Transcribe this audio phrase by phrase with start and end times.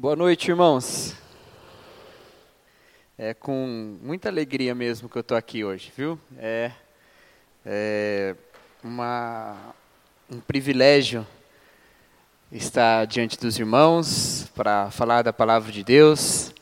[0.00, 1.12] Boa noite, irmãos.
[3.18, 6.16] É com muita alegria mesmo que eu estou aqui hoje, viu?
[6.36, 6.70] É,
[7.66, 8.36] é
[8.84, 9.56] uma,
[10.30, 11.26] um privilégio
[12.52, 16.54] estar diante dos irmãos para falar da palavra de Deus.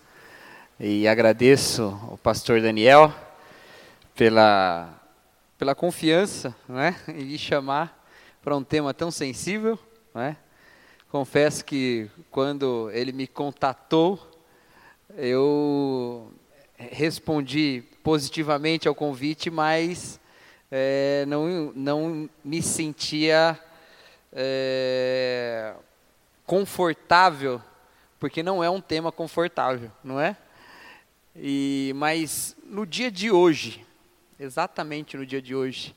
[0.80, 3.12] E agradeço ao pastor Daniel
[4.14, 4.98] pela,
[5.58, 8.02] pela confiança né, em me chamar
[8.42, 9.78] para um tema tão sensível.
[10.14, 10.38] Né?
[11.10, 14.20] Confesso que quando ele me contatou,
[15.16, 16.32] eu
[16.76, 20.18] respondi positivamente ao convite, mas
[20.70, 23.56] é, não, não me sentia
[24.32, 25.74] é,
[26.44, 27.62] confortável,
[28.18, 30.36] porque não é um tema confortável, não é?
[31.36, 33.86] E, mas no dia de hoje,
[34.40, 35.94] exatamente no dia de hoje,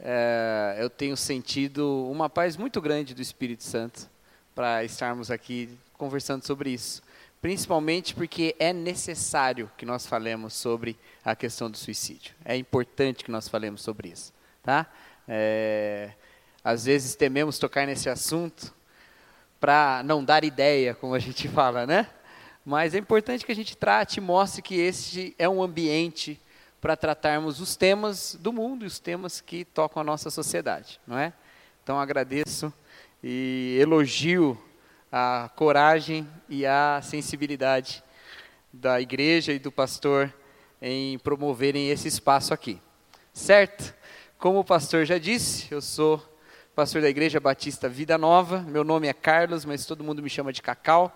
[0.00, 4.15] é, eu tenho sentido uma paz muito grande do Espírito Santo
[4.56, 7.02] para estarmos aqui conversando sobre isso.
[7.42, 12.34] Principalmente porque é necessário que nós falemos sobre a questão do suicídio.
[12.42, 14.32] É importante que nós falemos sobre isso.
[14.62, 14.86] Tá?
[15.28, 16.10] É,
[16.64, 18.74] às vezes tememos tocar nesse assunto
[19.60, 22.08] para não dar ideia, como a gente fala, né?
[22.64, 26.40] Mas é importante que a gente trate e mostre que este é um ambiente
[26.80, 31.18] para tratarmos os temas do mundo e os temas que tocam a nossa sociedade, não
[31.18, 31.34] é?
[31.84, 32.72] Então agradeço
[33.28, 34.56] e elogio
[35.10, 38.00] a coragem e a sensibilidade
[38.72, 40.32] da igreja e do pastor
[40.80, 42.80] em promoverem esse espaço aqui.
[43.32, 43.92] Certo?
[44.38, 46.22] Como o pastor já disse, eu sou
[46.72, 48.60] pastor da Igreja Batista Vida Nova.
[48.60, 51.10] Meu nome é Carlos, mas todo mundo me chama de Cacau.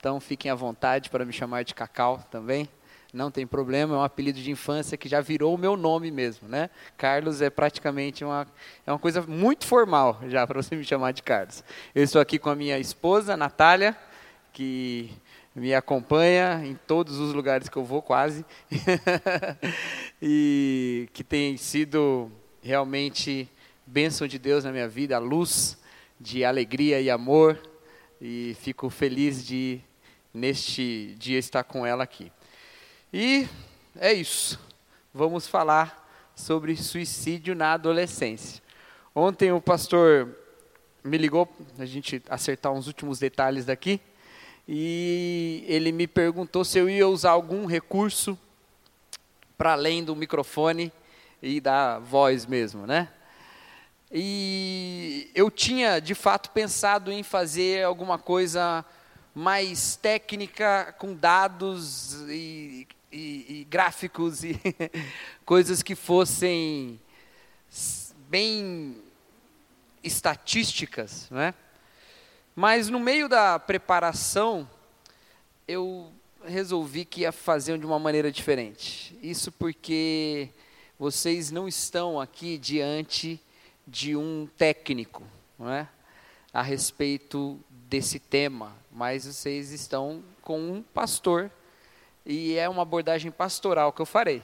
[0.00, 2.68] Então fiquem à vontade para me chamar de Cacau também
[3.12, 6.48] não tem problema, é um apelido de infância que já virou o meu nome mesmo,
[6.48, 6.70] né?
[6.96, 8.46] Carlos é praticamente uma,
[8.86, 11.62] é uma coisa muito formal já para você me chamar de Carlos.
[11.94, 13.94] Eu estou aqui com a minha esposa, Natália,
[14.52, 15.10] que
[15.54, 18.46] me acompanha em todos os lugares que eu vou, quase,
[20.20, 22.32] e que tem sido
[22.62, 23.46] realmente
[23.86, 25.76] bênção de Deus na minha vida, a luz
[26.18, 27.60] de alegria e amor,
[28.20, 29.80] e fico feliz de,
[30.32, 32.32] neste dia, estar com ela aqui.
[33.12, 33.46] E
[34.00, 34.58] é isso.
[35.12, 38.62] Vamos falar sobre suicídio na adolescência.
[39.14, 40.34] Ontem o pastor
[41.04, 41.46] me ligou,
[41.78, 44.00] a gente acertar uns últimos detalhes daqui,
[44.66, 48.38] e ele me perguntou se eu ia usar algum recurso
[49.58, 50.90] para além do microfone
[51.42, 53.10] e da voz mesmo, né?
[54.10, 58.82] E eu tinha de fato pensado em fazer alguma coisa
[59.34, 64.58] mais técnica, com dados e e, e gráficos e
[65.44, 66.98] coisas que fossem
[68.28, 68.96] bem
[70.02, 71.54] estatísticas, né?
[72.54, 74.68] Mas no meio da preparação,
[75.66, 76.12] eu
[76.44, 79.16] resolvi que ia fazer de uma maneira diferente.
[79.22, 80.48] Isso porque
[80.98, 83.40] vocês não estão aqui diante
[83.86, 85.22] de um técnico,
[85.58, 85.88] não é?
[86.52, 87.58] A respeito
[87.88, 91.50] desse tema, mas vocês estão com um pastor
[92.24, 94.42] e é uma abordagem pastoral que eu farei.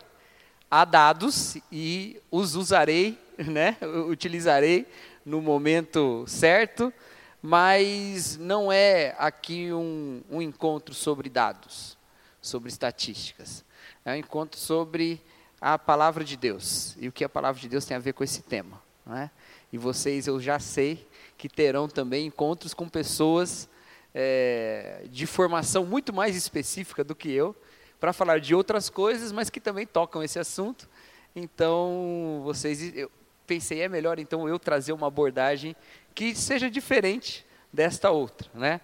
[0.71, 3.77] Há dados e os usarei, né?
[4.09, 4.87] utilizarei
[5.25, 6.93] no momento certo,
[7.41, 11.97] mas não é aqui um, um encontro sobre dados,
[12.41, 13.65] sobre estatísticas.
[14.05, 15.21] É um encontro sobre
[15.61, 18.25] a palavra de Deus e o que a palavra de Deus tem a ver com
[18.25, 18.81] esse tema.
[19.11, 19.31] É?
[19.73, 21.07] E vocês, eu já sei
[21.37, 23.69] que terão também encontros com pessoas
[24.15, 27.55] é, de formação muito mais específica do que eu,
[28.01, 30.89] para falar de outras coisas, mas que também tocam esse assunto.
[31.35, 33.11] Então, vocês, eu
[33.47, 35.75] pensei, é melhor então eu trazer uma abordagem
[36.15, 38.81] que seja diferente desta outra, né?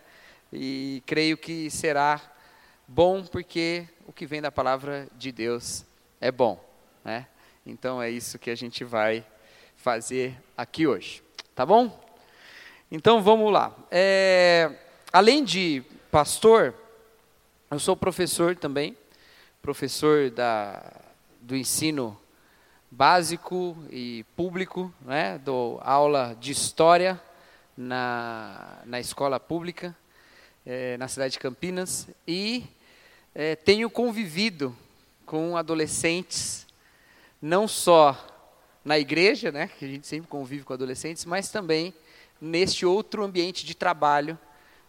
[0.52, 2.20] E creio que será
[2.86, 5.84] bom porque o que vem da palavra de Deus
[6.20, 6.62] é bom,
[7.04, 7.26] né?
[7.66, 9.24] Então é isso que a gente vai
[9.76, 11.22] fazer aqui hoje,
[11.54, 12.00] tá bom?
[12.90, 13.74] Então vamos lá.
[13.90, 14.70] É,
[15.12, 16.74] além de pastor,
[17.70, 18.96] eu sou professor também
[19.64, 20.92] professor da,
[21.40, 22.20] do ensino
[22.90, 25.38] básico e público, né?
[25.38, 27.18] dou aula de história
[27.74, 29.96] na, na escola pública,
[30.66, 32.66] é, na cidade de Campinas, e
[33.34, 34.76] é, tenho convivido
[35.24, 36.66] com adolescentes,
[37.40, 38.22] não só
[38.84, 41.94] na igreja, né, que a gente sempre convive com adolescentes, mas também
[42.38, 44.38] neste outro ambiente de trabalho,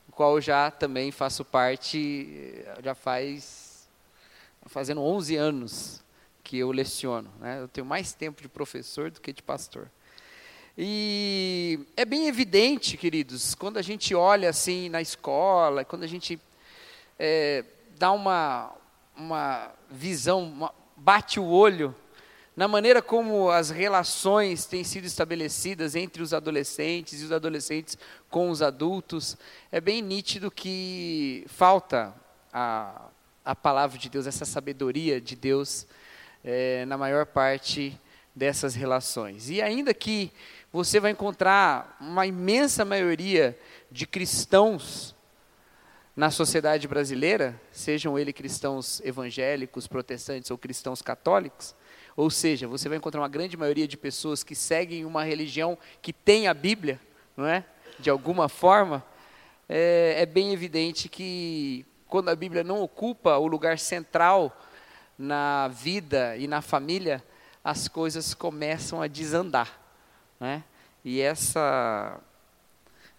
[0.09, 3.64] o qual já também faço parte, já faz
[4.65, 6.03] fazendo 11 anos
[6.43, 7.31] que eu leciono.
[7.39, 7.61] Né?
[7.61, 9.89] Eu tenho mais tempo de professor do que de pastor.
[10.77, 16.39] E é bem evidente, queridos, quando a gente olha assim na escola, quando a gente
[17.17, 17.63] é,
[17.97, 18.73] dá uma,
[19.15, 21.95] uma visão, uma, bate o olho
[22.55, 27.97] na maneira como as relações têm sido estabelecidas entre os adolescentes e os adolescentes
[28.29, 29.35] com os adultos,
[29.69, 32.15] é bem nítido que falta
[32.53, 33.09] a,
[33.45, 35.85] a palavra de Deus, essa sabedoria de Deus
[36.43, 37.97] é, na maior parte
[38.35, 39.49] dessas relações.
[39.49, 40.31] E ainda que
[40.73, 43.57] você vai encontrar uma imensa maioria
[43.91, 45.15] de cristãos
[46.15, 51.75] na sociedade brasileira, sejam eles cristãos evangélicos, protestantes ou cristãos católicos,
[52.15, 56.13] ou seja, você vai encontrar uma grande maioria de pessoas que seguem uma religião que
[56.13, 56.99] tem a Bíblia,
[57.35, 57.65] não é?
[57.99, 59.05] De alguma forma,
[59.67, 64.57] é, é bem evidente que quando a Bíblia não ocupa o lugar central
[65.19, 67.21] na vida e na família,
[67.61, 69.77] as coisas começam a desandar,
[70.39, 70.63] né?
[71.03, 72.17] E essa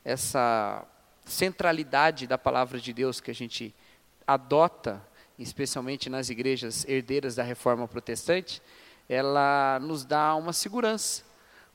[0.03, 0.83] essa
[1.27, 3.75] centralidade da palavra de Deus que a gente
[4.27, 5.07] adota,
[5.39, 8.63] especialmente nas igrejas herdeiras da reforma protestante,
[9.07, 11.23] ela nos dá uma segurança,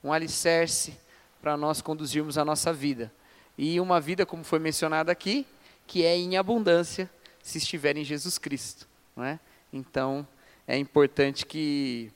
[0.04, 0.98] um alicerce
[1.40, 3.14] para nós conduzirmos a nossa vida.
[3.56, 5.46] E uma vida, como foi mencionado aqui,
[5.92, 7.10] que é em abundância
[7.44, 8.88] se estiver em Jesus Cristo.
[9.14, 9.38] Não é?
[9.74, 10.26] Então,
[10.66, 12.10] é importante que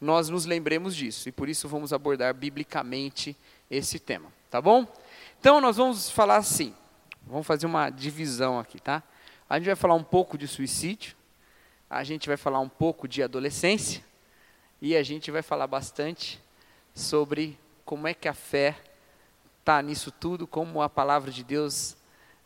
[0.00, 3.36] nós nos lembremos disso, e por isso vamos abordar biblicamente
[3.68, 4.86] esse tema, tá bom?
[5.40, 6.72] Então, nós vamos falar assim,
[7.26, 9.02] vamos fazer uma divisão aqui, tá?
[9.50, 11.16] A gente vai falar um pouco de suicídio,
[11.90, 14.04] a gente vai falar um pouco de adolescência,
[14.80, 16.40] e a gente vai falar bastante
[16.94, 18.76] sobre como é que a fé
[19.58, 21.96] está nisso tudo, como a palavra de Deus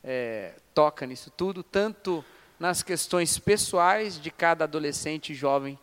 [0.02, 2.24] é, toca nisso tudo, tanto
[2.58, 5.78] nas questões pessoais de cada adolescente e jovem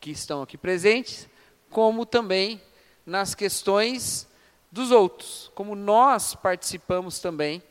[0.00, 1.28] que estão aqui presentes,
[1.70, 2.60] como também
[3.04, 4.28] nas questões
[4.70, 7.62] dos outros, como nós participamos também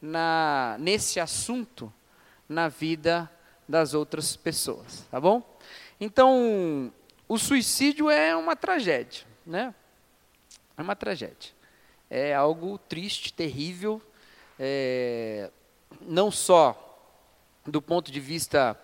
[0.00, 1.92] na, nesse assunto
[2.48, 3.30] na vida
[3.68, 5.42] das outras pessoas, tá bom?
[6.00, 6.92] Então,
[7.28, 9.74] o suicídio é uma tragédia, né?
[10.76, 11.52] É uma tragédia.
[12.08, 14.00] É algo triste, terrível,
[14.58, 15.50] é,
[16.00, 16.82] não só
[17.66, 18.78] do ponto de vista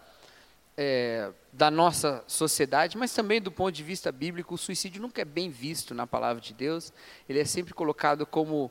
[0.76, 5.24] é, da nossa sociedade, mas também do ponto de vista bíblico, o suicídio nunca é
[5.24, 6.92] bem visto na palavra de Deus.
[7.28, 8.70] Ele é sempre colocado como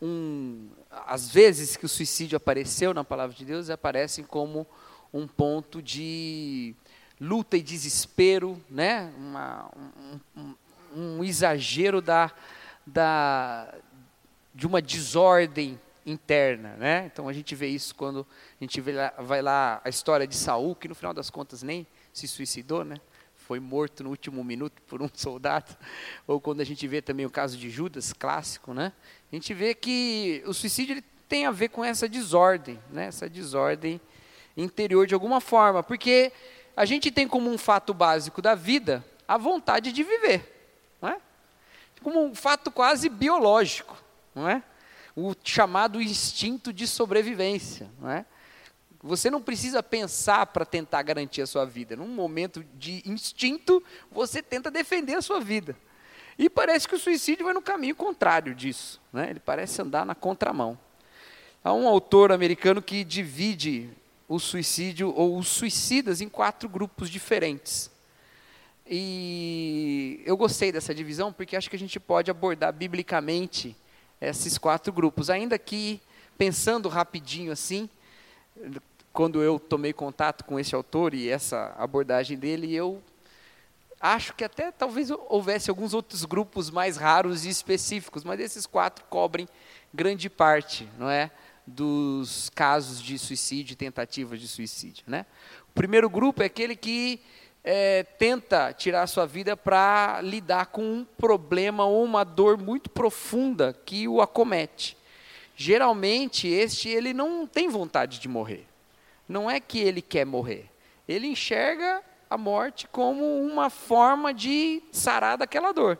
[0.00, 0.70] um.
[0.90, 4.66] Às vezes que o suicídio apareceu na palavra de Deus, aparecem como
[5.12, 6.74] um ponto de
[7.20, 9.12] luta e desespero, né?
[9.16, 10.54] Uma, um, um,
[10.96, 12.32] um, exagero da,
[12.86, 13.72] da,
[14.54, 17.10] de uma desordem interna, né?
[17.12, 18.26] Então a gente vê isso quando
[18.60, 21.86] a gente lá, vai lá a história de Saul, que no final das contas nem
[22.12, 22.96] se suicidou, né?
[23.34, 25.76] Foi morto no último minuto por um soldado.
[26.26, 28.92] Ou quando a gente vê também o caso de Judas, clássico, né?
[29.30, 33.06] A gente vê que o suicídio tem a ver com essa desordem, né?
[33.06, 34.00] Essa desordem
[34.56, 36.32] interior de alguma forma, porque
[36.76, 41.20] a gente tem como um fato básico da vida a vontade de viver, não é?
[42.02, 43.96] Como um fato quase biológico,
[44.34, 44.62] não é?
[45.14, 48.24] O chamado instinto de sobrevivência, não é?
[49.02, 51.96] Você não precisa pensar para tentar garantir a sua vida.
[51.96, 55.76] Num momento de instinto, você tenta defender a sua vida.
[56.38, 59.00] E parece que o suicídio vai no caminho contrário disso.
[59.12, 59.30] Né?
[59.30, 60.78] Ele parece andar na contramão.
[61.64, 63.90] Há um autor americano que divide
[64.28, 67.90] o suicídio ou os suicidas em quatro grupos diferentes.
[68.86, 73.76] E eu gostei dessa divisão porque acho que a gente pode abordar biblicamente
[74.28, 76.00] esses quatro grupos, ainda que
[76.38, 77.88] pensando rapidinho assim,
[79.12, 83.02] quando eu tomei contato com esse autor e essa abordagem dele, eu
[84.00, 89.04] acho que até talvez houvesse alguns outros grupos mais raros e específicos, mas esses quatro
[89.04, 89.48] cobrem
[89.92, 91.30] grande parte, não é?
[91.66, 95.04] dos casos de suicídio, tentativas de suicídio.
[95.06, 95.24] Né?
[95.70, 97.20] O primeiro grupo é aquele que
[97.64, 102.90] é, tenta tirar a sua vida para lidar com um problema ou uma dor muito
[102.90, 104.96] profunda que o acomete.
[105.54, 108.66] Geralmente, este ele não tem vontade de morrer.
[109.28, 110.68] Não é que ele quer morrer.
[111.06, 115.98] Ele enxerga a morte como uma forma de sarar daquela dor.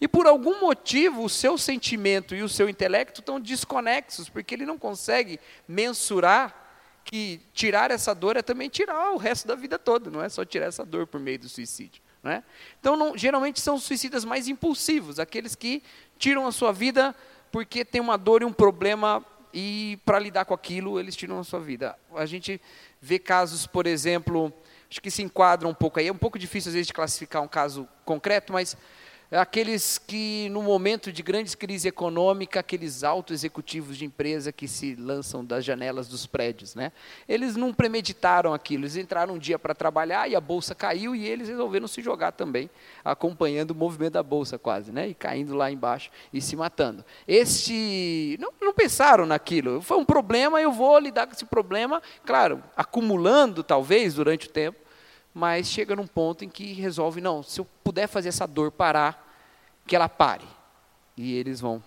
[0.00, 4.66] E por algum motivo, o seu sentimento e o seu intelecto estão desconexos, porque ele
[4.66, 6.65] não consegue mensurar
[7.06, 10.44] que tirar essa dor é também tirar o resto da vida toda, não é só
[10.44, 12.02] tirar essa dor por meio do suicídio.
[12.22, 12.42] Não é?
[12.80, 15.82] Então, não, geralmente são os suicidas mais impulsivos, aqueles que
[16.18, 17.14] tiram a sua vida
[17.52, 21.44] porque tem uma dor e um problema e para lidar com aquilo eles tiram a
[21.44, 21.96] sua vida.
[22.14, 22.60] A gente
[23.00, 24.52] vê casos, por exemplo,
[24.90, 27.42] acho que se enquadram um pouco aí, é um pouco difícil às vezes de classificar
[27.42, 28.76] um caso concreto, mas
[29.30, 34.94] aqueles que, no momento de grandes crise econômica, aqueles altos executivos de empresa que se
[34.94, 36.92] lançam das janelas dos prédios, né?
[37.28, 41.26] Eles não premeditaram aquilo, eles entraram um dia para trabalhar e a bolsa caiu e
[41.26, 42.70] eles resolveram se jogar também,
[43.04, 45.08] acompanhando o movimento da bolsa quase, né?
[45.08, 47.04] E caindo lá embaixo e se matando.
[47.26, 49.82] Este não, não pensaram naquilo.
[49.82, 54.85] Foi um problema, eu vou lidar com esse problema, claro, acumulando talvez durante o tempo
[55.36, 59.36] mas chega num ponto em que resolve, não, se eu puder fazer essa dor parar,
[59.86, 60.46] que ela pare.
[61.14, 61.84] E eles vão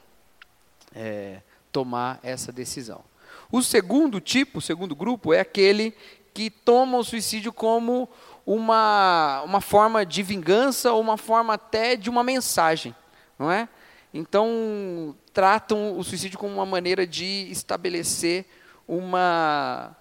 [0.93, 1.41] é,
[1.71, 3.03] tomar essa decisão.
[3.51, 5.95] O segundo tipo, o segundo grupo, é aquele
[6.31, 8.07] que toma o suicídio como
[8.45, 12.95] uma, uma forma de vingança ou uma forma até de uma mensagem,
[13.39, 13.67] não é?
[14.13, 18.45] Então, tratam o suicídio como uma maneira de estabelecer
[18.87, 19.97] uma,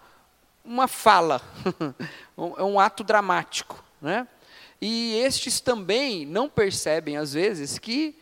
[0.68, 1.40] uma fala,
[2.58, 3.82] é um ato dramático.
[4.00, 4.28] Né?
[4.80, 8.14] E estes também não percebem, às vezes, que,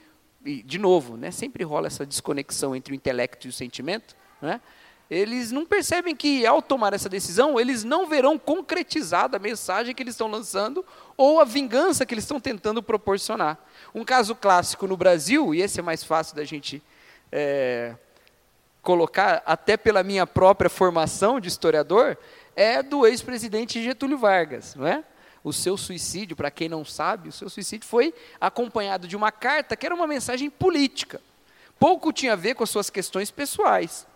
[0.65, 4.61] de novo, né, sempre rola essa desconexão entre o intelecto e o sentimento, né?
[5.11, 10.03] eles não percebem que, ao tomar essa decisão, eles não verão concretizada a mensagem que
[10.03, 10.85] eles estão lançando
[11.17, 13.59] ou a vingança que eles estão tentando proporcionar.
[13.93, 16.83] Um caso clássico no Brasil, e esse é mais fácil da gente
[17.31, 17.95] é,
[18.87, 22.17] colocar, até pela minha própria formação de historiador,
[22.57, 25.05] é do ex-presidente Getúlio Vargas, não é?
[25.45, 29.77] O seu suicídio, para quem não sabe, o seu suicídio foi acompanhado de uma carta
[29.77, 31.21] que era uma mensagem política.
[31.79, 34.07] Pouco tinha a ver com as suas questões pessoais.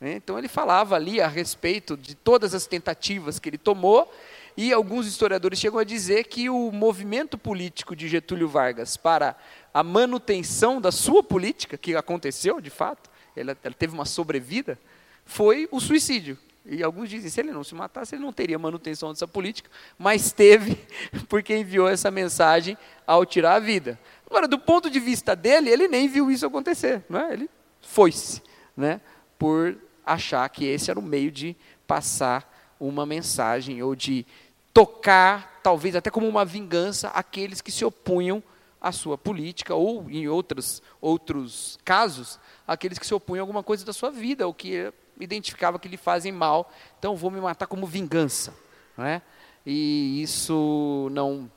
[0.00, 0.14] Né?
[0.14, 4.10] Então ele falava ali a respeito de todas as tentativas que ele tomou,
[4.56, 9.36] e alguns historiadores chegam a dizer que o movimento político de Getúlio Vargas para
[9.72, 14.78] a manutenção da sua política, que aconteceu de fato, ela, ela teve uma sobrevida,
[15.24, 16.38] foi o suicídio.
[16.64, 20.30] E alguns dizem, se ele não se matasse, ele não teria manutenção dessa política, mas
[20.30, 20.78] teve,
[21.28, 22.76] porque enviou essa mensagem
[23.06, 23.98] ao tirar a vida.
[24.26, 27.32] Agora, do ponto de vista dele, ele nem viu isso acontecer, não é?
[27.32, 27.50] ele
[27.80, 28.42] foi-se,
[28.76, 29.00] né?
[29.38, 32.48] por achar que esse era o meio de passar
[32.78, 34.26] uma mensagem, ou de
[34.72, 38.42] tocar, talvez até como uma vingança, aqueles que se opunham
[38.80, 43.84] à sua política, ou em outros, outros casos, aqueles que se opunham a alguma coisa
[43.84, 47.86] da sua vida, ou que identificava que lhe fazem mal, então vou me matar como
[47.86, 48.54] vingança.
[48.96, 49.22] Não é?
[49.64, 51.50] E isso não.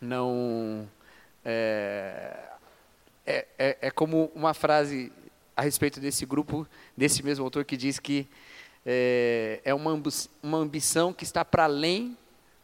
[0.00, 0.88] não
[1.44, 2.38] é,
[3.26, 5.12] é, é, é como uma frase
[5.56, 8.26] a respeito desse grupo, desse mesmo autor, que diz que
[8.84, 10.00] é, é uma,
[10.42, 12.16] uma ambição que está para além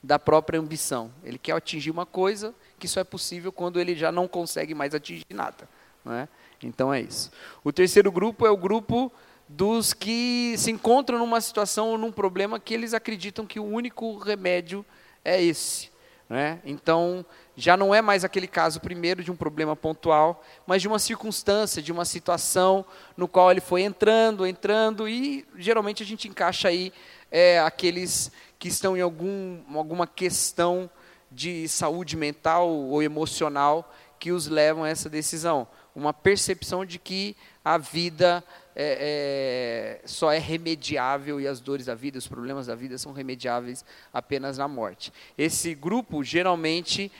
[0.03, 1.11] da própria ambição.
[1.25, 4.95] Ele quer atingir uma coisa que só é possível quando ele já não consegue mais
[4.95, 5.69] atingir nada.
[6.05, 6.29] Não é?
[6.63, 7.31] Então é isso.
[7.63, 9.13] O terceiro grupo é o grupo
[9.49, 14.19] dos que se encontram numa situação ou num problema que eles acreditam que o único
[14.19, 14.85] remédio
[15.25, 15.91] é esse.
[16.29, 16.61] Né?
[16.65, 17.25] Então,
[17.57, 21.83] já não é mais aquele caso primeiro de um problema pontual, mas de uma circunstância,
[21.83, 22.85] de uma situação
[23.17, 26.93] no qual ele foi entrando, entrando, e geralmente a gente encaixa aí
[27.31, 30.91] é, aqueles que estão em algum, alguma questão
[31.31, 35.67] de saúde mental ou emocional que os levam a essa decisão.
[35.95, 37.37] Uma percepção de que
[37.69, 38.43] a vida
[38.75, 43.13] é, é, só é remediável e as dores da vida, os problemas da vida são
[43.13, 45.13] remediáveis apenas na morte.
[45.37, 47.13] Esse grupo geralmente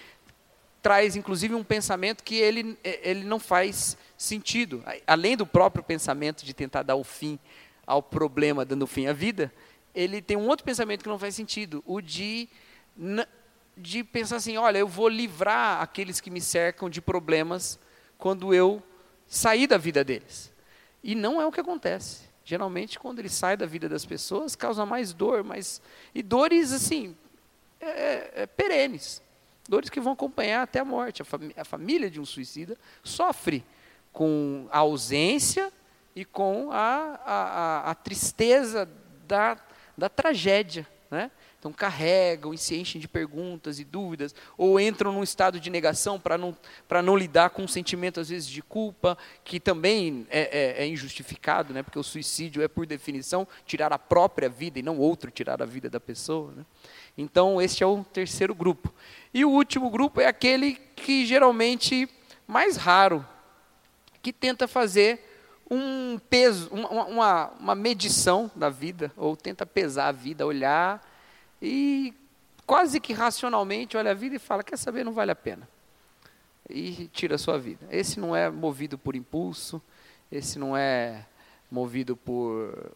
[0.81, 4.83] traz inclusive um pensamento que ele, é, ele não faz sentido.
[5.07, 7.39] Além do próprio pensamento de tentar dar o fim
[7.87, 9.53] ao problema, dando fim à vida,
[9.95, 12.49] ele tem um outro pensamento que não faz sentido, o de,
[13.77, 17.79] de pensar assim, olha, eu vou livrar aqueles que me cercam de problemas
[18.17, 18.83] quando eu
[19.29, 20.51] sair da vida deles.
[21.03, 22.27] E não é o que acontece.
[22.45, 25.83] Geralmente, quando ele sai da vida das pessoas, causa mais dor, mais
[26.15, 27.15] e dores assim
[27.79, 29.23] é, é, é perenes,
[29.69, 31.23] dores que vão acompanhar até a morte.
[31.23, 31.27] A,
[31.61, 33.63] a família de um suicida sofre
[34.13, 35.71] com a ausência
[36.17, 38.89] e com a, a, a tristeza
[39.27, 39.59] da,
[39.97, 41.31] da tragédia, né?
[41.59, 46.19] Então carregam e se enchem de perguntas e dúvidas, ou entram num estado de negação
[46.19, 46.57] para não,
[47.05, 51.75] não lidar com um sentimento, às vezes, de culpa, que também é, é, é, injustificado,
[51.75, 51.83] né?
[51.83, 55.67] porque o suicídio é, por definição, tirar a própria vida e não outro tirar a
[55.67, 56.53] vida da pessoa.
[56.53, 56.65] Né?
[57.17, 58.95] Então, este é o terceiro grupo.
[59.35, 62.09] E o último grupo é aquele que geralmente
[62.47, 63.27] mais raro,
[64.23, 65.25] que tenta fazer
[65.69, 71.08] um peso, uma, uma, uma medição da vida, ou tenta pesar a vida, olhar
[71.61, 72.15] e
[72.67, 75.69] quase que racionalmente olha a vida e fala: quer saber, não vale a pena.
[76.69, 77.87] E tira a sua vida.
[77.91, 79.81] Esse não é movido por impulso,
[80.31, 81.25] esse não é
[81.71, 82.93] movido por,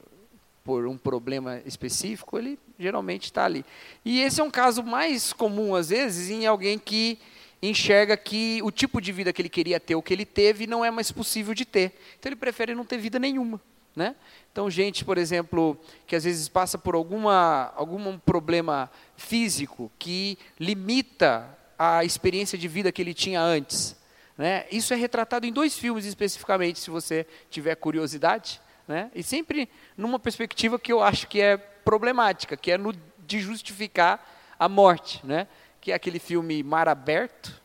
[0.62, 3.64] por um problema específico, ele geralmente está ali.
[4.04, 7.18] E esse é um caso mais comum, às vezes, em alguém que
[7.62, 10.84] enxerga que o tipo de vida que ele queria ter, o que ele teve, não
[10.84, 11.98] é mais possível de ter.
[12.18, 13.60] Então ele prefere não ter vida nenhuma.
[13.94, 14.14] Né?
[14.50, 21.48] Então, gente, por exemplo, que às vezes passa por alguma, algum problema físico que limita
[21.78, 23.96] a experiência de vida que ele tinha antes.
[24.36, 24.64] Né?
[24.70, 28.60] Isso é retratado em dois filmes especificamente, se você tiver curiosidade.
[28.88, 29.10] Né?
[29.14, 32.94] E sempre numa perspectiva que eu acho que é problemática, que é no,
[33.26, 35.20] de justificar a morte.
[35.24, 35.46] Né?
[35.82, 37.60] que é aquele filme Mar Aberto.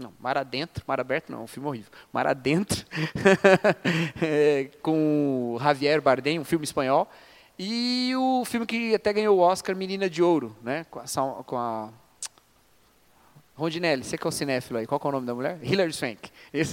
[0.00, 1.92] Não, Mar Adentro, Mar Aberto não, é um filme horrível.
[2.10, 2.86] Mar Adentro,
[4.22, 7.06] é, com Javier Bardem, um filme espanhol.
[7.58, 10.86] E o filme que até ganhou o Oscar, Menina de Ouro, né?
[10.90, 11.90] com, a, com a
[13.54, 15.58] Rondinelli, você que é o cinéfilo aí, qual é o nome da mulher?
[15.62, 16.30] Hilary Swank.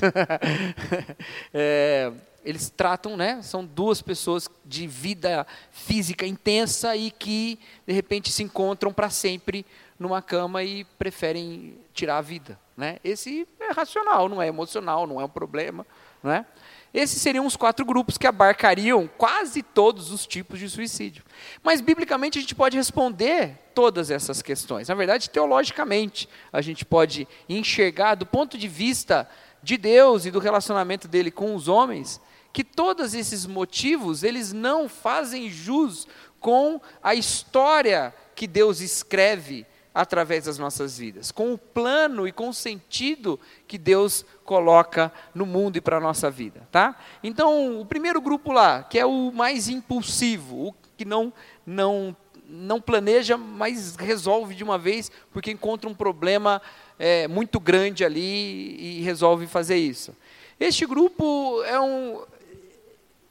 [1.54, 2.14] é,
[2.46, 3.42] eles tratam, né?
[3.42, 9.66] São duas pessoas de vida física intensa e que de repente se encontram para sempre
[10.00, 12.60] numa cama e preferem tirar a vida.
[12.76, 13.00] Né?
[13.04, 15.86] Esse é racional, não é emocional, não é um problema.
[16.22, 16.46] Não é?
[16.94, 21.24] Esses seriam os quatro grupos que abarcariam quase todos os tipos de suicídio.
[21.64, 24.88] Mas, biblicamente, a gente pode responder todas essas questões.
[24.88, 29.30] Na verdade, teologicamente, a gente pode enxergar, do ponto de vista
[29.62, 32.22] de Deus e do relacionamento dele com os homens,
[32.54, 36.08] que todos esses motivos, eles não fazem jus
[36.40, 39.66] com a história que Deus escreve
[39.98, 45.44] através das nossas vidas, com o plano e com o sentido que Deus coloca no
[45.44, 46.96] mundo e para a nossa vida, tá?
[47.24, 51.34] Então, o primeiro grupo lá, que é o mais impulsivo, o que não
[51.66, 52.16] não
[52.50, 56.62] não planeja, mas resolve de uma vez porque encontra um problema
[56.98, 60.16] é, muito grande ali e resolve fazer isso.
[60.60, 62.22] Este grupo é um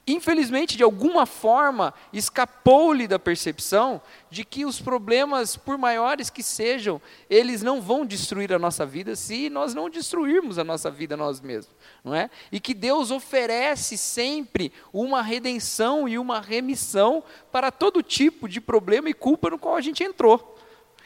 [0.07, 7.01] infelizmente, de alguma forma, escapou-lhe da percepção de que os problemas, por maiores que sejam,
[7.29, 11.41] eles não vão destruir a nossa vida se nós não destruirmos a nossa vida nós
[11.41, 12.31] mesmos, não é?
[12.53, 19.09] E que Deus oferece sempre uma redenção e uma remissão para todo tipo de problema
[19.09, 20.57] e culpa no qual a gente entrou.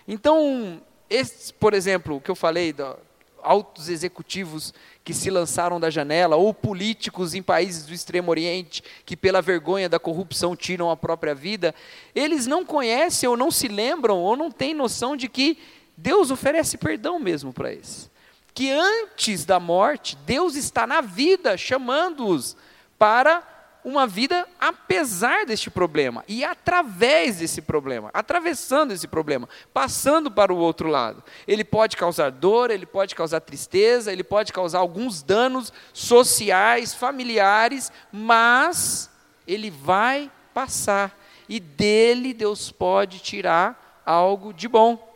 [0.06, 2.96] Então, esse, por exemplo, o que eu falei do,
[3.42, 4.72] altos executivos
[5.04, 9.88] que se lançaram da janela, ou políticos em países do Extremo Oriente que, pela vergonha
[9.88, 11.74] da corrupção, tiram a própria vida,
[12.14, 15.58] eles não conhecem ou não se lembram ou não têm noção de que
[15.96, 18.10] Deus oferece perdão mesmo para eles.
[18.54, 22.56] Que antes da morte, Deus está na vida chamando-os
[22.98, 23.42] para
[23.84, 30.58] uma vida apesar deste problema e através desse problema, atravessando esse problema, passando para o
[30.58, 31.22] outro lado.
[31.46, 37.90] Ele pode causar dor, ele pode causar tristeza, ele pode causar alguns danos sociais, familiares,
[38.12, 39.10] mas
[39.46, 45.08] ele vai passar e dele Deus pode tirar algo de bom.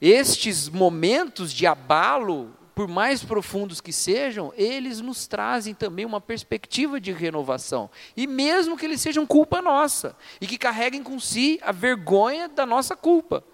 [0.00, 7.00] Estes momentos de abalo por mais profundos que sejam, eles nos trazem também uma perspectiva
[7.00, 7.90] de renovação.
[8.16, 12.64] E mesmo que eles sejam culpa nossa, e que carreguem com si a vergonha da
[12.64, 13.44] nossa culpa.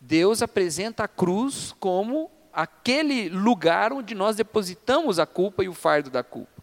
[0.00, 6.08] Deus apresenta a cruz como aquele lugar onde nós depositamos a culpa e o fardo
[6.08, 6.62] da culpa.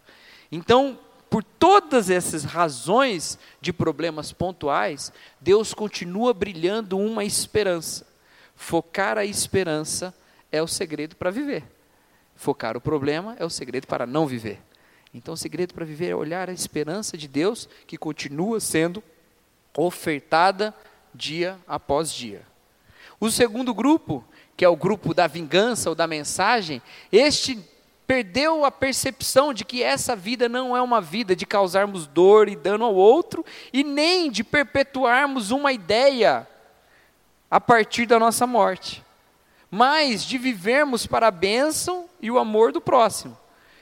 [0.50, 0.98] Então,
[1.30, 8.06] por todas essas razões de problemas pontuais, Deus continua brilhando uma esperança.
[8.54, 10.14] Focar a esperança
[10.52, 11.64] é o segredo para viver.
[12.36, 14.60] Focar o problema é o segredo para não viver.
[15.14, 19.02] Então, o segredo para viver é olhar a esperança de Deus que continua sendo
[19.76, 20.74] ofertada
[21.14, 22.42] dia após dia.
[23.18, 24.24] O segundo grupo,
[24.56, 27.58] que é o grupo da vingança ou da mensagem, este
[28.06, 32.56] perdeu a percepção de que essa vida não é uma vida de causarmos dor e
[32.56, 36.46] dano ao outro e nem de perpetuarmos uma ideia
[37.50, 39.02] a partir da nossa morte
[39.74, 43.38] mas de vivermos para a bênção e o amor do próximo,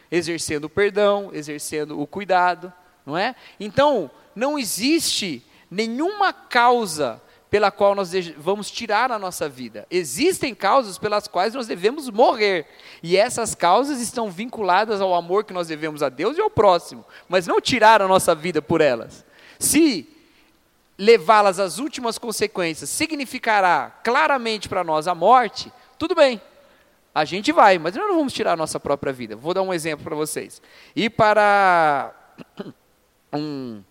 [0.08, 2.72] exercendo o perdão, exercendo o cuidado,
[3.04, 3.34] não é?
[3.58, 9.84] Então, não existe nenhuma causa pela qual nós vamos tirar a nossa vida.
[9.90, 12.68] Existem causas pelas quais nós devemos morrer.
[13.02, 17.04] E essas causas estão vinculadas ao amor que nós devemos a Deus e ao próximo,
[17.28, 19.24] mas não tirar a nossa vida por elas.
[19.58, 20.08] Se
[20.96, 26.40] levá-las às últimas consequências significará claramente para nós a morte, tudo bem,
[27.14, 29.36] a gente vai, mas nós não vamos tirar a nossa própria vida.
[29.36, 30.62] Vou dar um exemplo para vocês.
[30.96, 32.10] Ir para
[33.30, 33.82] um,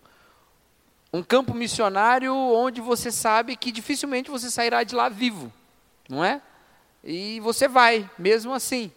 [1.12, 5.52] um campo missionário onde você sabe que dificilmente você sairá de lá vivo,
[6.08, 6.42] não é?
[7.04, 8.90] E você vai, mesmo assim.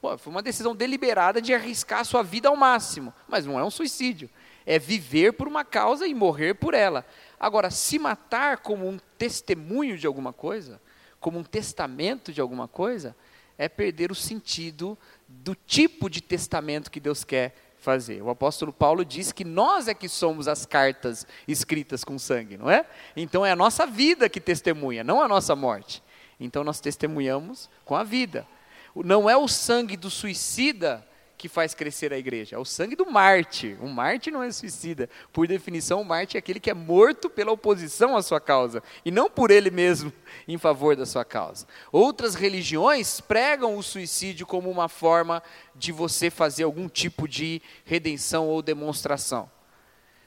[0.00, 3.64] Pô, foi uma decisão deliberada de arriscar a sua vida ao máximo, mas não é
[3.64, 4.30] um suicídio.
[4.64, 7.04] É viver por uma causa e morrer por ela.
[7.38, 10.80] Agora, se matar como um testemunho de alguma coisa,
[11.24, 13.16] como um testamento de alguma coisa,
[13.56, 18.20] é perder o sentido do tipo de testamento que Deus quer fazer.
[18.20, 22.70] O apóstolo Paulo diz que nós é que somos as cartas escritas com sangue, não
[22.70, 22.84] é?
[23.16, 26.02] Então é a nossa vida que testemunha, não a nossa morte.
[26.38, 28.46] Então nós testemunhamos com a vida.
[28.94, 31.08] Não é o sangue do suicida
[31.44, 33.76] que faz crescer a igreja, é o sangue do Marte.
[33.78, 35.10] O Marte não é suicida.
[35.30, 39.10] Por definição, o Marte é aquele que é morto pela oposição à sua causa, e
[39.10, 40.10] não por ele mesmo
[40.48, 41.66] em favor da sua causa.
[41.92, 45.42] Outras religiões pregam o suicídio como uma forma
[45.74, 49.50] de você fazer algum tipo de redenção ou demonstração.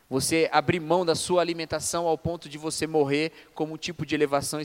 [0.09, 4.15] Você abrir mão da sua alimentação ao ponto de você morrer como um tipo de
[4.15, 4.57] elevação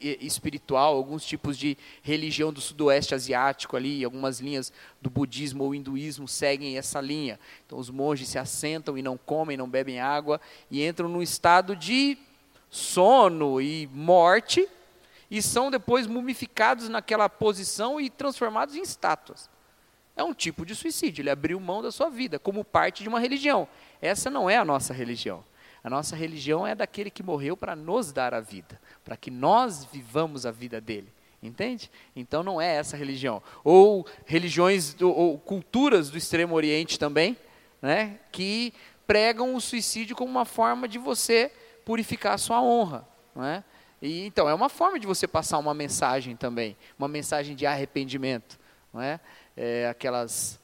[0.00, 6.26] espiritual, alguns tipos de religião do sudoeste asiático ali, algumas linhas do budismo ou hinduísmo
[6.26, 7.38] seguem essa linha.
[7.64, 11.76] Então os monges se assentam e não comem, não bebem água e entram num estado
[11.76, 12.18] de
[12.68, 14.68] sono e morte
[15.30, 19.48] e são depois mumificados naquela posição e transformados em estátuas.
[20.18, 23.20] É um tipo de suicídio, ele abriu mão da sua vida como parte de uma
[23.20, 23.68] religião.
[24.02, 25.44] Essa não é a nossa religião.
[25.82, 29.84] A nossa religião é daquele que morreu para nos dar a vida, para que nós
[29.84, 31.12] vivamos a vida dele.
[31.40, 31.88] Entende?
[32.16, 33.40] Então não é essa religião.
[33.62, 37.36] Ou religiões, ou culturas do Extremo Oriente também,
[37.80, 38.74] né, que
[39.06, 41.52] pregam o suicídio como uma forma de você
[41.84, 43.06] purificar a sua honra.
[43.36, 43.62] Não é?
[44.02, 48.58] E, então, é uma forma de você passar uma mensagem também, uma mensagem de arrependimento.
[48.92, 49.20] Não é?
[49.60, 50.58] É aquelas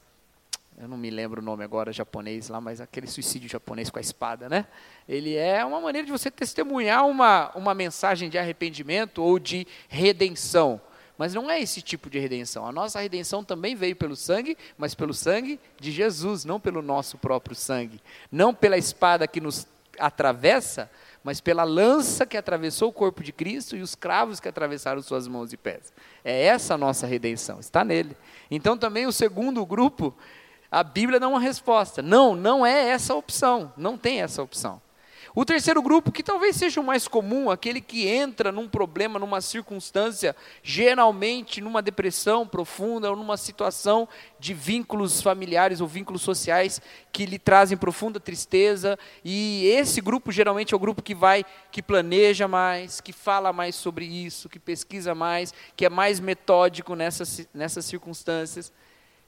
[0.76, 4.02] eu não me lembro o nome agora japonês lá, mas aquele suicídio japonês com a
[4.02, 4.66] espada, né?
[5.08, 10.80] Ele é uma maneira de você testemunhar uma, uma mensagem de arrependimento ou de redenção.
[11.16, 12.66] Mas não é esse tipo de redenção.
[12.66, 17.18] A nossa redenção também veio pelo sangue, mas pelo sangue de Jesus, não pelo nosso
[17.18, 18.00] próprio sangue.
[18.30, 20.90] Não pela espada que nos atravessa,
[21.24, 25.26] mas pela lança que atravessou o corpo de Cristo e os cravos que atravessaram suas
[25.26, 25.92] mãos e pés.
[26.22, 28.14] É essa a nossa redenção, está nele.
[28.50, 30.14] Então também o segundo grupo
[30.70, 32.02] a Bíblia dá uma resposta.
[32.02, 33.72] Não, não é essa a opção.
[33.76, 34.82] Não tem essa opção.
[35.36, 39.40] O terceiro grupo, que talvez seja o mais comum, aquele que entra num problema, numa
[39.40, 46.80] circunstância, geralmente numa depressão profunda ou numa situação de vínculos familiares ou vínculos sociais
[47.12, 51.82] que lhe trazem profunda tristeza, e esse grupo geralmente é o grupo que vai, que
[51.82, 57.48] planeja mais, que fala mais sobre isso, que pesquisa mais, que é mais metódico nessas,
[57.52, 58.72] nessas circunstâncias.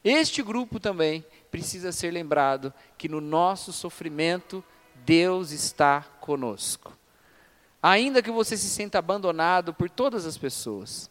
[0.05, 4.63] Este grupo também precisa ser lembrado que no nosso sofrimento
[5.07, 6.93] Deus está conosco.
[7.81, 11.09] Ainda que você se sinta abandonado por todas as pessoas,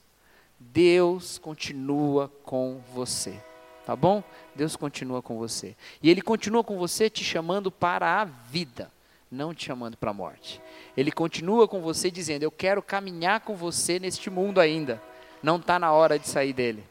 [0.60, 3.42] Deus continua com você.
[3.86, 4.22] Tá bom?
[4.54, 5.78] Deus continua com você.
[6.04, 8.92] E Ele continua com você te chamando para a vida,
[9.32, 10.62] não te chamando para a morte.
[10.98, 15.02] Ele continua com você dizendo: Eu quero caminhar com você neste mundo ainda.
[15.42, 16.84] Não está na hora de sair dele.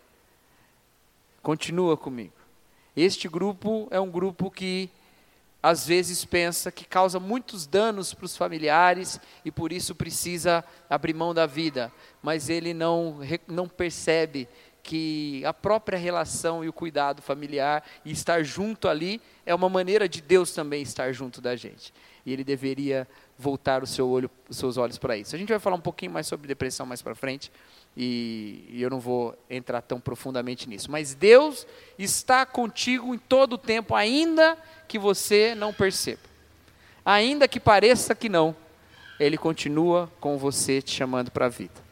[1.43, 2.33] Continua comigo.
[2.97, 4.89] Este grupo é um grupo que
[5.65, 11.15] às vezes pensa que causa muitos danos para os familiares e por isso precisa abrir
[11.15, 11.91] mão da vida,
[12.23, 14.47] mas ele não, não percebe
[14.83, 20.07] que a própria relação e o cuidado familiar e estar junto ali é uma maneira
[20.07, 21.95] de Deus também estar junto da gente.
[22.27, 25.35] E ele deveria voltar o seu olho, os seus olhos para isso.
[25.35, 27.51] A gente vai falar um pouquinho mais sobre depressão mais para frente
[27.97, 30.91] e, eu não vou entrar tão profundamente nisso.
[30.91, 31.67] Mas Deus
[31.99, 36.23] está contigo em todo o tempo, ainda que você não perceba.
[37.05, 38.57] Ainda que pareça que não,
[39.21, 41.85] Ele continua com você te chamando para a vida.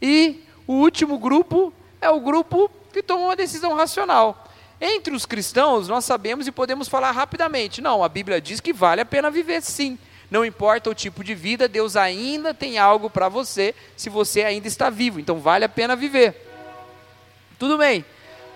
[0.00, 4.48] E o último grupo é o grupo que toma uma decisão racional.
[4.80, 9.00] Entre os cristãos, nós sabemos e podemos falar rapidamente: não, a Bíblia diz que vale
[9.00, 9.98] a pena viver sim.
[10.32, 14.66] Não importa o tipo de vida, Deus ainda tem algo para você se você ainda
[14.66, 15.20] está vivo.
[15.20, 16.34] Então vale a pena viver.
[17.58, 18.02] Tudo bem.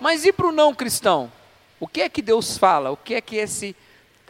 [0.01, 1.31] Mas e para o não cristão?
[1.79, 2.89] O que é que Deus fala?
[2.89, 3.75] O que é que esse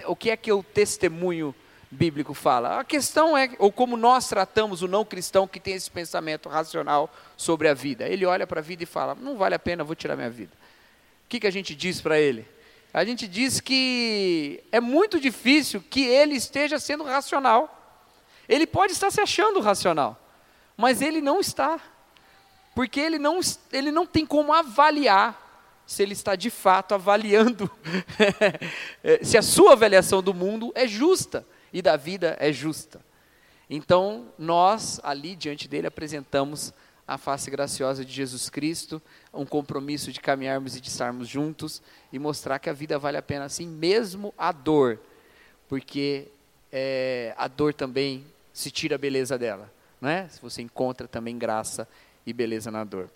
[0.06, 1.56] o que é que o testemunho
[1.90, 2.82] bíblico fala?
[2.82, 7.10] A questão é, ou como nós tratamos o não cristão que tem esse pensamento racional
[7.38, 8.10] sobre a vida.
[8.10, 10.52] Ele olha para a vida e fala: "Não vale a pena, vou tirar minha vida".
[11.26, 12.46] O que que a gente diz para ele?
[12.94, 17.74] A gente diz que é muito difícil que ele esteja sendo racional.
[18.48, 20.20] Ele pode estar se achando racional,
[20.76, 21.80] mas ele não está.
[22.74, 23.40] Porque ele não,
[23.72, 25.46] ele não tem como avaliar
[25.86, 27.72] se ele está de fato avaliando,
[29.24, 33.00] se a sua avaliação do mundo é justa e da vida é justa.
[33.70, 36.74] Então, nós ali diante dele apresentamos
[37.08, 39.02] a face graciosa de Jesus Cristo,
[39.34, 43.22] um compromisso de caminharmos e de estarmos juntos e mostrar que a vida vale a
[43.22, 45.00] pena assim, mesmo a dor,
[45.70, 46.28] porque
[46.72, 50.28] é, a dor também se tira a beleza dela, não é?
[50.28, 51.88] Se você encontra também graça
[52.26, 53.10] e beleza na dor.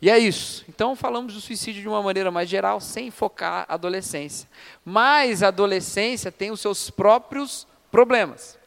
[0.00, 0.64] E é isso.
[0.68, 4.48] Então falamos do suicídio de uma maneira mais geral, sem focar a adolescência.
[4.84, 8.58] Mas a adolescência tem os seus próprios problemas,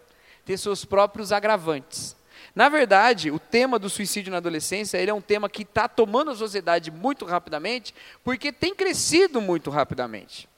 [0.45, 2.15] tem seus próprios agravantes.
[2.53, 6.31] Na verdade, o tema do suicídio na adolescência ele é um tema que está tomando
[6.31, 10.49] a sociedade muito rapidamente, porque tem crescido muito rapidamente.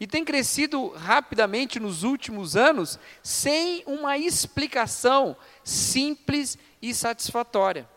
[0.00, 7.88] E tem crescido rapidamente nos últimos anos, sem uma explicação simples e satisfatória.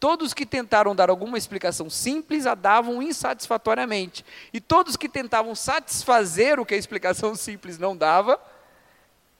[0.00, 4.24] Todos que tentaram dar alguma explicação simples a davam insatisfatoriamente.
[4.52, 8.40] E todos que tentavam satisfazer o que a explicação simples não dava,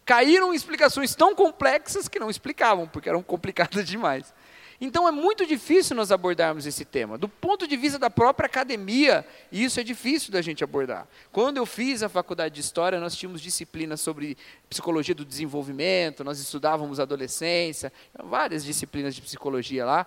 [0.09, 4.33] caíram em explicações tão complexas que não explicavam, porque eram complicadas demais.
[4.81, 7.18] Então é muito difícil nós abordarmos esse tema.
[7.18, 11.07] Do ponto de vista da própria academia, isso é difícil da gente abordar.
[11.31, 14.38] Quando eu fiz a faculdade de História, nós tínhamos disciplinas sobre
[14.71, 17.92] psicologia do desenvolvimento, nós estudávamos adolescência,
[18.23, 20.07] várias disciplinas de psicologia lá.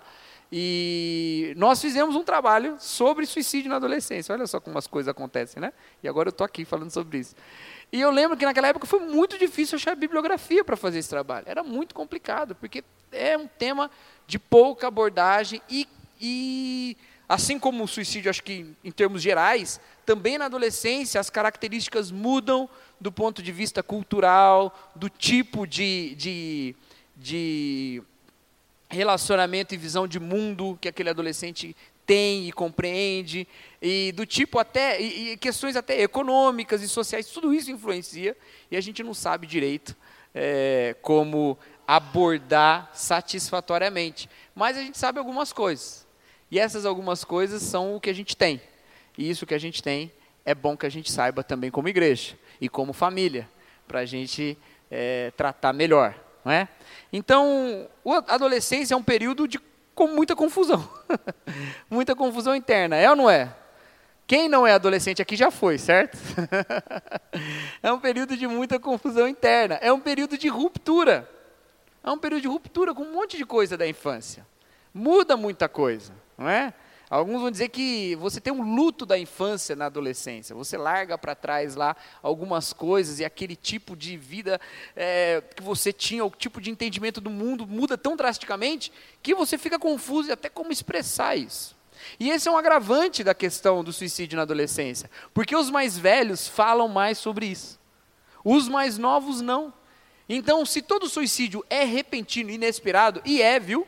[0.50, 4.34] E nós fizemos um trabalho sobre suicídio na adolescência.
[4.34, 5.72] Olha só como as coisas acontecem, né?
[6.02, 7.36] E agora eu estou aqui falando sobre isso.
[7.92, 11.44] E eu lembro que naquela época foi muito difícil achar bibliografia para fazer esse trabalho.
[11.46, 13.90] Era muito complicado, porque é um tema
[14.26, 15.86] de pouca abordagem e,
[16.18, 16.96] e
[17.28, 22.66] assim como o suicídio, acho que em termos gerais, também na adolescência as características mudam
[22.98, 26.76] do ponto de vista cultural, do tipo de, de,
[27.14, 28.02] de
[28.88, 31.76] relacionamento e visão de mundo que aquele adolescente
[32.06, 33.46] tem e compreende,
[33.80, 38.36] e do tipo até, e, e, questões até econômicas e sociais, tudo isso influencia,
[38.70, 39.96] e a gente não sabe direito
[40.34, 44.28] é, como abordar satisfatoriamente.
[44.54, 46.06] Mas a gente sabe algumas coisas,
[46.50, 48.60] e essas algumas coisas são o que a gente tem,
[49.16, 50.12] e isso que a gente tem
[50.44, 53.48] é bom que a gente saiba também como igreja e como família,
[53.86, 54.58] para a gente
[54.90, 56.14] é, tratar melhor.
[56.44, 56.68] Não é?
[57.12, 59.60] Então, a adolescência é um período de,
[59.94, 60.88] com muita confusão.
[61.90, 63.54] muita confusão interna, é ou não é?
[64.26, 66.16] Quem não é adolescente aqui já foi, certo?
[67.82, 69.74] é um período de muita confusão interna.
[69.82, 71.28] É um período de ruptura.
[72.02, 74.46] É um período de ruptura com um monte de coisa da infância.
[74.94, 76.72] Muda muita coisa, não é?
[77.12, 80.56] Alguns vão dizer que você tem um luto da infância na adolescência.
[80.56, 84.58] Você larga para trás lá algumas coisas e aquele tipo de vida
[84.96, 88.90] é, que você tinha, o tipo de entendimento do mundo muda tão drasticamente
[89.22, 91.76] que você fica confuso e até como expressar isso.
[92.18, 96.48] E esse é um agravante da questão do suicídio na adolescência, porque os mais velhos
[96.48, 97.78] falam mais sobre isso.
[98.42, 99.70] Os mais novos não.
[100.26, 103.86] Então, se todo suicídio é repentino, inesperado, e é, viu?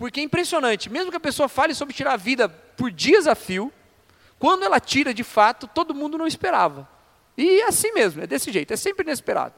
[0.00, 3.34] Porque é impressionante, mesmo que a pessoa fale sobre tirar a vida por dias a
[3.34, 3.70] fio,
[4.38, 6.88] quando ela tira de fato, todo mundo não esperava.
[7.36, 9.52] E é assim mesmo, é desse jeito, é sempre inesperado.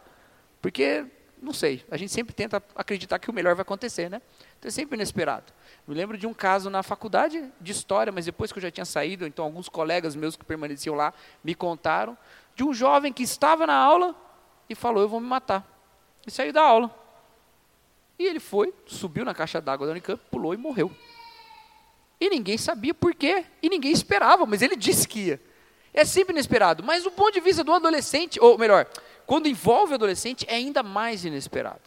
[0.60, 1.06] Porque,
[1.40, 4.20] não sei, a gente sempre tenta acreditar que o melhor vai acontecer, né?
[4.58, 5.52] Então é sempre inesperado.
[5.86, 8.84] Me lembro de um caso na faculdade de história, mas depois que eu já tinha
[8.84, 12.18] saído, então alguns colegas meus que permaneciam lá me contaram,
[12.56, 14.12] de um jovem que estava na aula
[14.68, 15.64] e falou: Eu vou me matar.
[16.26, 17.01] E saiu da aula.
[18.22, 20.92] E ele foi, subiu na caixa d'água da Unicamp, pulou e morreu.
[22.20, 25.42] E ninguém sabia por quê, e ninguém esperava, mas ele disse que ia.
[25.92, 28.86] É sempre inesperado, mas do ponto de vista do adolescente, ou melhor,
[29.26, 31.82] quando envolve o adolescente, é ainda mais inesperado.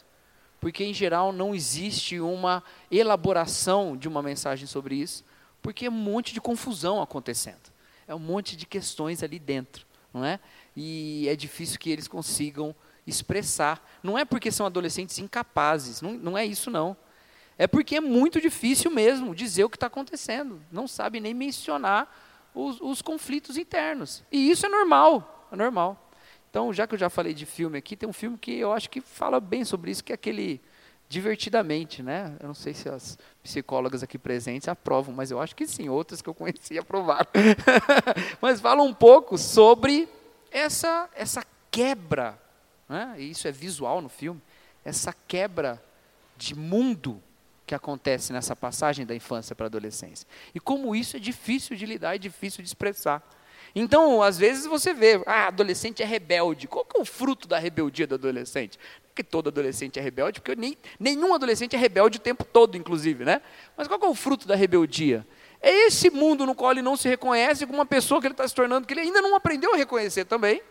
[0.60, 5.24] Porque, em geral, não existe uma elaboração de uma mensagem sobre isso,
[5.62, 7.72] porque é um monte de confusão acontecendo.
[8.06, 10.42] É um monte de questões ali dentro, não é?
[10.76, 13.84] E é difícil que eles consigam expressar.
[14.02, 16.96] Não é porque são adolescentes incapazes, não, não é isso não.
[17.58, 20.62] É porque é muito difícil mesmo dizer o que está acontecendo.
[20.72, 22.14] Não sabe nem mencionar
[22.54, 24.24] os, os, conflitos internos.
[24.32, 26.12] E isso é normal, é normal.
[26.50, 28.90] Então, já que eu já falei de filme aqui, tem um filme que eu acho
[28.90, 30.62] que fala bem sobre isso, que é aquele
[31.08, 32.36] Divertidamente, né?
[32.40, 36.20] Eu não sei se as psicólogas aqui presentes aprovam, mas eu acho que sim, outras
[36.20, 37.28] que eu conheci aprovaram.
[38.42, 40.10] mas fala um pouco sobre
[40.52, 42.40] essa, essa quebra
[42.88, 43.16] né?
[43.18, 44.42] e isso é visual no filme,
[44.84, 45.82] essa quebra
[46.38, 47.22] de mundo
[47.66, 50.28] que acontece nessa passagem da infância para a adolescência.
[50.54, 53.24] E como isso é difícil de lidar e difícil de expressar.
[53.74, 56.68] Então, às vezes você vê, ah, adolescente é rebelde.
[56.68, 58.80] Qual que é o fruto da rebeldia do adolescente?
[59.08, 63.26] Porque todo adolescente é rebelde, porque nem, nenhum adolescente é rebelde o tempo todo, inclusive,
[63.26, 63.42] né?
[63.76, 65.28] Mas qual que é o fruto da rebeldia?
[65.60, 68.48] É esse mundo no qual ele não se reconhece com uma pessoa que ele está
[68.48, 70.62] se tornando, que ele ainda não aprendeu a reconhecer também,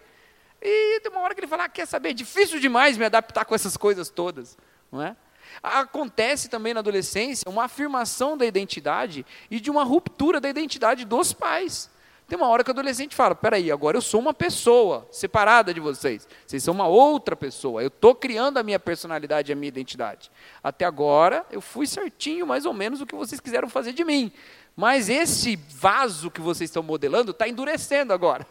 [0.64, 3.44] e tem uma hora que ele fala, ah, quer saber, é difícil demais me adaptar
[3.44, 4.56] com essas coisas todas.
[4.90, 5.14] Não é?
[5.62, 11.32] Acontece também na adolescência uma afirmação da identidade e de uma ruptura da identidade dos
[11.32, 11.90] pais.
[12.26, 15.80] Tem uma hora que o adolescente fala: peraí, agora eu sou uma pessoa separada de
[15.80, 16.26] vocês.
[16.46, 17.82] Vocês são uma outra pessoa.
[17.82, 20.30] Eu estou criando a minha personalidade, a minha identidade.
[20.62, 24.32] Até agora eu fui certinho, mais ou menos, o que vocês quiseram fazer de mim.
[24.76, 28.46] Mas esse vaso que vocês estão modelando está endurecendo agora.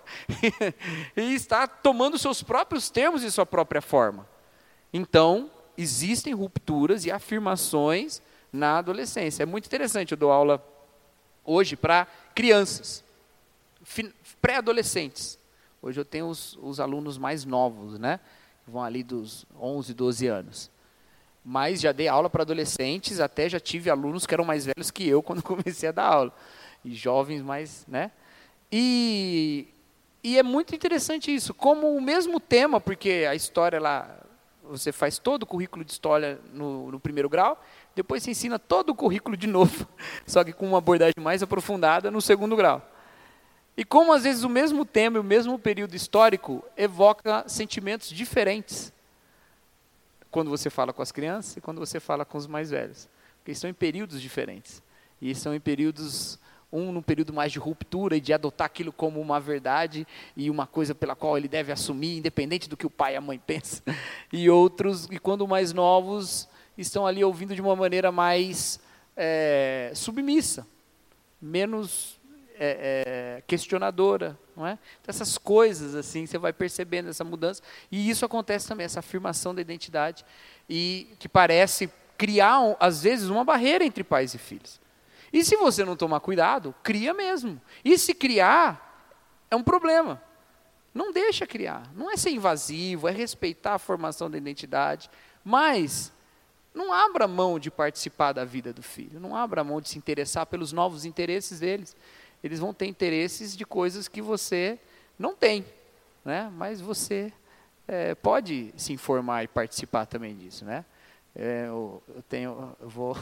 [1.17, 4.27] e está tomando seus próprios termos e sua própria forma.
[4.93, 9.43] Então, existem rupturas e afirmações na adolescência.
[9.43, 10.65] É muito interessante, eu dou aula
[11.43, 13.03] hoje para crianças,
[14.41, 15.37] pré-adolescentes.
[15.81, 18.21] Hoje eu tenho os, os, alunos mais novos, né?
[18.65, 20.72] Vão ali dos 11, 12 anos
[21.43, 25.07] mas já dei aula para adolescentes, até já tive alunos que eram mais velhos que
[25.07, 26.33] eu quando comecei a dar aula,
[26.83, 28.11] e jovens mais, né?
[28.71, 29.67] E,
[30.23, 34.19] e é muito interessante isso, como o mesmo tema, porque a história lá,
[34.63, 37.61] você faz todo o currículo de história no, no primeiro grau,
[37.95, 39.87] depois você ensina todo o currículo de novo,
[40.25, 42.81] só que com uma abordagem mais aprofundada no segundo grau.
[43.75, 48.93] E como às vezes o mesmo tema e o mesmo período histórico evoca sentimentos diferentes
[50.33, 53.07] quando você fala com as crianças e quando você fala com os mais velhos.
[53.37, 54.81] Porque estão em períodos diferentes.
[55.21, 56.39] E são em períodos,
[56.71, 60.65] um num período mais de ruptura e de adotar aquilo como uma verdade e uma
[60.65, 63.83] coisa pela qual ele deve assumir, independente do que o pai e a mãe pensam.
[64.31, 68.79] E outros, e quando mais novos, estão ali ouvindo de uma maneira mais
[69.15, 70.65] é, submissa,
[71.39, 72.19] menos
[72.57, 74.77] é, é, questionadora, não é?
[75.01, 77.61] Então, essas coisas assim, você vai percebendo essa mudança
[77.91, 80.25] e isso acontece também, essa afirmação da identidade
[80.69, 84.79] e que parece criar às vezes uma barreira entre pais e filhos.
[85.31, 87.59] E se você não tomar cuidado, cria mesmo.
[87.83, 89.11] E se criar
[89.49, 90.21] é um problema.
[90.93, 91.91] Não deixa criar.
[91.95, 95.09] Não é ser invasivo, é respeitar a formação da identidade,
[95.43, 96.13] mas
[96.73, 100.45] não abra mão de participar da vida do filho, não abra mão de se interessar
[100.45, 101.95] pelos novos interesses deles
[102.43, 104.77] eles vão ter interesses de coisas que você
[105.17, 105.65] não tem,
[106.25, 106.51] né?
[106.55, 107.31] mas você
[107.87, 110.65] é, pode se informar e participar também disso.
[110.65, 110.83] Né?
[111.35, 113.17] É, eu, eu, tenho, eu vou,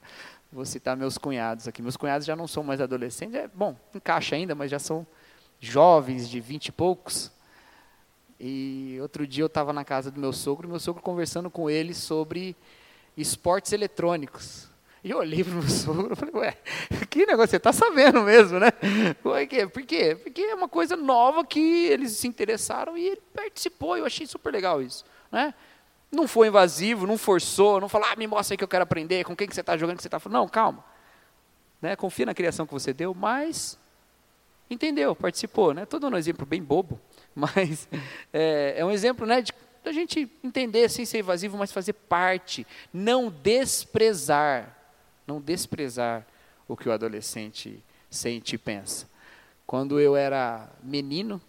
[0.52, 1.80] vou citar meus cunhados aqui.
[1.80, 5.06] Meus cunhados já não são mais adolescentes, é, bom, encaixa ainda, mas já são
[5.60, 7.32] jovens de vinte e poucos.
[8.38, 11.94] E outro dia eu estava na casa do meu sogro, meu sogro conversando com ele
[11.94, 12.56] sobre
[13.16, 14.68] esportes eletrônicos.
[15.04, 16.56] E eu olhei para o meu sogro e falei, ué,
[17.10, 18.70] que negócio, você está sabendo mesmo, né?
[19.22, 19.66] Por quê?
[19.66, 20.16] Por quê?
[20.16, 24.50] Porque é uma coisa nova que eles se interessaram e ele participou, eu achei super
[24.50, 25.52] legal isso, né?
[26.10, 29.24] Não foi invasivo, não forçou, não falou, ah, me mostra aí que eu quero aprender,
[29.24, 30.40] com quem que você está jogando, que você está falando.
[30.40, 30.82] Não, calma.
[31.82, 31.96] Né?
[31.96, 33.78] Confia na criação que você deu, mas
[34.70, 35.82] entendeu, participou, né?
[35.82, 36.98] Estou dando um exemplo bem bobo,
[37.36, 37.86] mas
[38.32, 39.52] é, é um exemplo né, de
[39.84, 44.73] da gente entender sem ser invasivo, mas fazer parte, não desprezar
[45.26, 46.26] não desprezar
[46.68, 49.06] o que o adolescente sente e pensa.
[49.66, 51.40] Quando eu era menino,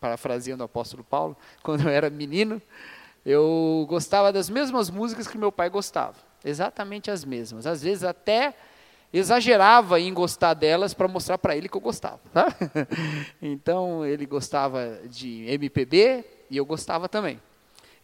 [0.00, 2.60] parafraseando o apóstolo Paulo, quando eu era menino,
[3.24, 7.66] eu gostava das mesmas músicas que meu pai gostava, exatamente as mesmas.
[7.66, 8.54] Às vezes até
[9.12, 12.20] exagerava em gostar delas para mostrar para ele que eu gostava.
[12.32, 12.46] Tá?
[13.40, 17.40] Então ele gostava de MPB e eu gostava também.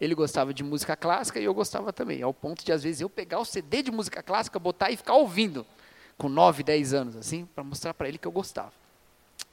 [0.04, 3.08] Ele gostava de música clássica e eu gostava também, ao ponto de, às vezes, eu
[3.08, 5.66] pegar o CD de música clássica, botar e ficar ouvindo,
[6.18, 8.72] com 9, 10 anos, assim, para mostrar para ele que eu gostava.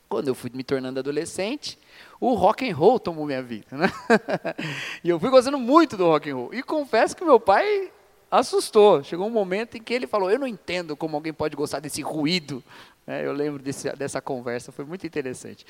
[0.10, 1.80] Quando eu fui me tornando adolescente,
[2.20, 3.90] o rock and roll tomou minha vida, né?
[5.02, 6.54] e eu fui gostando muito do rock and roll.
[6.54, 7.90] E confesso que meu pai
[8.30, 9.02] assustou.
[9.04, 12.02] Chegou um momento em que ele falou: Eu não entendo como alguém pode gostar desse
[12.02, 12.62] ruído.
[13.08, 15.66] É, eu lembro desse, dessa conversa, foi muito interessante.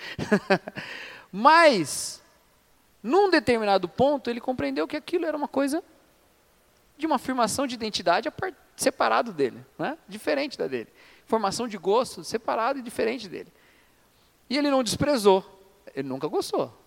[1.32, 2.21] Mas
[3.04, 5.84] num determinado ponto, ele compreendeu que aquilo era uma coisa
[6.98, 8.30] de uma afirmação de identidade
[8.76, 9.98] separado dele, né?
[10.08, 10.90] diferente da dele.
[11.26, 13.52] Formação de gosto separado e diferente dele.
[14.50, 15.44] E ele não desprezou,
[15.96, 16.78] ele nunca gostou,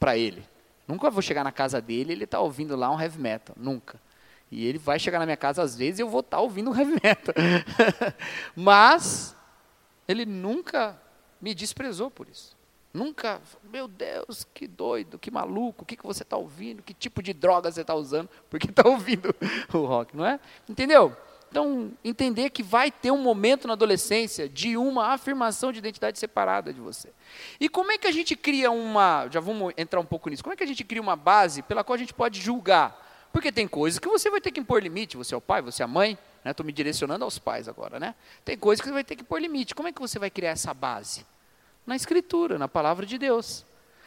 [0.00, 0.44] para ele.
[0.88, 4.00] Nunca vou chegar na casa dele e ele está ouvindo lá um heavy metal, nunca.
[4.50, 6.70] E ele vai chegar na minha casa às vezes e eu vou estar tá ouvindo
[6.70, 7.34] um heavy metal.
[8.54, 9.34] Mas
[10.06, 11.00] ele nunca
[11.40, 12.53] me desprezou por isso.
[12.94, 17.20] Nunca, meu Deus, que doido, que maluco, o que, que você está ouvindo, que tipo
[17.20, 19.34] de droga você está usando, porque está ouvindo
[19.74, 20.38] o rock, não é?
[20.68, 21.14] Entendeu?
[21.50, 26.72] Então, entender que vai ter um momento na adolescência de uma afirmação de identidade separada
[26.72, 27.12] de você.
[27.58, 30.52] E como é que a gente cria uma, já vamos entrar um pouco nisso, como
[30.54, 33.28] é que a gente cria uma base pela qual a gente pode julgar?
[33.32, 35.82] Porque tem coisas que você vai ter que impor limite, você é o pai, você
[35.82, 36.66] é a mãe, estou né?
[36.68, 38.14] me direcionando aos pais agora, né?
[38.44, 39.74] Tem coisas que você vai ter que impor limite.
[39.74, 41.26] Como é que você vai criar essa base?
[41.86, 43.64] Na Escritura, na palavra de Deus.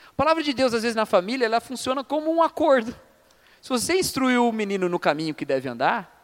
[0.09, 2.95] A palavra de Deus, às vezes, na família, ela funciona como um acordo.
[3.61, 6.17] Se você instruiu o menino no caminho que deve andar,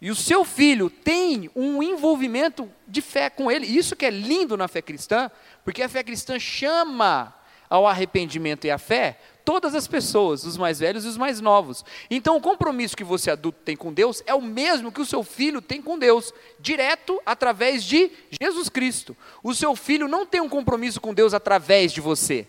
[0.00, 3.66] e o seu filho tem um envolvimento de fé com ele.
[3.66, 5.30] Isso que é lindo na fé cristã,
[5.64, 7.34] porque a fé cristã chama
[7.68, 11.84] ao arrependimento e à fé todas as pessoas, os mais velhos e os mais novos.
[12.10, 15.22] Então, o compromisso que você adulto tem com Deus é o mesmo que o seu
[15.22, 19.16] filho tem com Deus, direto através de Jesus Cristo.
[19.44, 22.44] O seu filho não tem um compromisso com Deus através de você,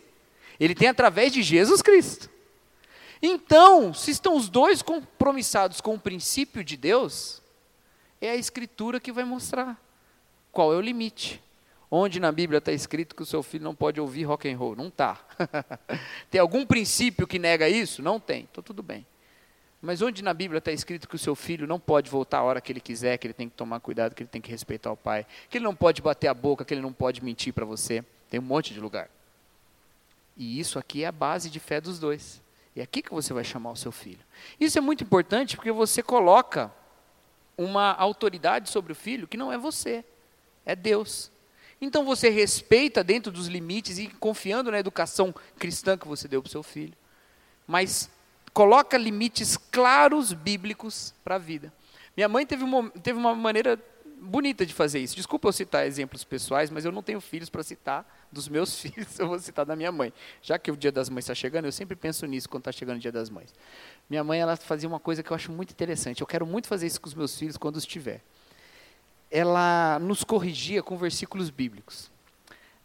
[0.60, 2.32] ele tem através de Jesus Cristo.
[3.22, 7.44] Então, se estão os dois compromissados com o princípio de Deus,
[8.20, 9.80] é a Escritura que vai mostrar
[10.52, 11.40] qual é o limite.
[11.90, 14.76] Onde na Bíblia está escrito que o seu filho não pode ouvir rock and roll?
[14.76, 15.20] Não está.
[16.30, 18.02] tem algum princípio que nega isso?
[18.02, 18.48] Não tem.
[18.52, 19.06] Então tudo bem.
[19.82, 22.60] Mas onde na Bíblia está escrito que o seu filho não pode voltar a hora
[22.60, 24.98] que ele quiser, que ele tem que tomar cuidado, que ele tem que respeitar o
[24.98, 28.04] pai, que ele não pode bater a boca, que ele não pode mentir para você?
[28.30, 29.10] Tem um monte de lugar.
[30.36, 32.42] E isso aqui é a base de fé dos dois.
[32.76, 34.20] É aqui que você vai chamar o seu filho.
[34.60, 36.72] Isso é muito importante porque você coloca
[37.58, 40.06] uma autoridade sobre o filho que não é você,
[40.64, 41.32] é Deus.
[41.80, 46.50] Então você respeita dentro dos limites e confiando na educação cristã que você deu para
[46.50, 46.94] o seu filho.
[47.68, 48.10] Mas
[48.54, 51.72] coloca limites claros bíblicos para a vida.
[52.16, 53.80] Minha mãe teve uma, teve uma maneira
[54.20, 55.16] bonita de fazer isso.
[55.16, 59.20] Desculpa eu citar exemplos pessoais, mas eu não tenho filhos para citar dos meus filhos,
[59.20, 60.12] eu vou citar da minha mãe.
[60.42, 62.98] Já que o Dia das Mães está chegando, eu sempre penso nisso quando está chegando
[62.98, 63.54] o Dia das Mães.
[64.10, 66.22] Minha mãe ela fazia uma coisa que eu acho muito interessante.
[66.22, 68.24] Eu quero muito fazer isso com os meus filhos quando estiver
[69.30, 72.10] ela nos corrigia com versículos bíblicos.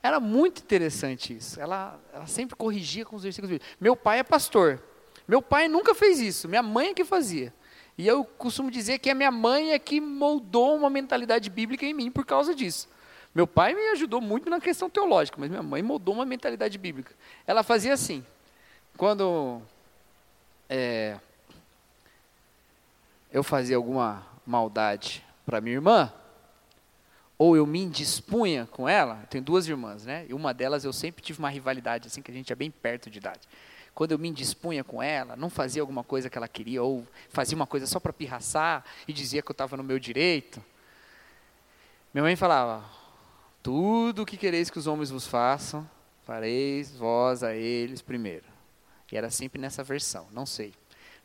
[0.03, 1.61] Era muito interessante isso.
[1.61, 3.76] Ela, ela sempre corrigia com os versículos bíblicos.
[3.80, 4.82] Meu pai é pastor.
[5.28, 6.49] Meu pai nunca fez isso.
[6.49, 7.55] Minha mãe é que fazia.
[7.97, 11.95] E eu costumo dizer que a minha mãe é que moldou uma mentalidade bíblica em
[11.95, 12.88] mim por causa disso.
[13.34, 17.14] Meu pai me ajudou muito na questão teológica, mas minha mãe moldou uma mentalidade bíblica.
[17.47, 18.24] Ela fazia assim.
[18.97, 19.62] Quando
[20.68, 21.16] é,
[23.32, 26.12] eu fazia alguma maldade para minha irmã,
[27.43, 30.24] ou eu me indispunha com ela, eu tenho duas irmãs, né?
[30.28, 33.11] E uma delas eu sempre tive uma rivalidade, assim, que a gente é bem perto
[33.11, 33.40] de idade.
[33.93, 37.57] Quando eu me indispunha com ela, não fazia alguma coisa que ela queria, ou fazia
[37.57, 40.62] uma coisa só para pirraçar e dizia que eu estava no meu direito.
[42.14, 42.88] Minha mãe falava:
[43.61, 45.84] Tudo o que quereis que os homens vos façam,
[46.24, 48.47] fareis vós a eles primeiro.
[49.11, 50.72] E era sempre nessa versão, não sei.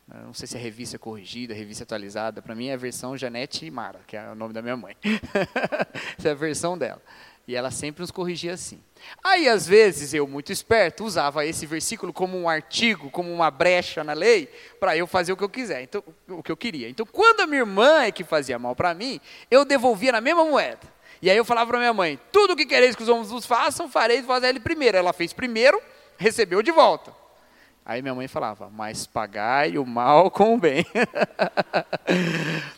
[0.08, 2.41] Não sei se é revista corrigida, revista atualizada.
[2.41, 4.95] Para mim é a versão Janete Mara, que é o nome da minha mãe.
[6.18, 7.01] Essa é a versão dela.
[7.45, 8.82] E ela sempre nos corrigia assim.
[9.24, 14.03] Aí, às vezes, eu, muito esperto, usava esse versículo como um artigo, como uma brecha
[14.03, 14.47] na lei,
[14.80, 16.89] para eu fazer o que eu quiser, então, o que eu queria.
[16.89, 20.43] Então, quando a minha irmã é que fazia mal para mim, eu devolvia na mesma
[20.43, 20.97] moeda.
[21.22, 23.45] E aí eu falava para minha mãe: tudo o que quereis que os homens vos
[23.45, 24.97] façam, fareis fazer ele primeiro.
[24.97, 25.82] Ela fez primeiro,
[26.18, 27.14] recebeu de volta.
[27.90, 30.86] Aí minha mãe falava, mas pagai o mal com o bem.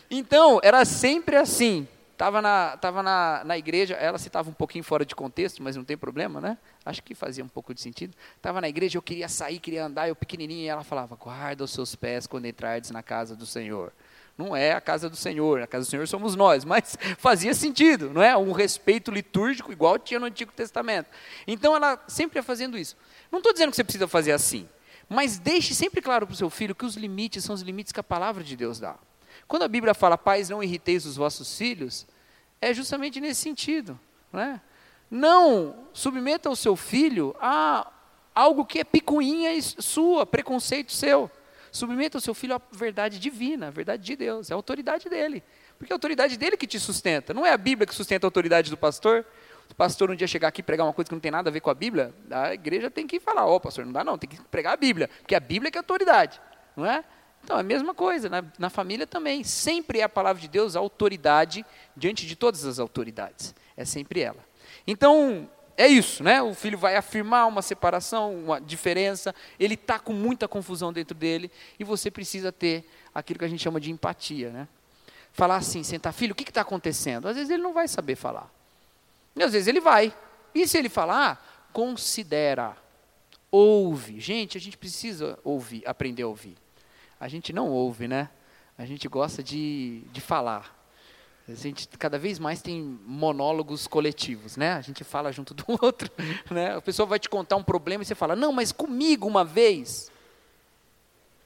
[0.08, 1.88] então, era sempre assim.
[2.12, 5.82] Estava na, tava na, na igreja, ela citava um pouquinho fora de contexto, mas não
[5.82, 6.56] tem problema, né?
[6.84, 8.14] Acho que fazia um pouco de sentido.
[8.36, 11.72] Estava na igreja, eu queria sair, queria andar, eu pequenininho, e ela falava, guarda os
[11.72, 13.92] seus pés quando entrardes na casa do Senhor.
[14.38, 18.10] Não é a casa do Senhor, a casa do Senhor somos nós, mas fazia sentido,
[18.10, 18.36] não é?
[18.36, 21.08] Um respeito litúrgico igual tinha no Antigo Testamento.
[21.48, 22.96] Então ela sempre ia fazendo isso.
[23.32, 24.68] Não estou dizendo que você precisa fazer assim.
[25.12, 27.98] Mas deixe sempre claro para o seu filho que os limites são os limites que
[27.98, 28.96] a palavra de Deus dá.
[29.48, 32.06] Quando a Bíblia fala, pais, não irriteis os vossos filhos,
[32.60, 33.98] é justamente nesse sentido.
[34.32, 34.60] Não, é?
[35.10, 37.90] não submeta o seu filho a
[38.32, 41.28] algo que é picuinha sua, preconceito seu.
[41.72, 45.42] Submeta o seu filho à verdade divina, à verdade de Deus, a autoridade dele.
[45.76, 47.34] Porque é a autoridade dele que te sustenta.
[47.34, 49.26] Não é a Bíblia que sustenta a autoridade do pastor,
[49.70, 51.52] o pastor um dia chegar aqui e pregar uma coisa que não tem nada a
[51.52, 54.18] ver com a Bíblia, a igreja tem que falar, ó oh, pastor, não dá não,
[54.18, 56.40] tem que pregar a Bíblia, porque a Bíblia é que é autoridade,
[56.76, 57.04] não é?
[57.42, 60.76] Então, é a mesma coisa, na, na família também, sempre é a palavra de Deus
[60.76, 61.64] a autoridade
[61.96, 64.44] diante de todas as autoridades, é sempre ela.
[64.86, 66.42] Então, é isso, né?
[66.42, 71.50] O filho vai afirmar uma separação, uma diferença, ele está com muita confusão dentro dele,
[71.78, 74.68] e você precisa ter aquilo que a gente chama de empatia, né?
[75.32, 77.28] Falar assim, sentar, filho, o que está acontecendo?
[77.28, 78.59] Às vezes ele não vai saber falar.
[79.36, 80.14] E às vezes ele vai.
[80.54, 82.76] E se ele falar, considera,
[83.50, 84.20] ouve.
[84.20, 86.56] Gente, a gente precisa ouvir, aprender a ouvir.
[87.18, 88.28] A gente não ouve, né?
[88.78, 90.78] A gente gosta de, de falar.
[91.48, 94.72] A gente cada vez mais tem monólogos coletivos, né?
[94.72, 96.10] A gente fala junto do outro,
[96.50, 96.76] né?
[96.76, 100.10] A pessoa vai te contar um problema e você fala, não, mas comigo uma vez.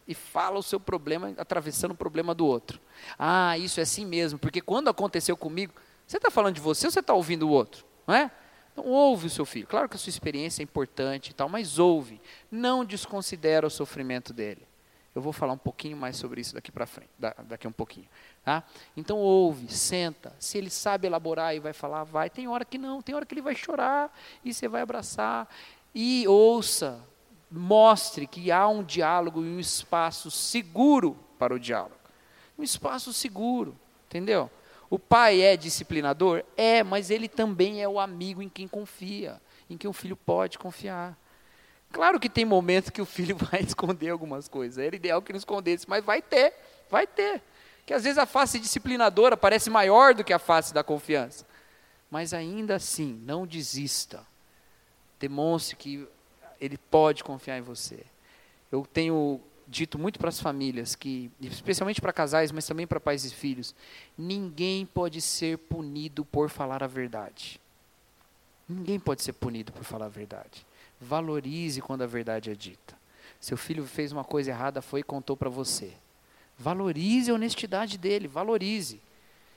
[0.07, 2.79] E fala o seu problema atravessando o problema do outro.
[3.19, 5.73] Ah, isso é assim mesmo, porque quando aconteceu comigo,
[6.07, 7.85] você está falando de você ou você está ouvindo o outro?
[8.07, 8.31] Não é?
[8.73, 9.67] Então, ouve o seu filho.
[9.67, 12.21] Claro que a sua experiência é importante e tal, mas ouve.
[12.51, 14.67] Não desconsidera o sofrimento dele.
[15.15, 17.11] Eu vou falar um pouquinho mais sobre isso daqui para frente,
[17.47, 18.09] daqui um pouquinho.
[18.45, 18.65] Tá?
[18.97, 20.35] Então ouve, senta.
[20.41, 22.29] Se ele sabe elaborar e vai falar, vai.
[22.29, 24.13] Tem hora que não, tem hora que ele vai chorar
[24.45, 25.49] e você vai abraçar.
[25.95, 27.01] E ouça,
[27.49, 31.95] mostre que há um diálogo e um espaço seguro para o diálogo.
[32.59, 33.79] Um espaço seguro,
[34.09, 34.51] entendeu?
[34.95, 36.45] O pai é disciplinador?
[36.57, 40.57] É, mas ele também é o amigo em quem confia, em quem o filho pode
[40.57, 41.19] confiar.
[41.91, 44.79] Claro que tem momentos que o filho vai esconder algumas coisas.
[44.79, 46.55] Era ideal que não escondesse, mas vai ter,
[46.89, 47.43] vai ter.
[47.85, 51.45] Que às vezes a face disciplinadora parece maior do que a face da confiança.
[52.09, 54.25] Mas ainda assim, não desista.
[55.19, 56.07] Demonstre que
[56.61, 57.99] ele pode confiar em você.
[58.71, 63.25] Eu tenho dito muito para as famílias que, especialmente para casais, mas também para pais
[63.25, 63.75] e filhos,
[64.17, 67.61] ninguém pode ser punido por falar a verdade.
[68.69, 70.67] Ninguém pode ser punido por falar a verdade.
[71.01, 72.97] Valorize quando a verdade é dita.
[73.41, 75.93] Seu filho fez uma coisa errada, foi e contou para você.
[76.57, 79.01] Valorize a honestidade dele, valorize.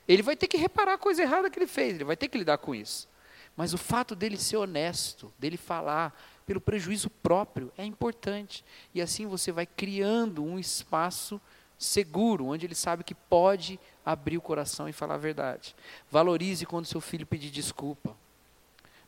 [0.07, 2.37] Ele vai ter que reparar a coisa errada que ele fez, ele vai ter que
[2.37, 3.07] lidar com isso.
[3.55, 6.17] Mas o fato dele ser honesto, dele falar
[6.47, 8.63] pelo prejuízo próprio, é importante.
[8.95, 11.39] E assim você vai criando um espaço
[11.77, 15.75] seguro, onde ele sabe que pode abrir o coração e falar a verdade.
[16.09, 18.15] Valorize quando seu filho pedir desculpa.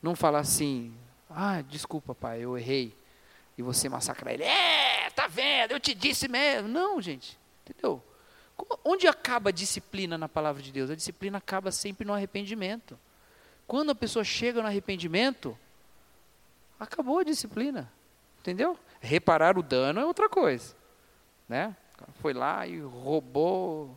[0.03, 0.93] Não falar assim,
[1.29, 2.93] ah, desculpa, pai, eu errei.
[3.57, 4.43] E você massacrar ele.
[4.43, 5.71] É, tá vendo?
[5.71, 6.67] Eu te disse mesmo.
[6.67, 7.39] Não, gente.
[7.65, 8.03] Entendeu?
[8.83, 10.89] Onde acaba a disciplina na palavra de Deus?
[10.89, 12.99] A disciplina acaba sempre no arrependimento.
[13.65, 15.57] Quando a pessoa chega no arrependimento,
[16.79, 17.91] acabou a disciplina.
[18.39, 18.77] Entendeu?
[19.01, 20.75] Reparar o dano é outra coisa.
[21.47, 21.75] Né?
[22.15, 23.95] Foi lá e roubou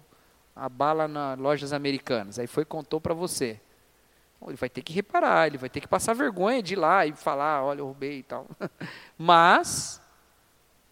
[0.54, 2.38] a bala nas lojas americanas.
[2.38, 3.60] Aí foi e contou para você.
[4.46, 7.12] Ele vai ter que reparar, ele vai ter que passar vergonha de ir lá e
[7.12, 8.46] falar, olha, eu roubei e tal.
[9.16, 10.00] Mas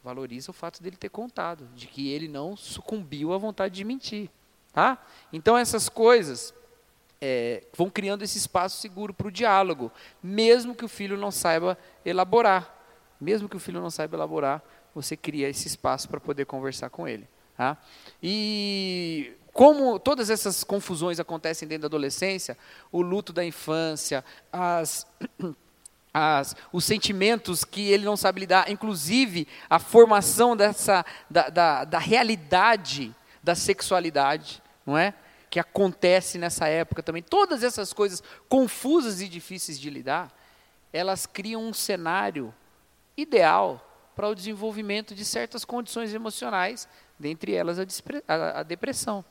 [0.04, 4.30] valoriza o fato dele ter contado, de que ele não sucumbiu à vontade de mentir.
[4.72, 4.98] Tá?
[5.32, 6.54] Então essas coisas
[7.20, 9.92] é, vão criando esse espaço seguro para o diálogo,
[10.22, 12.76] mesmo que o filho não saiba elaborar.
[13.20, 14.62] Mesmo que o filho não saiba elaborar,
[14.94, 17.28] você cria esse espaço para poder conversar com ele.
[17.56, 17.76] Tá?
[18.22, 22.56] E como todas essas confusões acontecem dentro da adolescência,
[22.90, 25.06] o luto da infância, as,
[26.14, 31.98] as, os sentimentos que ele não sabe lidar, inclusive a formação dessa, da, da, da
[31.98, 35.14] realidade da sexualidade, não é?
[35.50, 37.22] Que acontece nessa época também.
[37.22, 40.32] Todas essas coisas confusas e difíceis de lidar,
[40.92, 42.54] elas criam um cenário
[43.16, 46.88] ideal para o desenvolvimento de certas condições emocionais,
[47.18, 47.84] dentre elas a,
[48.28, 49.24] a, a depressão.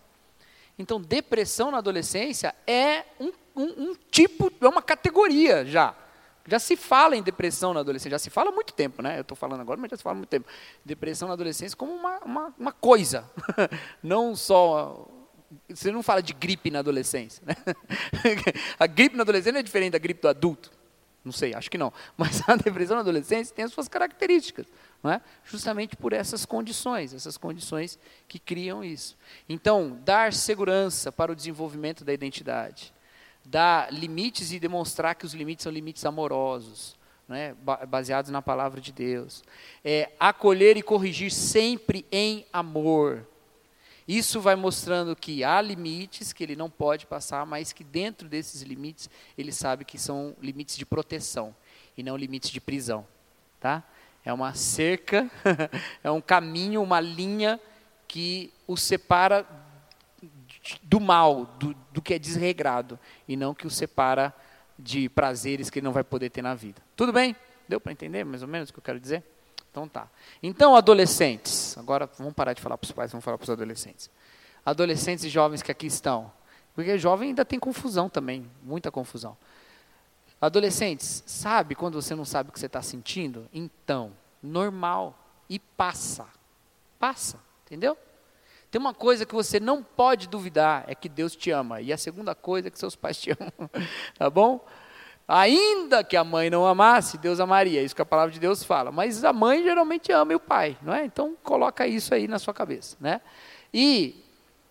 [0.77, 5.93] Então, depressão na adolescência é um, um, um, tipo, é uma categoria já.
[6.47, 9.17] Já se fala em depressão na adolescência, já se fala há muito tempo, né?
[9.17, 10.47] Eu estou falando agora, mas já se fala há muito tempo.
[10.83, 13.29] Depressão na adolescência como uma, uma, uma coisa,
[14.01, 15.05] não só
[15.67, 17.43] você não fala de gripe na adolescência.
[17.45, 17.55] Né?
[18.79, 20.71] A gripe na adolescência é diferente da gripe do adulto.
[21.23, 21.91] Não sei, acho que não.
[22.17, 24.65] Mas a depressão na adolescência tem as suas características
[25.01, 25.21] não é?
[25.45, 27.97] justamente por essas condições, essas condições
[28.27, 29.17] que criam isso.
[29.47, 32.93] Então, dar segurança para o desenvolvimento da identidade,
[33.45, 36.97] dar limites e demonstrar que os limites são limites amorosos,
[37.29, 37.53] é?
[37.87, 39.43] baseados na palavra de Deus,
[39.85, 43.25] é, acolher e corrigir sempre em amor.
[44.09, 48.63] Isso vai mostrando que há limites que ele não pode passar, mas que dentro desses
[48.63, 49.07] limites
[49.37, 51.55] ele sabe que são limites de proteção
[51.95, 53.05] e não limites de prisão,
[53.59, 53.83] tá?
[54.25, 55.29] É uma cerca,
[56.03, 57.59] é um caminho, uma linha
[58.07, 59.47] que o separa
[60.81, 64.33] do mal, do, do que é desregrado, e não que o separa
[64.77, 66.81] de prazeres que ele não vai poder ter na vida.
[66.95, 67.35] Tudo bem?
[67.67, 69.23] Deu para entender mais ou menos o que eu quero dizer?
[69.71, 70.07] Então tá.
[70.41, 74.09] Então, adolescentes, agora vamos parar de falar para os pais, vamos falar para os adolescentes.
[74.65, 76.31] Adolescentes e jovens que aqui estão.
[76.73, 79.37] Porque jovem ainda tem confusão também, muita confusão.
[80.41, 83.47] Adolescentes, sabe quando você não sabe o que você está sentindo?
[83.53, 85.17] Então, normal.
[85.49, 86.27] E passa.
[86.97, 87.97] Passa, entendeu?
[88.71, 91.81] Tem uma coisa que você não pode duvidar, é que Deus te ama.
[91.81, 93.69] E a segunda coisa é que seus pais te amam.
[94.17, 94.65] tá bom?
[95.31, 97.81] Ainda que a mãe não amasse, Deus amaria.
[97.81, 98.91] É isso que a palavra de Deus fala.
[98.91, 101.05] Mas a mãe geralmente ama o pai, não é?
[101.05, 103.21] Então coloca isso aí na sua cabeça, né?
[103.71, 104.25] E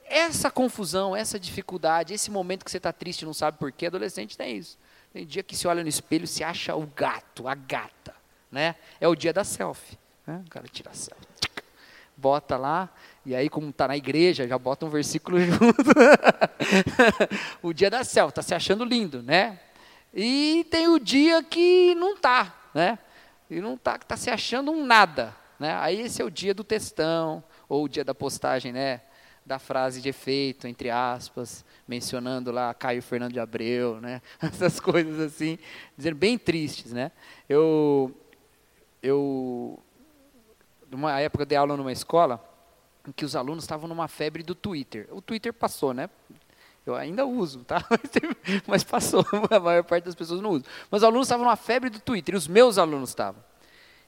[0.04, 4.36] essa confusão, essa dificuldade, esse momento que você está triste e não sabe porquê, adolescente
[4.36, 4.76] tem isso.
[5.12, 8.12] Tem dia que se olha no espelho se acha o gato, a gata.
[8.50, 8.74] Né?
[9.00, 9.96] É o dia da selfie.
[10.26, 10.42] Né?
[10.44, 11.24] O cara tira a selfie.
[12.16, 12.88] Bota lá,
[13.24, 15.92] e aí, como está na igreja, já bota um versículo junto.
[17.62, 19.60] o dia da selfie, está se achando lindo, né?
[20.12, 22.98] E tem o dia que não está, né?
[23.50, 25.34] E não está, está se achando um nada.
[25.58, 25.74] Né?
[25.76, 29.02] Aí esse é o dia do textão, ou o dia da postagem, né?
[29.44, 34.20] Da frase de efeito, entre aspas, mencionando lá Caio Fernando de Abreu, né?
[34.40, 35.58] Essas coisas assim,
[35.96, 37.10] dizendo bem tristes, né?
[37.48, 38.14] Eu,
[39.02, 39.82] eu,
[40.90, 42.44] numa época de aula numa escola,
[43.06, 45.08] em que os alunos estavam numa febre do Twitter.
[45.10, 46.10] O Twitter passou, né?
[46.88, 47.84] Eu ainda uso, tá?
[48.66, 50.64] Mas passou, a maior parte das pessoas não usa.
[50.90, 53.44] Mas os alunos estavam numa febre do Twitter, e os meus alunos estavam.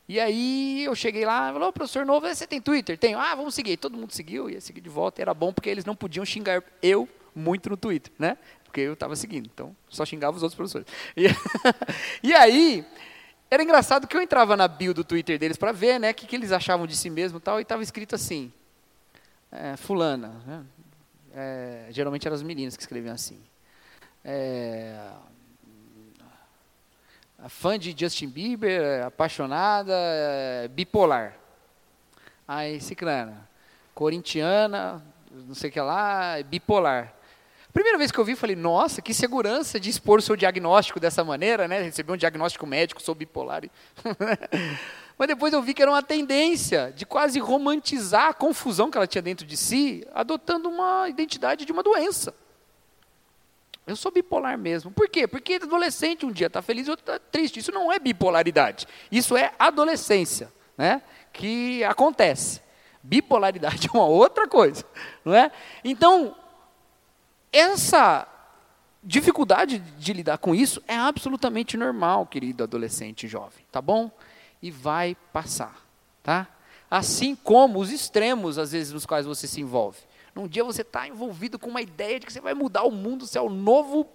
[0.08, 2.96] E aí eu cheguei lá, falou, professor novo, você tem Twitter?
[2.98, 3.18] Tenho.
[3.18, 3.76] Ah, vamos seguir.
[3.76, 5.20] Todo mundo seguiu, ia seguir de volta.
[5.20, 8.38] Era bom porque eles não podiam xingar eu muito no Twitter, né?
[8.64, 9.48] Porque eu estava seguindo.
[9.52, 10.86] Então, só xingava os outros professores.
[11.14, 11.26] E,
[12.28, 12.84] e aí,
[13.50, 16.26] era engraçado que eu entrava na bio do Twitter deles para ver, né, o que,
[16.26, 18.52] que eles achavam de si mesmo e tal, e estava escrito assim,
[19.52, 20.64] é, fulana, né?
[21.34, 23.40] É, geralmente eram as meninas que escreviam assim,
[24.24, 24.94] é,
[27.48, 29.94] fã de Justin Bieber, apaixonada,
[30.70, 31.36] bipolar.
[32.46, 33.48] Aí, ciclana,
[33.94, 37.14] corintiana, não sei o que lá, bipolar.
[37.72, 41.22] Primeira vez que eu vi, falei, nossa, que segurança de expor o seu diagnóstico dessa
[41.22, 41.80] maneira, né?
[41.80, 43.62] Receber um diagnóstico médico, sou bipolar.
[45.20, 49.06] Mas depois eu vi que era uma tendência de quase romantizar a confusão que ela
[49.06, 52.34] tinha dentro de si, adotando uma identidade de uma doença.
[53.86, 54.90] Eu sou bipolar mesmo.
[54.90, 55.28] Por quê?
[55.28, 57.58] Porque adolescente um dia está feliz e outro está triste.
[57.58, 58.88] Isso não é bipolaridade.
[59.12, 61.02] Isso é adolescência, né?
[61.34, 62.62] Que acontece.
[63.02, 64.86] Bipolaridade é uma outra coisa,
[65.22, 65.52] não é?
[65.84, 66.34] Então,
[67.52, 68.26] essa
[69.02, 74.10] dificuldade de lidar com isso é absolutamente normal, querido adolescente jovem, tá bom?
[74.62, 75.86] E vai passar,
[76.22, 76.48] tá?
[76.90, 79.98] Assim como os extremos, às vezes, nos quais você se envolve.
[80.34, 83.26] Num dia você está envolvido com uma ideia de que você vai mudar o mundo,
[83.26, 84.08] você é o novo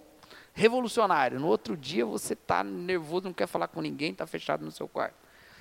[0.52, 1.40] revolucionário.
[1.40, 4.88] No outro dia você está nervoso, não quer falar com ninguém, está fechado no seu
[4.88, 5.14] quarto.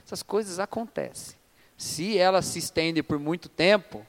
[0.05, 1.37] Essas coisas acontecem.
[1.77, 4.05] Se elas se estendem por muito tempo,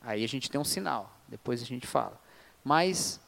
[0.00, 1.16] aí a gente tem um sinal.
[1.28, 2.20] Depois a gente fala.
[2.64, 3.20] Mas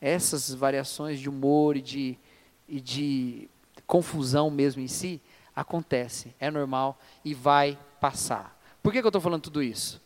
[0.00, 2.18] essas variações de humor e de,
[2.66, 3.50] e de
[3.86, 5.20] confusão mesmo em si
[5.54, 6.34] acontecem.
[6.38, 8.58] É normal e vai passar.
[8.82, 10.00] Por que, que eu estou falando tudo isso?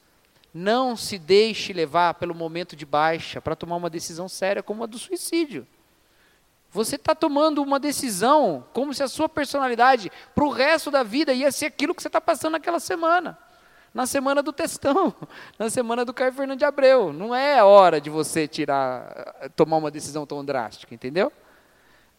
[0.52, 4.86] Não se deixe levar pelo momento de baixa para tomar uma decisão séria como a
[4.86, 5.66] do suicídio.
[6.70, 11.32] Você está tomando uma decisão como se a sua personalidade para o resto da vida
[11.32, 13.38] ia ser aquilo que você está passando naquela semana.
[13.94, 15.14] Na semana do textão,
[15.56, 17.12] na semana do Caio Fernando de Abreu.
[17.12, 21.32] Não é hora de você tirar, tomar uma decisão tão drástica, entendeu?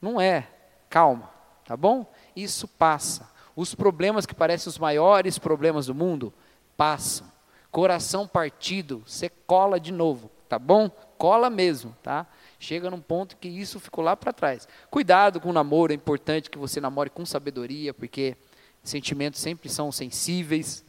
[0.01, 0.47] Não é.
[0.89, 1.29] Calma,
[1.65, 2.09] tá bom?
[2.35, 3.29] Isso passa.
[3.55, 6.33] Os problemas que parecem os maiores problemas do mundo
[6.75, 7.35] passam
[7.75, 10.89] coração partido, você cola de novo, tá bom?
[11.17, 12.25] Cola mesmo, tá?
[12.57, 14.65] Chega num ponto que isso ficou lá para trás.
[14.89, 18.37] Cuidado com o namoro, é importante que você namore com sabedoria, porque
[18.81, 20.85] sentimentos sempre são sensíveis,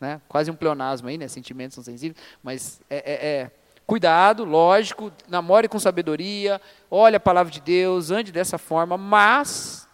[0.00, 0.20] né?
[0.28, 1.26] Quase um pleonasmo aí, né?
[1.26, 3.50] Sentimentos são sensíveis, mas é, é, é
[3.84, 9.87] cuidado, lógico, namore com sabedoria, olhe a palavra de Deus, ande dessa forma, mas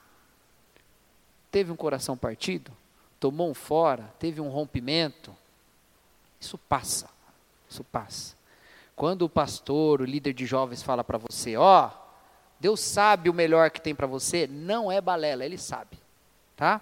[1.54, 2.72] teve um coração partido,
[3.20, 5.32] tomou um fora, teve um rompimento,
[6.40, 7.08] isso passa.
[7.70, 8.34] Isso passa.
[8.96, 11.90] Quando o pastor, o líder de jovens fala para você, ó, oh,
[12.58, 15.96] Deus sabe o melhor que tem para você, não é balela, ele sabe.
[16.56, 16.80] Tá?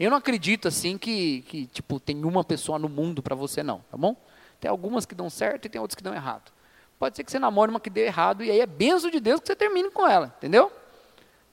[0.00, 3.80] Eu não acredito assim que, que tipo, tem uma pessoa no mundo para você não,
[3.90, 4.16] tá bom?
[4.58, 6.50] Tem algumas que dão certo e tem outras que dão errado.
[6.98, 9.38] Pode ser que você namore uma que dê errado e aí é benção de Deus
[9.38, 10.72] que você termine com ela, entendeu?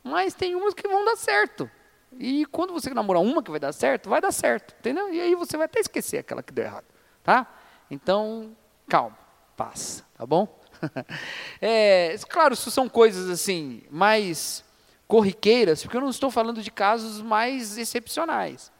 [0.02, 1.70] Mas tem umas que vão dar certo.
[2.18, 5.14] E quando você namorar uma que vai dar certo, vai dar certo, entendeu?
[5.14, 6.86] E aí você vai até esquecer aquela que deu errado
[7.26, 7.52] tá?
[7.90, 8.56] Então,
[8.88, 9.18] calma,
[9.58, 10.48] passa, tá bom?
[11.60, 14.64] é, claro, isso são coisas assim, mais
[15.08, 18.72] corriqueiras, porque eu não estou falando de casos mais excepcionais.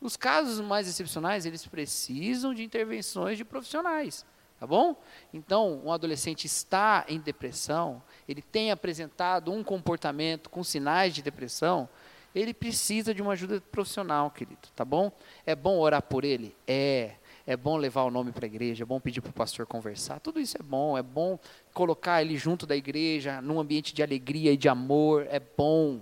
[0.00, 4.24] Os casos mais excepcionais, eles precisam de intervenções de profissionais,
[4.58, 4.96] tá bom?
[5.32, 11.88] Então, um adolescente está em depressão, ele tem apresentado um comportamento com sinais de depressão,
[12.34, 15.12] ele precisa de uma ajuda profissional, querido, tá bom?
[15.46, 16.54] É bom orar por ele?
[16.66, 17.14] É
[17.46, 20.18] é bom levar o nome para a igreja, é bom pedir para o pastor conversar,
[20.20, 21.38] tudo isso é bom, é bom
[21.72, 26.00] colocar ele junto da igreja, num ambiente de alegria e de amor, é bom.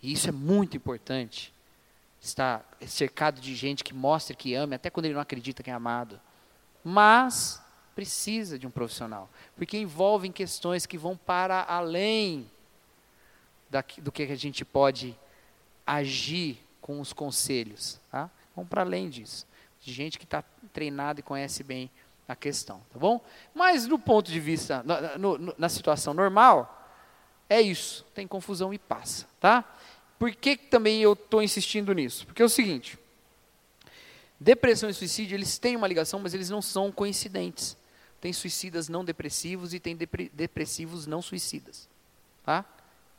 [0.00, 1.52] E isso é muito importante.
[2.20, 5.72] Estar cercado de gente que mostre que ama, até quando ele não acredita que é
[5.72, 6.20] amado.
[6.84, 7.60] Mas
[7.94, 12.48] precisa de um profissional, porque envolvem questões que vão para além
[13.98, 15.18] do que a gente pode
[15.86, 18.30] agir com os conselhos, tá?
[18.54, 19.46] Vão para além disso
[19.80, 21.90] de gente que está treinada e conhece bem
[22.28, 23.20] a questão, tá bom?
[23.52, 26.88] Mas no ponto de vista, na, no, na situação normal,
[27.48, 29.64] é isso, tem confusão e passa, tá?
[30.20, 32.24] Por que também eu estou insistindo nisso?
[32.26, 32.96] Porque é o seguinte,
[34.42, 37.76] Depressão e suicídio, eles têm uma ligação, mas eles não são coincidentes.
[38.20, 39.96] Tem suicidas não depressivos e tem
[40.32, 41.88] depressivos não suicidas.
[42.44, 42.64] Tá?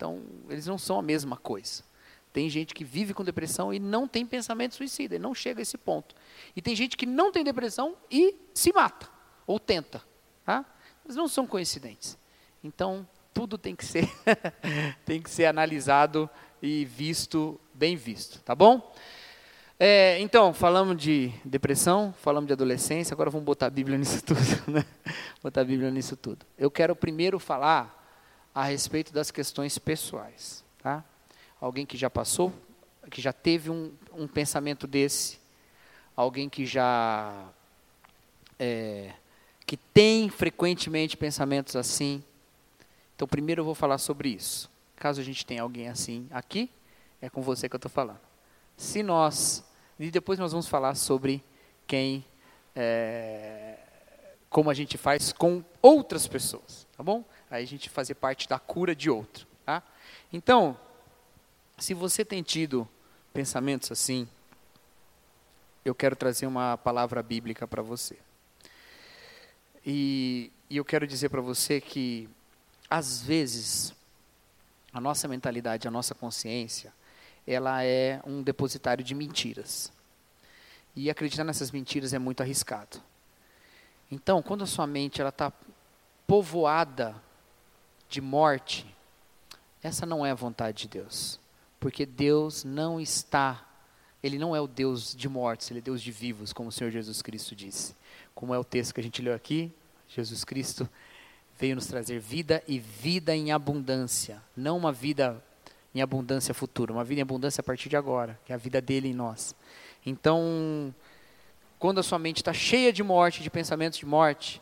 [0.03, 1.81] Então, eles não são a mesma coisa.
[2.33, 5.63] Tem gente que vive com depressão e não tem pensamento suicida, e não chega a
[5.63, 6.13] esse ponto.
[6.53, 9.07] E tem gente que não tem depressão e se mata,
[9.47, 10.03] ou tenta.
[10.45, 10.65] Tá?
[11.05, 12.17] Eles não são coincidentes.
[12.61, 14.09] Então, tudo tem que ser,
[15.05, 16.29] tem que ser analisado
[16.61, 18.93] e visto, bem visto, tá bom?
[19.79, 24.39] É, então, falamos de depressão, falamos de adolescência, agora vamos botar a Bíblia nisso tudo.
[24.67, 24.83] Né?
[25.41, 26.45] Botar a Bíblia nisso tudo.
[26.57, 28.02] Eu quero primeiro falar
[28.53, 30.63] a respeito das questões pessoais.
[30.81, 31.03] Tá?
[31.59, 32.53] Alguém que já passou,
[33.09, 35.39] que já teve um, um pensamento desse,
[36.15, 37.47] alguém que já.
[38.59, 39.13] É,
[39.65, 42.23] que tem frequentemente pensamentos assim.
[43.15, 44.69] Então, primeiro eu vou falar sobre isso.
[44.95, 46.69] Caso a gente tenha alguém assim aqui,
[47.21, 48.19] é com você que eu estou falando.
[48.77, 49.63] Se nós
[49.99, 51.43] e depois nós vamos falar sobre
[51.85, 52.25] quem,
[52.75, 53.77] é,
[54.49, 57.23] como a gente faz com outras pessoas, tá bom?
[57.53, 59.83] Aí a gente fazer parte da cura de outro, tá?
[60.31, 60.75] Então,
[61.77, 62.89] se você tem tido
[63.31, 64.27] pensamentos assim,
[65.85, 68.17] eu quero trazer uma palavra bíblica para você.
[69.85, 72.27] E, e eu quero dizer para você que,
[72.89, 73.93] às vezes,
[74.91, 76.91] a nossa mentalidade, a nossa consciência,
[77.45, 79.93] ela é um depositário de mentiras.
[80.95, 82.99] E acreditar nessas mentiras é muito arriscado.
[84.09, 85.53] Então, quando a sua mente está
[86.25, 87.15] povoada
[88.13, 88.85] de morte,
[89.81, 91.39] essa não é a vontade de Deus,
[91.79, 93.65] porque Deus não está,
[94.21, 96.91] Ele não é o Deus de mortes, Ele é Deus de vivos, como o Senhor
[96.91, 97.95] Jesus Cristo disse.
[98.35, 99.71] Como é o texto que a gente leu aqui,
[100.07, 100.87] Jesus Cristo
[101.57, 105.43] veio nos trazer vida e vida em abundância, não uma vida
[105.95, 108.79] em abundância futura, uma vida em abundância a partir de agora, que é a vida
[108.79, 109.55] dele em nós.
[110.05, 110.93] Então,
[111.79, 114.61] quando a sua mente está cheia de morte, de pensamentos de morte,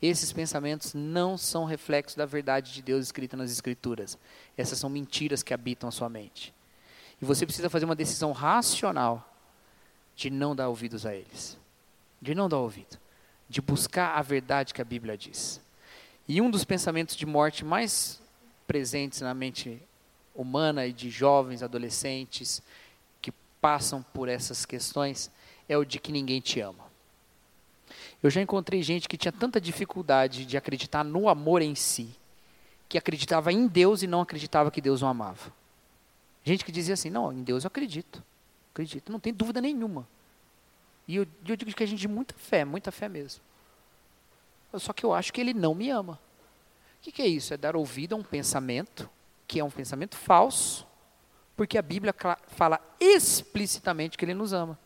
[0.00, 4.18] esses pensamentos não são reflexos da verdade de Deus escrita nas Escrituras.
[4.56, 6.52] Essas são mentiras que habitam a sua mente.
[7.20, 9.34] E você precisa fazer uma decisão racional
[10.14, 11.58] de não dar ouvidos a eles.
[12.20, 12.98] De não dar ouvido.
[13.48, 15.60] De buscar a verdade que a Bíblia diz.
[16.28, 18.20] E um dos pensamentos de morte mais
[18.66, 19.80] presentes na mente
[20.34, 22.62] humana e de jovens, adolescentes
[23.22, 25.30] que passam por essas questões
[25.68, 26.85] é o de que ninguém te ama.
[28.22, 32.08] Eu já encontrei gente que tinha tanta dificuldade de acreditar no amor em si,
[32.88, 35.52] que acreditava em Deus e não acreditava que Deus o amava.
[36.44, 38.22] Gente que dizia assim: não, em Deus eu acredito,
[38.72, 40.06] acredito, não tem dúvida nenhuma.
[41.06, 43.40] E eu, eu digo que a gente de muita fé, muita fé mesmo.
[44.74, 46.18] Só que eu acho que ele não me ama.
[46.98, 47.54] O que, que é isso?
[47.54, 49.08] É dar ouvido a um pensamento
[49.46, 50.86] que é um pensamento falso,
[51.56, 52.14] porque a Bíblia
[52.48, 54.78] fala explicitamente que ele nos ama.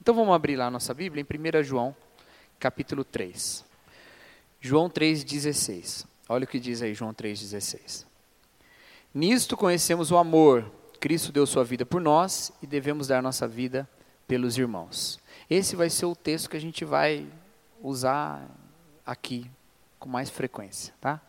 [0.00, 1.94] Então vamos abrir lá a nossa Bíblia em 1 João,
[2.58, 3.64] capítulo 3.
[4.60, 6.06] João 3,16.
[6.28, 8.04] Olha o que diz aí João 3,16.
[9.14, 10.70] Nisto conhecemos o amor.
[11.00, 13.88] Cristo deu sua vida por nós e devemos dar nossa vida
[14.26, 15.18] pelos irmãos.
[15.48, 17.26] Esse vai ser o texto que a gente vai
[17.82, 18.48] usar
[19.06, 19.50] aqui
[19.98, 21.20] com mais frequência, tá?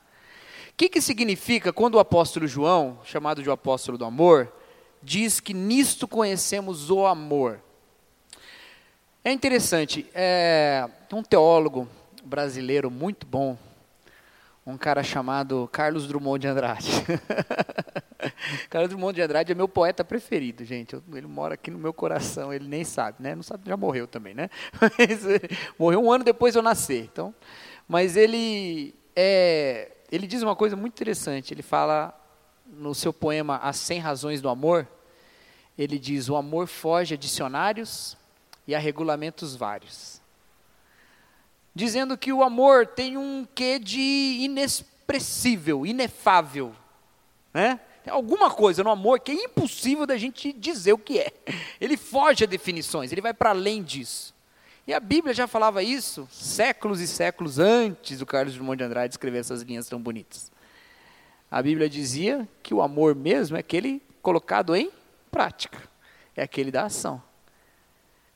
[0.80, 4.50] que, que significa quando o apóstolo João, chamado de o apóstolo do amor,
[5.04, 7.60] diz que nisto conhecemos o amor?
[9.22, 11.90] É interessante, é um teólogo
[12.24, 13.58] brasileiro muito bom,
[14.66, 16.90] um cara chamado Carlos Drummond de Andrade.
[18.70, 20.96] Carlos Drummond de Andrade é meu poeta preferido, gente.
[21.14, 23.36] Ele mora aqui no meu coração, ele nem sabe, né?
[23.36, 24.50] Não sabe, já morreu também, né?
[24.80, 25.26] Mas,
[25.78, 27.04] morreu um ano depois de eu nascer.
[27.04, 27.36] Então,
[27.90, 31.54] mas ele é ele diz uma coisa muito interessante.
[31.54, 32.18] Ele fala
[32.66, 34.88] no seu poema As 100 Razões do Amor,
[35.78, 38.18] ele diz: O amor foge a dicionários
[38.70, 40.22] e a regulamentos vários.
[41.74, 44.00] Dizendo que o amor tem um quê de
[44.42, 46.76] inexpressível, inefável.
[47.52, 47.80] Né?
[48.04, 51.34] Tem alguma coisa no amor que é impossível da gente dizer o que é.
[51.82, 54.36] Ele foge a definições, ele vai para além disso.
[54.86, 59.14] E a Bíblia já falava isso séculos e séculos antes do Carlos Drummond de Andrade
[59.16, 60.52] escrever essas linhas tão bonitas.
[61.50, 64.92] A Bíblia dizia que o amor mesmo é aquele colocado em
[65.32, 65.82] prática,
[66.36, 67.29] é aquele da ação.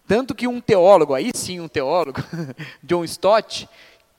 [0.08, 2.22] Tanto que um teólogo, aí sim um teólogo,
[2.84, 3.70] John Stott,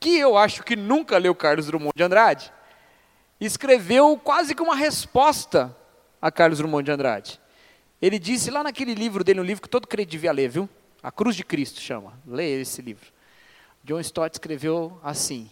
[0.00, 2.52] que eu acho que nunca leu Carlos Drummond de Andrade,
[3.40, 5.76] escreveu quase que uma resposta
[6.20, 7.40] a Carlos Drummond de Andrade.
[8.00, 10.68] Ele disse lá naquele livro dele, um livro que todo crente devia ler, viu?
[11.02, 12.18] A Cruz de Cristo chama.
[12.26, 13.12] Leia esse livro.
[13.84, 15.50] John Stott escreveu assim: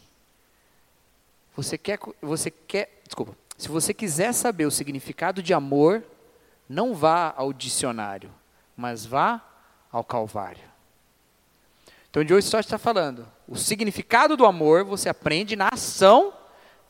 [1.54, 3.36] Você quer, você quer, desculpa.
[3.58, 6.02] Se você quiser saber o significado de amor,
[6.68, 8.30] não vá ao dicionário,
[8.76, 9.42] mas vá
[9.92, 10.64] ao Calvário.
[12.10, 13.26] Então, de hoje só está falando.
[13.46, 16.32] O significado do amor você aprende na ação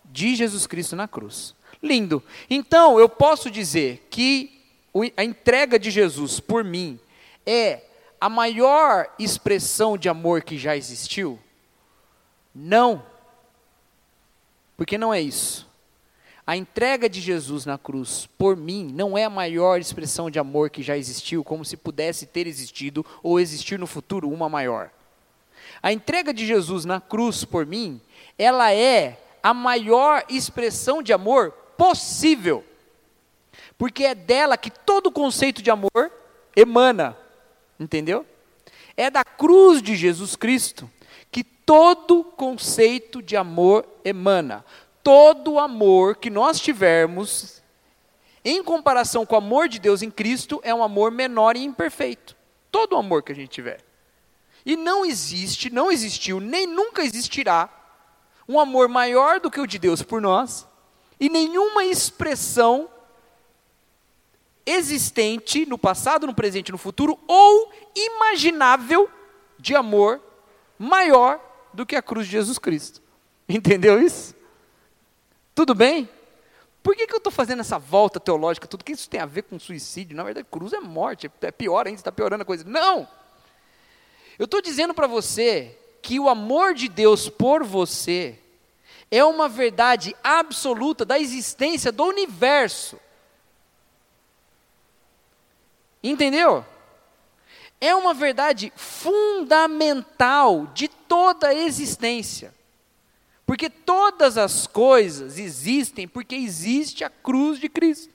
[0.04, 1.54] de Jesus Cristo na cruz.
[1.82, 2.22] Lindo.
[2.48, 4.62] Então, eu posso dizer que
[5.16, 6.98] a entrega de Jesus por mim
[7.46, 7.82] é
[8.20, 11.40] a maior expressão de amor que já existiu?
[12.54, 13.04] Não.
[14.76, 15.68] Porque não é isso.
[16.46, 20.70] A entrega de Jesus na cruz por mim não é a maior expressão de amor
[20.70, 24.90] que já existiu, como se pudesse ter existido ou existir no futuro uma maior.
[25.80, 28.00] A entrega de Jesus na cruz por mim,
[28.36, 32.64] ela é a maior expressão de amor possível.
[33.78, 36.10] Porque é dela que todo conceito de amor
[36.54, 37.16] emana.
[37.78, 38.26] Entendeu?
[38.96, 40.90] É da cruz de Jesus Cristo
[41.30, 44.64] que todo conceito de amor emana.
[45.02, 47.62] Todo amor que nós tivermos,
[48.44, 52.36] em comparação com o amor de Deus em Cristo, é um amor menor e imperfeito.
[52.70, 53.84] Todo amor que a gente tiver.
[54.64, 57.68] E não existe, não existiu, nem nunca existirá
[58.48, 60.66] um amor maior do que o de Deus por nós,
[61.18, 62.88] e nenhuma expressão
[64.64, 69.10] existente no passado, no presente e no futuro, ou imaginável
[69.58, 70.20] de amor
[70.78, 71.40] maior
[71.72, 73.00] do que a cruz de Jesus Cristo.
[73.48, 74.34] Entendeu isso?
[75.54, 76.08] Tudo bem?
[76.82, 78.66] Por que, que eu estou fazendo essa volta teológica?
[78.66, 80.16] Tudo que isso tem a ver com suicídio?
[80.16, 82.64] Na verdade, cruz é morte, é pior ainda, está piorando a coisa.
[82.64, 83.06] Não!
[84.38, 88.38] Eu estou dizendo para você que o amor de Deus por você
[89.10, 92.98] é uma verdade absoluta da existência do universo.
[96.02, 96.64] Entendeu?
[97.80, 102.54] É uma verdade fundamental de toda a existência.
[103.52, 108.10] Porque todas as coisas existem porque existe a cruz de Cristo.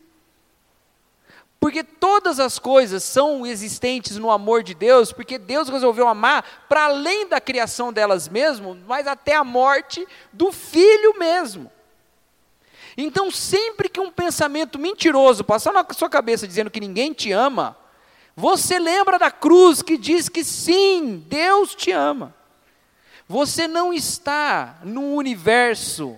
[1.60, 6.86] Porque todas as coisas são existentes no amor de Deus, porque Deus resolveu amar para
[6.86, 11.72] além da criação delas mesmas, mas até a morte do filho mesmo.
[12.98, 17.78] Então, sempre que um pensamento mentiroso passar na sua cabeça dizendo que ninguém te ama,
[18.36, 22.36] você lembra da cruz que diz que sim, Deus te ama.
[23.28, 26.18] Você não está num universo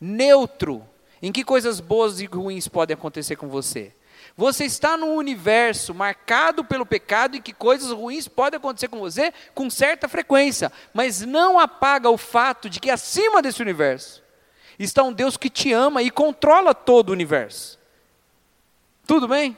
[0.00, 0.84] neutro
[1.22, 3.94] em que coisas boas e ruins podem acontecer com você.
[4.36, 9.32] Você está num universo marcado pelo pecado e que coisas ruins podem acontecer com você
[9.54, 14.22] com certa frequência, mas não apaga o fato de que acima desse universo
[14.78, 17.78] está um Deus que te ama e controla todo o universo.
[19.06, 19.56] Tudo bem?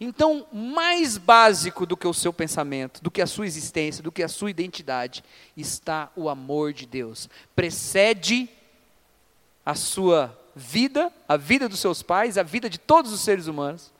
[0.00, 4.22] Então, mais básico do que o seu pensamento, do que a sua existência, do que
[4.22, 5.22] a sua identidade,
[5.54, 7.28] está o amor de Deus.
[7.54, 8.48] Precede
[9.64, 13.92] a sua vida, a vida dos seus pais, a vida de todos os seres humanos,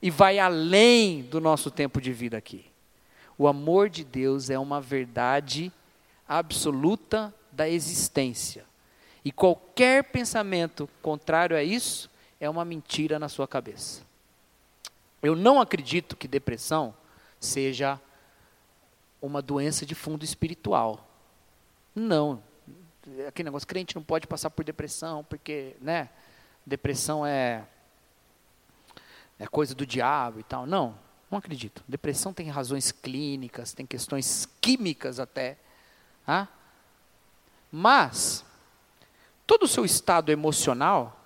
[0.00, 2.64] e vai além do nosso tempo de vida aqui.
[3.36, 5.72] O amor de Deus é uma verdade
[6.28, 8.64] absoluta da existência.
[9.24, 12.08] E qualquer pensamento contrário a isso
[12.38, 14.05] é uma mentira na sua cabeça.
[15.26, 16.94] Eu não acredito que depressão
[17.40, 18.00] seja
[19.20, 21.04] uma doença de fundo espiritual.
[21.92, 22.40] Não,
[23.26, 26.10] aquele negócio, crente não pode passar por depressão, porque, né,
[26.64, 27.64] depressão é,
[29.36, 30.64] é coisa do diabo e tal.
[30.64, 30.96] Não,
[31.28, 31.82] não acredito.
[31.88, 35.58] Depressão tem razões clínicas, tem questões químicas até.
[36.24, 36.46] Ah?
[37.72, 38.44] Mas,
[39.44, 41.20] todo o seu estado emocional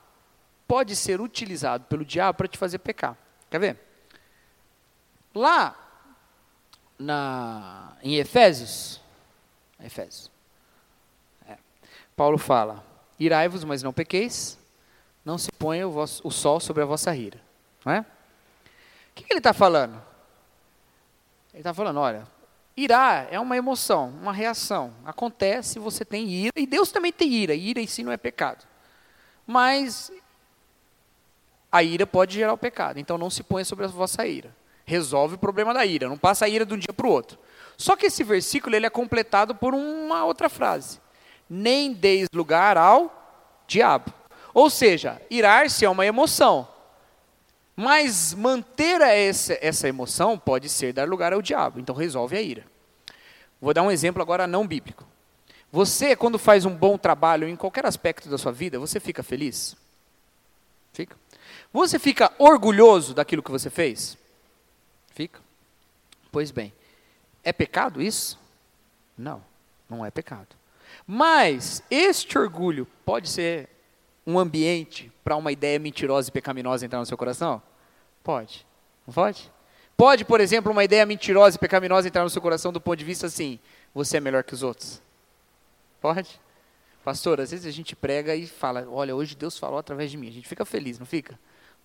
[0.67, 3.15] pode ser utilizado pelo diabo para te fazer pecar.
[3.51, 3.89] Quer ver?
[5.35, 5.76] Lá
[6.99, 9.01] na, em Efésios,
[9.83, 10.31] Efésios,
[12.20, 12.85] Paulo fala:
[13.18, 14.59] Irai-vos, mas não pequeis,
[15.24, 17.41] não se ponha o, vosso, o sol sobre a vossa ira.
[17.83, 18.01] Não é?
[18.01, 18.05] O
[19.14, 19.95] que, que ele está falando?
[21.53, 22.26] Ele está falando: olha,
[22.76, 24.93] irar é uma emoção, uma reação.
[25.05, 27.55] Acontece, você tem ira, e Deus também tem ira.
[27.55, 28.66] Ira em si não é pecado.
[29.47, 30.12] Mas
[31.72, 34.55] a ira pode gerar o pecado, então não se ponha sobre a vossa ira.
[34.91, 37.38] Resolve o problema da ira, não passa a ira de um dia para o outro.
[37.76, 40.99] Só que esse versículo ele é completado por uma outra frase
[41.51, 43.12] nem deis lugar ao
[43.66, 44.14] diabo.
[44.55, 46.68] Ou seja, irar-se é uma emoção.
[47.74, 51.80] Mas manter essa, essa emoção pode ser dar lugar ao diabo.
[51.80, 52.64] Então resolve a ira.
[53.61, 55.05] Vou dar um exemplo agora não bíblico.
[55.72, 59.76] Você, quando faz um bom trabalho em qualquer aspecto da sua vida, você fica feliz?
[60.93, 61.16] Fica.
[61.72, 64.18] Você fica orgulhoso daquilo que você fez?
[65.21, 65.39] Fica.
[66.33, 66.73] Pois bem,
[67.45, 68.41] é pecado isso?
[69.18, 69.45] Não,
[69.87, 70.49] não é pecado.
[71.07, 73.68] Mas este orgulho pode ser
[74.27, 77.62] um ambiente para uma ideia mentirosa e pecaminosa entrar no seu coração?
[78.25, 78.66] Pode.
[79.07, 79.53] Não pode?
[79.95, 83.05] Pode, por exemplo, uma ideia mentirosa e pecaminosa entrar no seu coração do ponto de
[83.05, 83.61] vista assim:
[83.93, 85.03] você é melhor que os outros?
[86.01, 86.41] Pode?
[87.05, 90.29] Pastor, às vezes a gente prega e fala: Olha, hoje Deus falou através de mim.
[90.29, 91.39] A gente fica feliz, não fica?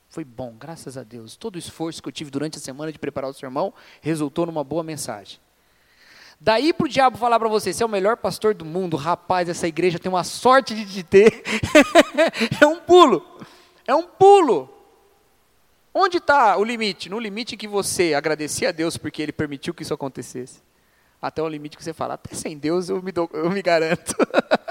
[0.09, 1.35] Foi bom, graças a Deus.
[1.35, 4.63] Todo o esforço que eu tive durante a semana de preparar o sermão resultou numa
[4.63, 5.39] boa mensagem.
[6.39, 9.47] Daí para o diabo falar para você, você é o melhor pastor do mundo, rapaz,
[9.47, 11.43] essa igreja tem uma sorte de te ter.
[12.61, 13.39] é um pulo.
[13.87, 14.69] É um pulo.
[15.93, 17.09] Onde está o limite?
[17.09, 20.61] No limite que você agradecia a Deus porque Ele permitiu que isso acontecesse.
[21.21, 24.13] Até o limite que você fala, até sem Deus eu me, dou, eu me garanto.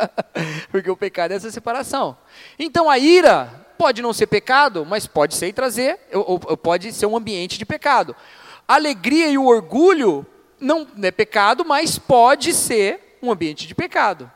[0.70, 2.16] porque o pecado é essa separação.
[2.58, 6.92] Então a ira pode não ser pecado, mas pode ser e trazer, ou, ou pode
[6.92, 8.14] ser um ambiente de pecado.
[8.66, 10.26] Alegria e o orgulho
[10.58, 14.30] não é pecado, mas pode ser um ambiente de pecado.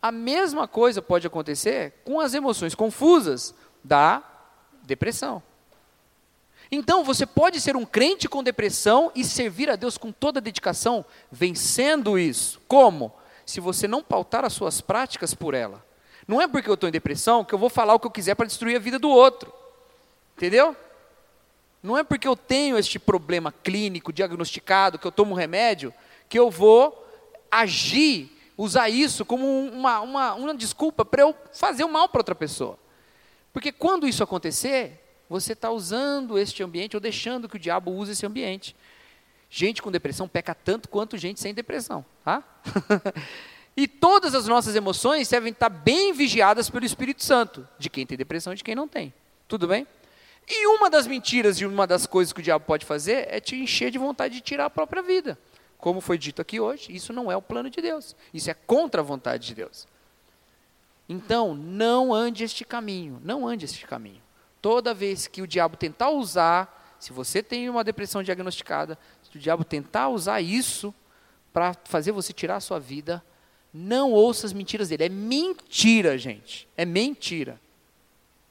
[0.00, 4.22] A mesma coisa pode acontecer com as emoções confusas da
[4.82, 5.42] depressão.
[6.70, 10.42] Então, você pode ser um crente com depressão e servir a Deus com toda a
[10.42, 12.60] dedicação, vencendo isso.
[12.66, 13.12] Como?
[13.44, 15.84] Se você não pautar as suas práticas por ela.
[16.32, 18.34] Não é porque eu estou em depressão que eu vou falar o que eu quiser
[18.34, 19.52] para destruir a vida do outro.
[20.34, 20.74] Entendeu?
[21.82, 25.92] Não é porque eu tenho este problema clínico diagnosticado, que eu tomo remédio,
[26.30, 27.06] que eu vou
[27.50, 32.34] agir, usar isso como uma, uma, uma desculpa para eu fazer o mal para outra
[32.34, 32.78] pessoa.
[33.52, 38.12] Porque quando isso acontecer, você está usando este ambiente ou deixando que o diabo use
[38.12, 38.74] esse ambiente.
[39.50, 42.02] Gente com depressão peca tanto quanto gente sem depressão.
[42.24, 42.42] Tá?
[43.76, 48.18] e todas as nossas emoções devem estar bem vigiadas pelo Espírito Santo, de quem tem
[48.18, 49.12] depressão e de quem não tem.
[49.48, 49.86] Tudo bem?
[50.46, 53.56] E uma das mentiras e uma das coisas que o diabo pode fazer é te
[53.56, 55.38] encher de vontade de tirar a própria vida.
[55.78, 58.14] Como foi dito aqui hoje, isso não é o plano de Deus.
[58.32, 59.86] Isso é contra a vontade de Deus.
[61.08, 64.22] Então, não ande este caminho, não ande este caminho.
[64.60, 69.40] Toda vez que o diabo tentar usar, se você tem uma depressão diagnosticada, se o
[69.40, 70.94] diabo tentar usar isso
[71.52, 73.22] para fazer você tirar a sua vida,
[73.72, 75.04] não ouça as mentiras dele.
[75.04, 76.68] É mentira, gente.
[76.76, 77.60] É mentira.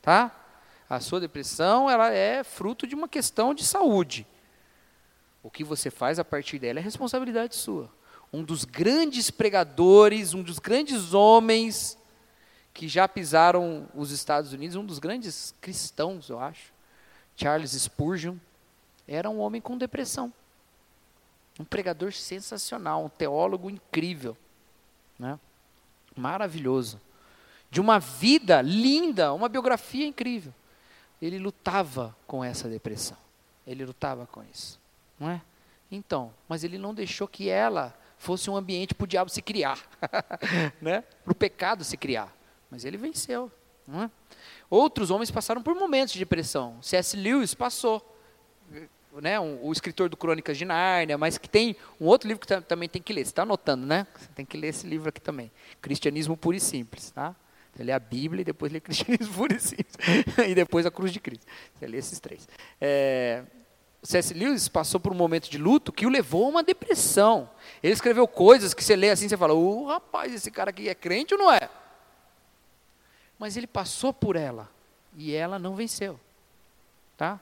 [0.02, 0.36] Tá?
[0.90, 4.26] A sua depressão ela é fruto de uma questão de saúde.
[5.44, 7.90] O que você faz a partir dela é responsabilidade sua.
[8.34, 11.98] Um dos grandes pregadores, um dos grandes homens
[12.74, 16.72] que já pisaram os Estados Unidos, um dos grandes cristãos, eu acho,
[17.36, 18.38] Charles Spurgeon,
[19.08, 20.32] era um homem com depressão.
[21.60, 24.38] Um pregador sensacional, um teólogo incrível,
[25.22, 25.40] né?
[26.16, 27.00] maravilhoso.
[27.70, 30.54] De uma vida linda, uma biografia incrível
[31.22, 33.18] ele lutava com essa depressão.
[33.66, 34.80] Ele lutava com isso,
[35.20, 35.42] não é?
[35.92, 39.80] Então, mas ele não deixou que ela fosse um ambiente para o diabo se criar,
[40.82, 41.02] né?
[41.24, 42.36] Para o pecado se criar.
[42.70, 43.52] Mas ele venceu,
[43.90, 44.10] é?
[44.70, 46.82] Outros homens passaram por momentos de depressão.
[46.82, 47.16] C.S.
[47.16, 48.18] Lewis passou,
[49.20, 49.40] né?
[49.40, 52.88] Um, o escritor do Crônicas de Nárnia, mas que tem um outro livro que também
[52.88, 53.26] tem que ler.
[53.26, 54.08] Você está anotando, né?
[54.16, 55.52] Você tem que ler esse livro aqui também.
[55.82, 57.36] Cristianismo puro e simples, tá?
[57.74, 59.96] Você lê a Bíblia e depois lê o cristianismo puro e simples.
[60.48, 61.46] e depois a cruz de Cristo.
[61.76, 62.48] Você lê esses três.
[62.80, 63.44] É,
[64.04, 64.34] C.S.
[64.34, 67.50] Lewis passou por um momento de luto que o levou a uma depressão.
[67.84, 70.96] Ele escreveu coisas que você lê assim, você fala, oh, rapaz, esse cara aqui é
[70.96, 71.70] crente ou não é?
[73.38, 74.70] Mas ele passou por ela
[75.16, 76.20] e ela não venceu.
[77.16, 77.40] Tá?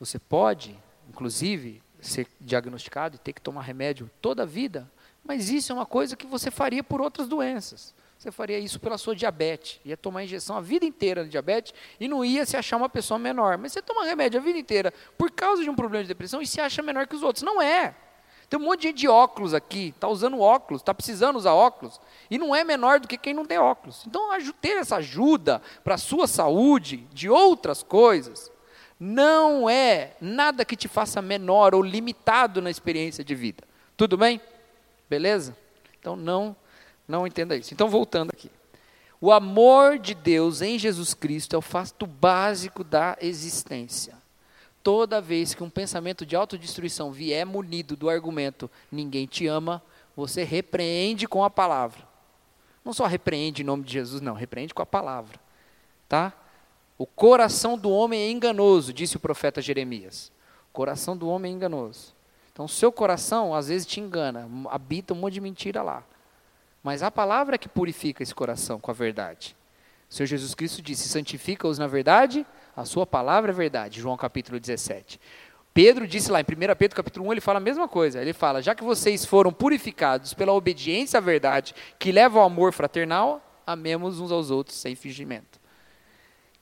[0.00, 0.76] Você pode,
[1.08, 4.90] inclusive, ser diagnosticado e ter que tomar remédio toda a vida,
[5.22, 7.94] mas isso é uma coisa que você faria por outras doenças.
[8.18, 9.78] Você faria isso pela sua diabetes.
[9.84, 13.18] Ia tomar injeção a vida inteira de diabetes e não ia se achar uma pessoa
[13.18, 13.56] menor.
[13.56, 16.46] Mas você toma remédio a vida inteira por causa de um problema de depressão e
[16.46, 17.42] se acha menor que os outros.
[17.42, 17.94] Não é.
[18.48, 22.36] Tem um monte de de óculos aqui, está usando óculos, está precisando usar óculos, e
[22.36, 24.02] não é menor do que quem não tem óculos.
[24.06, 24.28] Então,
[24.60, 28.50] ter essa ajuda para a sua saúde, de outras coisas,
[29.00, 33.64] não é nada que te faça menor ou limitado na experiência de vida.
[33.96, 34.38] Tudo bem?
[35.08, 35.56] Beleza?
[35.98, 36.54] Então, não
[37.08, 37.74] não entenda isso.
[37.74, 38.50] Então, voltando aqui.
[39.20, 44.14] O amor de Deus em Jesus Cristo é o fato básico da existência.
[44.82, 49.82] Toda vez que um pensamento de autodestruição vier munido do argumento ninguém te ama,
[50.16, 52.08] você repreende com a palavra.
[52.84, 55.38] Não só repreende em nome de Jesus, não, repreende com a palavra.
[56.08, 56.32] Tá?
[57.00, 60.30] O coração do homem é enganoso, disse o profeta Jeremias.
[60.68, 62.14] O coração do homem é enganoso.
[62.52, 66.04] Então, seu coração às vezes te engana, habita um monte de mentira lá.
[66.82, 69.56] Mas a palavra é que purifica esse coração com a verdade.
[70.10, 72.46] O Senhor Jesus Cristo disse: santifica-os na verdade,
[72.76, 73.98] a sua palavra é verdade.
[73.98, 75.18] João capítulo 17.
[75.72, 78.20] Pedro disse lá em 1 Pedro capítulo 1, ele fala a mesma coisa.
[78.20, 82.74] Ele fala: já que vocês foram purificados pela obediência à verdade, que leva ao amor
[82.74, 85.59] fraternal, amemos uns aos outros sem fingimento.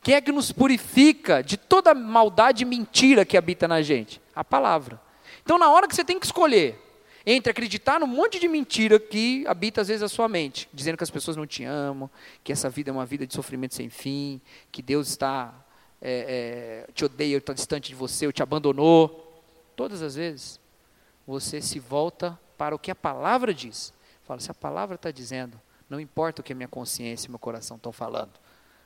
[0.02, 4.20] Quem é que nos purifica de toda maldade e mentira que habita na gente?
[4.34, 5.00] A palavra.
[5.42, 6.78] Então, na hora que você tem que escolher
[7.26, 11.04] entre acreditar num monte de mentira que habita às vezes a sua mente, dizendo que
[11.04, 12.10] as pessoas não te amam,
[12.42, 14.40] que essa vida é uma vida de sofrimento sem fim,
[14.72, 15.52] que Deus está
[16.00, 19.42] é, é, te odeia, está distante de você, ou te abandonou.
[19.76, 20.60] Todas as vezes
[21.26, 23.92] você se volta para o que a palavra diz.
[24.24, 27.38] Fala, se a palavra está dizendo, não importa o que a minha consciência e meu
[27.38, 28.32] coração estão falando,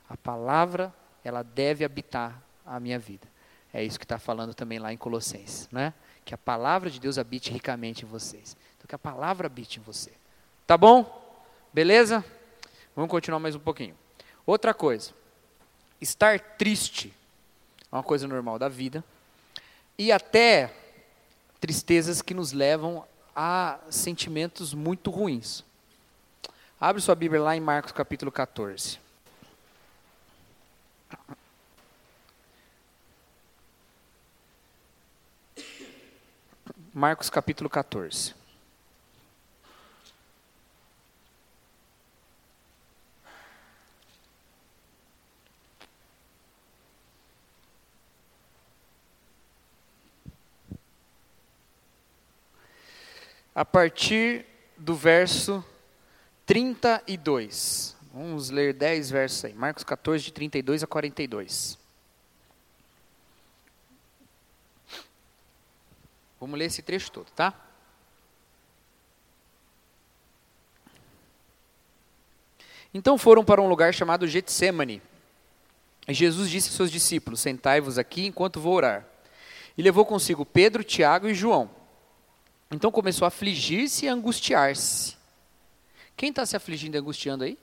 [0.09, 0.93] a palavra
[1.23, 3.27] ela deve habitar a minha vida.
[3.73, 5.93] É isso que está falando também lá em Colossenses, né?
[6.23, 8.55] Que a palavra de Deus habite ricamente em vocês.
[8.77, 10.11] Então, que a palavra habite em você.
[10.67, 11.21] Tá bom?
[11.73, 12.23] Beleza?
[12.95, 13.95] Vamos continuar mais um pouquinho.
[14.45, 15.11] Outra coisa.
[15.99, 17.13] Estar triste
[17.91, 19.03] é uma coisa normal da vida.
[19.97, 20.71] E até
[21.59, 23.05] tristezas que nos levam
[23.35, 25.63] a sentimentos muito ruins.
[26.79, 29.02] Abre sua Bíblia lá em Marcos capítulo 14.
[36.93, 38.35] Marcos capítulo 14.
[53.55, 54.45] A partir
[54.77, 55.65] do verso
[56.45, 57.95] 32.
[58.13, 59.53] Vamos ler 10 versos aí.
[59.55, 61.79] Marcos 14, de 32 a 42.
[66.39, 67.51] Vamos ler esse trecho todo, tá?
[72.93, 75.01] Então foram para um lugar chamado Getsemane.
[76.07, 79.07] E Jesus disse aos seus discípulos: Sentai-vos aqui enquanto vou orar.
[79.75, 81.67] E levou consigo Pedro, Tiago e João.
[82.69, 85.17] Então começou a afligir-se e a angustiar-se.
[86.15, 87.57] Quem está se afligindo e angustiando aí?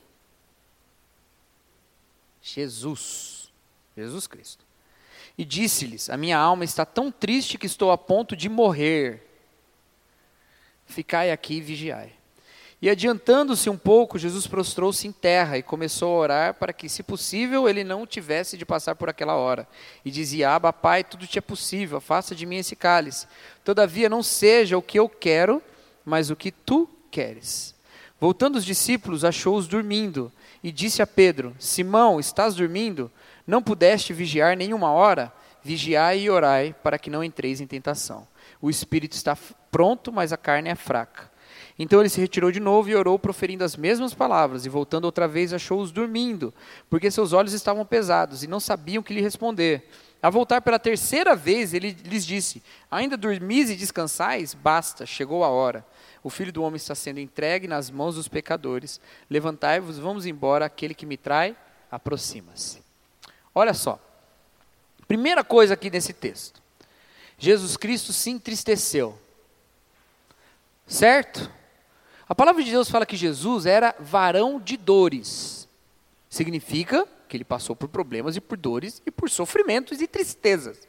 [2.42, 3.50] Jesus.
[3.96, 4.70] Jesus Cristo
[5.40, 9.26] e disse-lhes: A minha alma está tão triste que estou a ponto de morrer.
[10.84, 12.12] Ficai aqui e vigiai.
[12.82, 17.02] E adiantando-se um pouco, Jesus prostrou-se em terra e começou a orar para que, se
[17.02, 19.66] possível, ele não tivesse de passar por aquela hora.
[20.04, 23.26] E dizia: Abba, Pai, tudo te é possível, afasta de mim esse cálice.
[23.64, 25.62] Todavia, não seja o que eu quero,
[26.04, 27.74] mas o que tu queres.
[28.20, 30.30] Voltando os discípulos, achou-os dormindo
[30.62, 33.10] e disse a Pedro: Simão, estás dormindo?
[33.46, 35.32] Não pudeste vigiar nenhuma hora?
[35.62, 38.26] Vigiai e orai, para que não entreis em tentação.
[38.60, 39.36] O espírito está
[39.70, 41.30] pronto, mas a carne é fraca.
[41.78, 45.26] Então ele se retirou de novo e orou, proferindo as mesmas palavras, e voltando outra
[45.26, 46.52] vez, achou-os dormindo,
[46.90, 49.88] porque seus olhos estavam pesados e não sabiam o que lhe responder.
[50.22, 54.52] A voltar pela terceira vez, ele lhes disse: Ainda dormis e descansais?
[54.52, 55.84] Basta, chegou a hora.
[56.22, 59.00] O filho do homem está sendo entregue nas mãos dos pecadores.
[59.28, 61.56] Levantai-vos, vamos embora, aquele que me trai,
[61.90, 62.82] aproxima-se.
[63.54, 63.98] Olha só.
[65.08, 66.62] Primeira coisa aqui nesse texto.
[67.38, 69.18] Jesus Cristo se entristeceu.
[70.86, 71.50] Certo?
[72.28, 75.66] A palavra de Deus fala que Jesus era varão de dores.
[76.28, 80.86] Significa que ele passou por problemas e por dores e por sofrimentos e tristezas.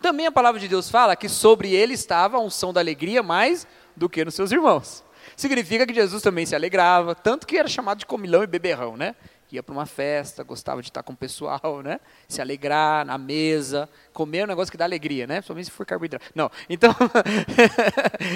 [0.00, 3.66] Também a palavra de Deus fala que sobre ele estava a unção da alegria mais
[3.96, 5.04] do que nos seus irmãos.
[5.36, 9.14] Significa que Jesus também se alegrava, tanto que era chamado de comilão e beberrão, né?
[9.52, 12.00] ia para uma festa, gostava de estar com o pessoal, né?
[12.28, 15.36] Se alegrar na mesa, comer é um negócio que dá alegria, né?
[15.36, 16.24] Principalmente se for carboidrato.
[16.34, 16.94] Não, então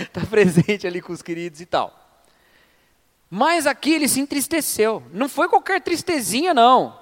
[0.02, 2.00] está presente ali com os queridos e tal.
[3.30, 5.02] Mas aqui ele se entristeceu.
[5.12, 6.98] Não foi qualquer tristezinha, não.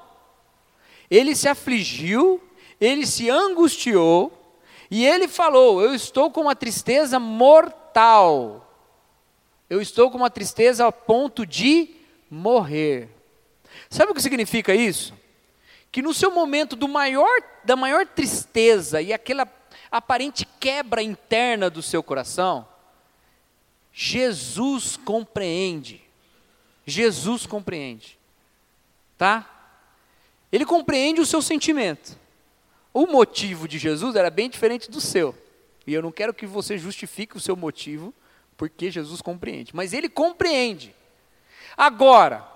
[1.10, 2.42] Ele se afligiu,
[2.80, 4.56] ele se angustiou
[4.90, 7.81] e ele falou: Eu estou com uma tristeza mortal.
[9.68, 11.94] Eu estou com uma tristeza a ponto de
[12.30, 13.08] morrer.
[13.88, 15.14] Sabe o que significa isso?
[15.90, 19.46] Que no seu momento do maior, da maior tristeza e aquela
[19.90, 22.66] aparente quebra interna do seu coração,
[23.92, 26.02] Jesus compreende.
[26.86, 28.18] Jesus compreende.
[29.18, 29.48] Tá?
[30.50, 32.18] Ele compreende o seu sentimento.
[32.92, 35.34] O motivo de Jesus era bem diferente do seu.
[35.86, 38.14] E eu não quero que você justifique o seu motivo,
[38.56, 39.74] porque Jesus compreende.
[39.74, 40.94] Mas ele compreende.
[41.76, 42.46] Agora,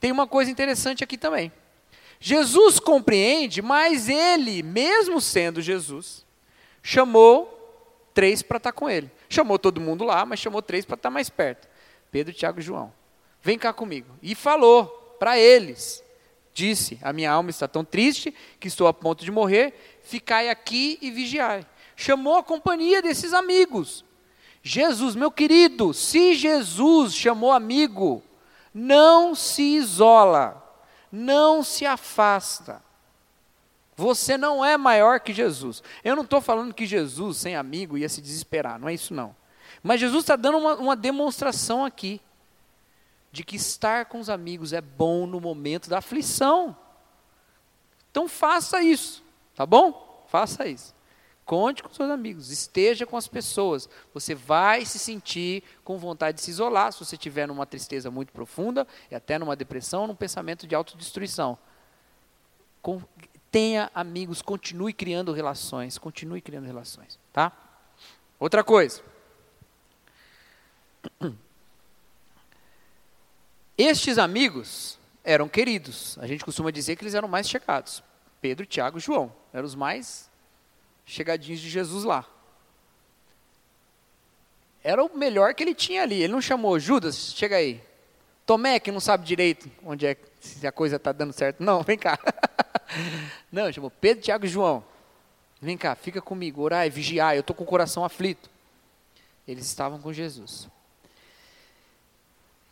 [0.00, 1.52] tem uma coisa interessante aqui também.
[2.18, 6.24] Jesus compreende, mas ele, mesmo sendo Jesus,
[6.82, 7.56] chamou
[8.12, 9.10] três para estar tá com ele.
[9.28, 11.68] Chamou todo mundo lá, mas chamou três para estar tá mais perto.
[12.10, 12.92] Pedro, Tiago e João.
[13.42, 14.14] Vem cá comigo.
[14.22, 14.86] E falou
[15.18, 16.02] para eles.
[16.52, 19.72] Disse: A minha alma está tão triste que estou a ponto de morrer.
[20.02, 21.64] Ficai aqui e vigiai.
[22.00, 24.06] Chamou a companhia desses amigos.
[24.62, 28.22] Jesus, meu querido, se Jesus chamou amigo,
[28.72, 30.66] não se isola,
[31.12, 32.82] não se afasta.
[33.94, 35.82] Você não é maior que Jesus.
[36.02, 39.36] Eu não estou falando que Jesus, sem amigo, ia se desesperar, não é isso não.
[39.82, 42.18] Mas Jesus está dando uma, uma demonstração aqui
[43.30, 46.74] de que estar com os amigos é bom no momento da aflição.
[48.10, 49.22] Então faça isso,
[49.54, 50.24] tá bom?
[50.30, 50.98] Faça isso.
[51.50, 53.88] Conte com seus amigos, esteja com as pessoas.
[54.14, 58.32] Você vai se sentir com vontade de se isolar se você estiver numa tristeza muito
[58.32, 61.58] profunda e até numa depressão, num pensamento de autodestruição.
[62.80, 63.02] Com,
[63.50, 67.50] tenha amigos, continue criando relações, continue criando relações, tá?
[68.38, 69.02] Outra coisa.
[73.76, 76.16] Estes amigos eram queridos.
[76.20, 78.04] A gente costuma dizer que eles eram mais chegados.
[78.40, 80.29] Pedro, Tiago e João eram os mais
[81.10, 82.24] chegadinhos de Jesus lá.
[84.82, 86.22] Era o melhor que ele tinha ali.
[86.22, 87.82] Ele não chamou Judas, chega aí.
[88.46, 91.62] Tomé, que não sabe direito onde é se a coisa está dando certo.
[91.62, 92.18] Não, vem cá.
[93.52, 94.82] Não, chamou Pedro, Tiago e João.
[95.60, 97.36] Vem cá, fica comigo, orar e vigiar.
[97.36, 98.50] Eu estou com o coração aflito.
[99.46, 100.68] Eles estavam com Jesus.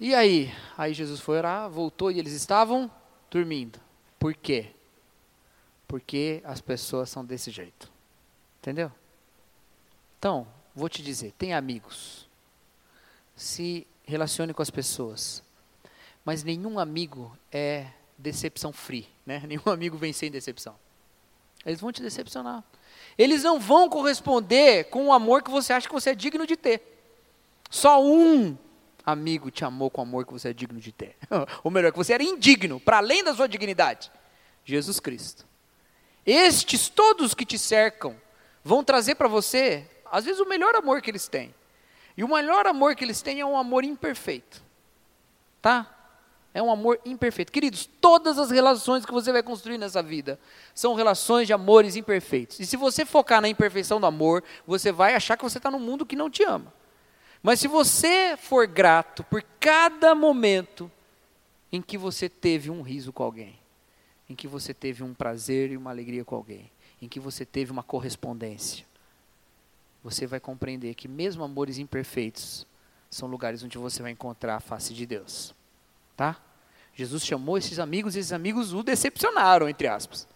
[0.01, 0.53] E aí?
[0.77, 2.91] Aí Jesus foi orar, voltou e eles estavam
[3.31, 3.79] dormindo.
[4.19, 4.71] Por quê?
[5.87, 7.91] Porque as pessoas são desse jeito.
[8.69, 8.93] Entendeu?
[10.19, 12.29] Então, vou te dizer: tem amigos.
[13.35, 15.43] Se relacione com as pessoas.
[16.23, 17.87] Mas nenhum amigo é
[18.19, 19.09] decepção free.
[19.25, 19.43] Né?
[19.49, 20.77] Nenhum amigo vem sem decepção.
[21.65, 22.63] Eles vão te decepcionar.
[23.17, 26.55] Eles não vão corresponder com o amor que você acha que você é digno de
[26.55, 26.83] ter.
[27.71, 28.55] Só um
[29.03, 31.17] amigo te amou com o amor que você é digno de ter.
[31.65, 34.13] Ou melhor, que você era indigno, para além da sua dignidade.
[34.63, 35.47] Jesus Cristo.
[36.27, 38.15] Estes todos que te cercam
[38.65, 41.55] vão trazer para você, às vezes, o melhor amor que eles têm.
[42.17, 44.63] E o melhor amor que eles têm é um amor imperfeito.
[45.63, 45.99] Tá?
[46.53, 47.53] É um amor imperfeito.
[47.53, 50.41] Queridos, todas as relações que você vai construir nessa vida
[50.75, 52.59] são relações de amores imperfeitos.
[52.59, 55.79] E se você focar na imperfeição do amor, você vai achar que você está num
[55.79, 56.73] mundo que não te ama.
[57.43, 60.91] Mas se você for grato por cada momento
[61.71, 63.59] em que você teve um riso com alguém,
[64.29, 67.71] em que você teve um prazer e uma alegria com alguém, em que você teve
[67.71, 68.85] uma correspondência,
[70.03, 72.67] você vai compreender que mesmo amores imperfeitos
[73.11, 75.55] são lugares onde você vai encontrar a face de Deus.
[76.17, 76.37] Tá?
[76.95, 80.27] Jesus chamou esses amigos e esses amigos o decepcionaram, entre aspas.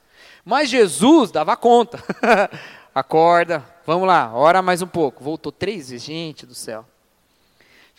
[0.45, 2.03] Mas Jesus dava conta.
[2.95, 5.25] Acorda, vamos lá, ora mais um pouco.
[5.25, 6.87] Voltou três vezes, gente do céu.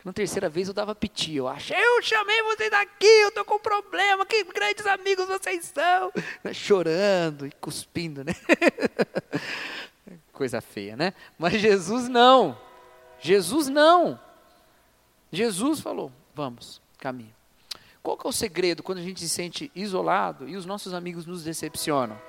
[0.03, 1.73] Na terceira vez eu dava piti, eu acho.
[1.73, 6.11] Eu chamei vocês daqui, eu estou com problema, que grandes amigos vocês são.
[6.53, 8.33] Chorando e cuspindo, né?
[10.33, 11.13] Coisa feia, né?
[11.37, 12.57] Mas Jesus não.
[13.19, 14.19] Jesus não.
[15.31, 17.33] Jesus falou: vamos, caminho.
[18.01, 21.25] Qual que é o segredo quando a gente se sente isolado e os nossos amigos
[21.25, 22.19] nos decepcionam?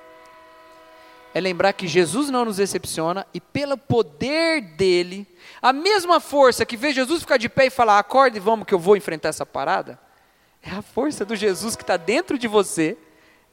[1.35, 5.27] É lembrar que Jesus não nos decepciona e pelo poder dele,
[5.61, 8.79] a mesma força que fez Jesus ficar de pé e falar: acorde, vamos que eu
[8.79, 9.99] vou enfrentar essa parada,
[10.63, 12.97] é a força do Jesus que está dentro de você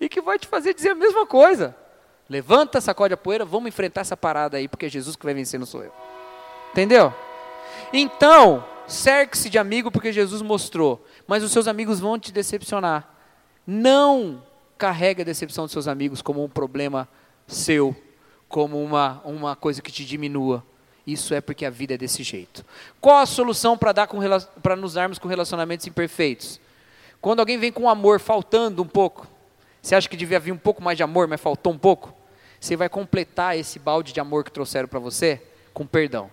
[0.01, 1.77] e que vai te fazer dizer a mesma coisa.
[2.29, 5.59] Levanta, sacode a poeira, vamos enfrentar essa parada aí, porque é Jesus que vai vencer,
[5.59, 5.93] não sou eu.
[6.71, 7.13] Entendeu?
[7.93, 13.09] Então, cerque-se de amigo porque Jesus mostrou mas os seus amigos vão te decepcionar.
[13.67, 14.43] Não
[14.79, 17.09] carregue a decepção dos seus amigos como um problema
[17.55, 17.95] seu,
[18.49, 20.65] como uma, uma coisa que te diminua.
[21.07, 22.65] Isso é porque a vida é desse jeito.
[23.01, 26.61] Qual a solução para nos darmos com relacionamentos imperfeitos?
[27.21, 29.27] Quando alguém vem com amor faltando um pouco,
[29.81, 32.15] você acha que devia vir um pouco mais de amor, mas faltou um pouco?
[32.61, 35.43] Você vai completar esse balde de amor que trouxeram para você
[35.75, 36.31] com perdão.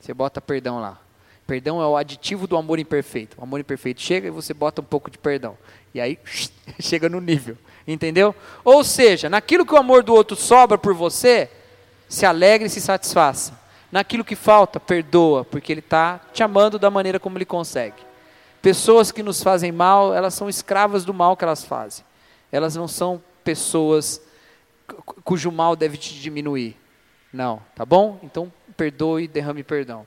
[0.00, 0.98] Você bota perdão lá.
[1.46, 3.38] Perdão é o aditivo do amor imperfeito.
[3.38, 5.58] O amor imperfeito chega e você bota um pouco de perdão.
[5.92, 6.18] E aí
[6.80, 7.58] chega no nível.
[7.86, 8.34] Entendeu?
[8.64, 11.50] Ou seja, naquilo que o amor do outro sobra por você,
[12.08, 13.60] se alegre e se satisfaça.
[13.90, 17.96] Naquilo que falta, perdoa, porque ele está te amando da maneira como ele consegue.
[18.60, 22.04] Pessoas que nos fazem mal, elas são escravas do mal que elas fazem.
[22.50, 24.20] Elas não são pessoas
[25.24, 26.76] cujo mal deve te diminuir.
[27.32, 28.18] Não, tá bom?
[28.22, 30.06] Então perdoe e derrame perdão.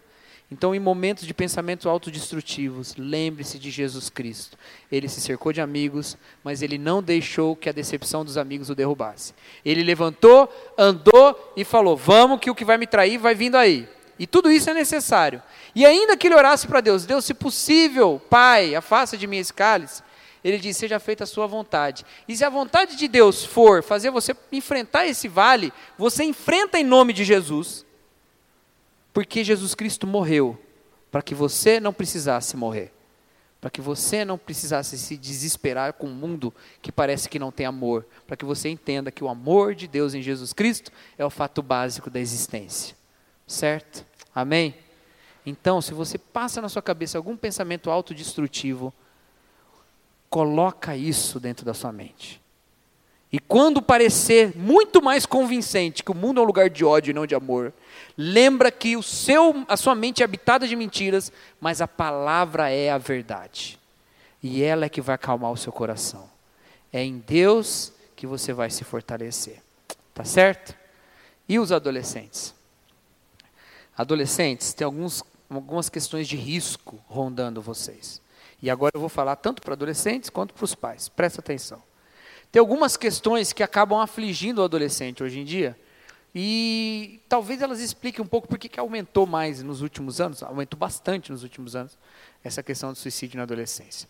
[0.51, 4.57] Então, em momentos de pensamentos autodestrutivos, lembre-se de Jesus Cristo.
[4.91, 8.75] Ele se cercou de amigos, mas ele não deixou que a decepção dos amigos o
[8.75, 9.33] derrubasse.
[9.63, 10.47] Ele levantou,
[10.77, 13.89] andou e falou: Vamos, que o que vai me trair vai vindo aí.
[14.19, 15.41] E tudo isso é necessário.
[15.73, 19.53] E ainda que ele orasse para Deus: Deus, se possível, Pai, afasta de mim esse
[19.53, 20.03] cálice.
[20.43, 22.05] Ele diz: Seja feita a sua vontade.
[22.27, 26.83] E se a vontade de Deus for fazer você enfrentar esse vale, você enfrenta em
[26.83, 27.84] nome de Jesus
[29.15, 30.61] porque Jesus Cristo morreu
[31.09, 32.91] para que você não precisasse morrer.
[33.61, 37.65] Para que você não precisasse se desesperar com um mundo que parece que não tem
[37.65, 38.05] amor.
[38.27, 41.63] Para que você entenda que o amor de Deus em Jesus Cristo é o fato
[41.63, 42.93] básico da existência.
[43.47, 44.05] Certo?
[44.35, 44.75] Amém?
[45.45, 48.93] Então, se você passa na sua cabeça algum pensamento autodestrutivo,
[50.29, 52.41] coloca isso dentro da sua mente.
[53.35, 57.13] E quando parecer muito mais convincente que o mundo é um lugar de ódio e
[57.13, 57.73] não de amor,
[58.17, 62.89] lembra que o seu, a sua mente é habitada de mentiras, mas a palavra é
[62.89, 63.77] a verdade.
[64.41, 66.29] E ela é que vai acalmar o seu coração.
[66.93, 69.61] É em Deus que você vai se fortalecer.
[70.13, 70.73] Tá certo?
[71.45, 72.55] E os adolescentes?
[73.97, 78.21] Adolescentes, tem alguns, algumas questões de risco rondando vocês.
[78.61, 81.09] E agora eu vou falar tanto para adolescentes quanto para os pais.
[81.09, 81.83] Presta atenção.
[82.55, 85.77] Tem algumas questões que acabam afligindo o adolescente hoje em dia.
[86.33, 91.33] E talvez elas expliquem um pouco por que aumentou mais nos últimos anos, aumentou bastante
[91.33, 91.97] nos últimos anos,
[92.41, 94.07] essa questão do suicídio na adolescência.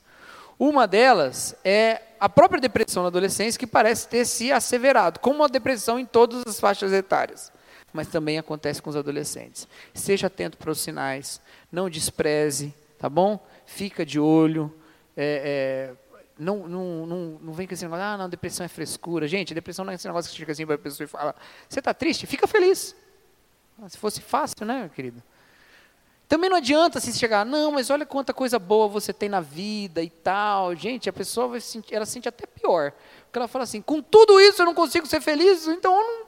[0.59, 5.49] Uma delas é a própria depressão na adolescência, que parece ter se asseverado, como uma
[5.49, 7.51] depressão em todas as faixas etárias,
[7.91, 9.67] mas também acontece com os adolescentes.
[9.91, 11.41] Seja atento para os sinais,
[11.71, 13.43] não despreze, tá bom?
[13.65, 14.71] Fica de olho,
[15.17, 16.04] é, é,
[16.37, 19.27] não, não, não, não vem com esse negócio, ah, não, depressão é frescura.
[19.27, 21.35] Gente, depressão não é esse negócio que chega assim para a pessoa e fala,
[21.67, 22.27] você está triste?
[22.27, 22.95] Fica feliz.
[23.81, 25.21] Ah, se fosse fácil, né, querido?
[26.27, 30.01] Também não adianta se chegar, não, mas olha quanta coisa boa você tem na vida
[30.01, 30.75] e tal.
[30.75, 32.91] Gente, a pessoa vai sentir, ela sente até pior.
[33.25, 36.25] Porque ela fala assim, com tudo isso eu não consigo ser feliz, então não.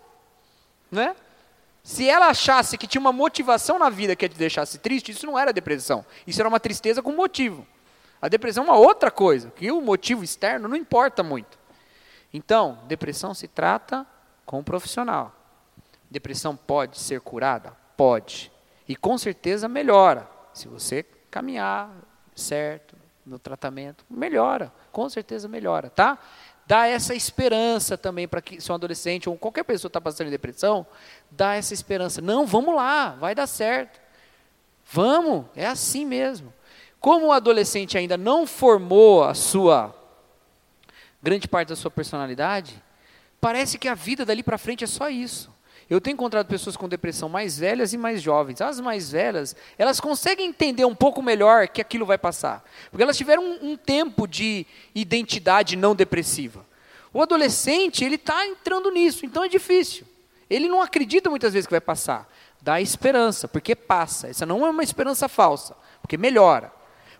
[0.91, 1.15] Né?
[1.83, 5.25] Se ela achasse que tinha uma motivação na vida que a te deixasse triste, isso
[5.25, 6.05] não era depressão.
[6.27, 7.65] Isso era uma tristeza com motivo.
[8.21, 11.57] A depressão é uma outra coisa, que o motivo externo não importa muito.
[12.33, 14.05] Então, depressão se trata
[14.45, 15.33] com um profissional.
[16.09, 17.75] Depressão pode ser curada?
[17.95, 18.51] Pode.
[18.87, 20.27] E com certeza melhora.
[20.53, 21.91] Se você caminhar
[22.35, 22.95] certo
[23.25, 24.71] no tratamento, melhora.
[24.91, 26.17] Com certeza melhora, tá?
[26.65, 30.85] Dá essa esperança também para que se um adolescente ou qualquer pessoa está passando depressão,
[31.31, 32.21] dá essa esperança.
[32.21, 33.99] Não, vamos lá, vai dar certo.
[34.85, 36.53] Vamos, é assim mesmo.
[36.99, 39.93] Como o adolescente ainda não formou a sua
[41.21, 42.81] grande parte da sua personalidade,
[43.39, 45.55] parece que a vida dali para frente é só isso.
[45.89, 48.59] Eu tenho encontrado pessoas com depressão mais velhas e mais jovens.
[48.59, 52.63] As mais velhas, elas conseguem entender um pouco melhor que aquilo vai passar.
[52.91, 56.65] Porque elas tiveram um, um tempo de identidade não depressiva.
[57.13, 60.05] O adolescente, ele está entrando nisso, então é difícil.
[60.49, 62.27] Ele não acredita muitas vezes que vai passar.
[62.61, 64.27] Dá esperança, porque passa.
[64.27, 66.76] Essa não é uma esperança falsa, porque melhora.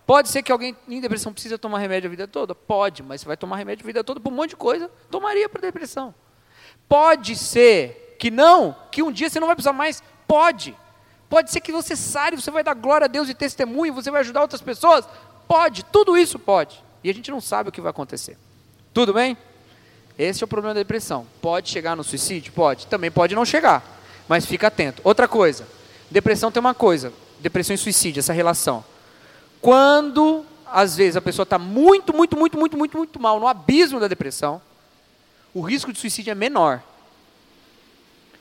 [0.08, 2.56] Pode ser que alguém em depressão precisa tomar remédio a vida toda?
[2.56, 5.60] Pode, mas vai tomar remédio a vida toda por um monte de coisa, tomaria para
[5.60, 6.16] depressão.
[6.88, 10.02] Pode ser que não, que um dia você não vai precisar mais.
[10.26, 10.74] Pode.
[11.30, 14.22] Pode ser que você sare, você vai dar glória a Deus e testemunho, você vai
[14.22, 15.06] ajudar outras pessoas.
[15.46, 16.82] Pode, tudo isso pode.
[17.04, 18.38] E a gente não sabe o que vai acontecer.
[18.94, 19.38] Tudo bem?
[20.18, 21.28] Esse é o problema da depressão.
[21.42, 22.54] Pode chegar no suicídio?
[22.54, 22.88] Pode.
[22.88, 23.84] Também pode não chegar.
[24.26, 25.02] Mas fica atento.
[25.04, 25.68] Outra coisa.
[26.10, 27.12] Depressão tem uma coisa.
[27.42, 28.86] Depressão e suicídio, essa relação.
[29.62, 34.00] Quando, às vezes, a pessoa está muito, muito, muito, muito, muito, muito mal, no abismo
[34.00, 34.62] da depressão,
[35.54, 36.82] o risco de suicídio é menor.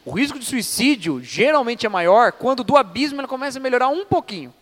[0.05, 4.05] O risco de suicídio geralmente é maior quando do abismo ela começa a melhorar um
[4.05, 4.55] pouquinho.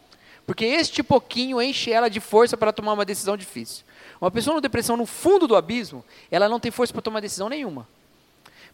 [0.47, 3.85] Porque este pouquinho enche ela de força para tomar uma decisão difícil.
[4.20, 7.48] Uma pessoa com depressão no fundo do abismo, ela não tem força para tomar decisão
[7.48, 7.86] nenhuma.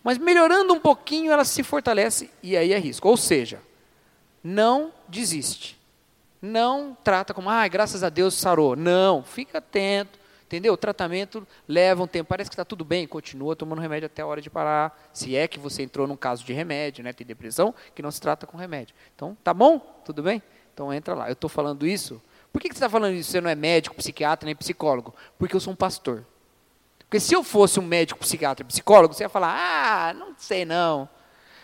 [0.04, 3.08] Mas melhorando um pouquinho, ela se fortalece e aí é risco.
[3.08, 3.60] Ou seja,
[4.44, 5.79] não desiste.
[6.40, 8.74] Não trata como, ah, graças a Deus sarou.
[8.74, 10.18] Não, fica atento,
[10.50, 10.72] Entendeu?
[10.72, 12.28] O tratamento leva um tempo.
[12.28, 15.00] Parece que está tudo bem, continua tomando remédio até a hora de parar.
[15.12, 17.12] Se é que você entrou num caso de remédio, né?
[17.12, 18.92] Tem depressão, que não se trata com remédio.
[19.14, 19.78] Então, tá bom?
[20.04, 20.42] Tudo bem?
[20.74, 21.28] Então entra lá.
[21.28, 22.20] Eu estou falando isso.
[22.52, 23.30] Por que, que você está falando isso?
[23.30, 25.14] Você não é médico, psiquiatra, nem psicólogo?
[25.38, 26.26] Porque eu sou um pastor.
[26.98, 31.08] Porque se eu fosse um médico, psiquiatra, psicólogo, você ia falar, ah, não sei não.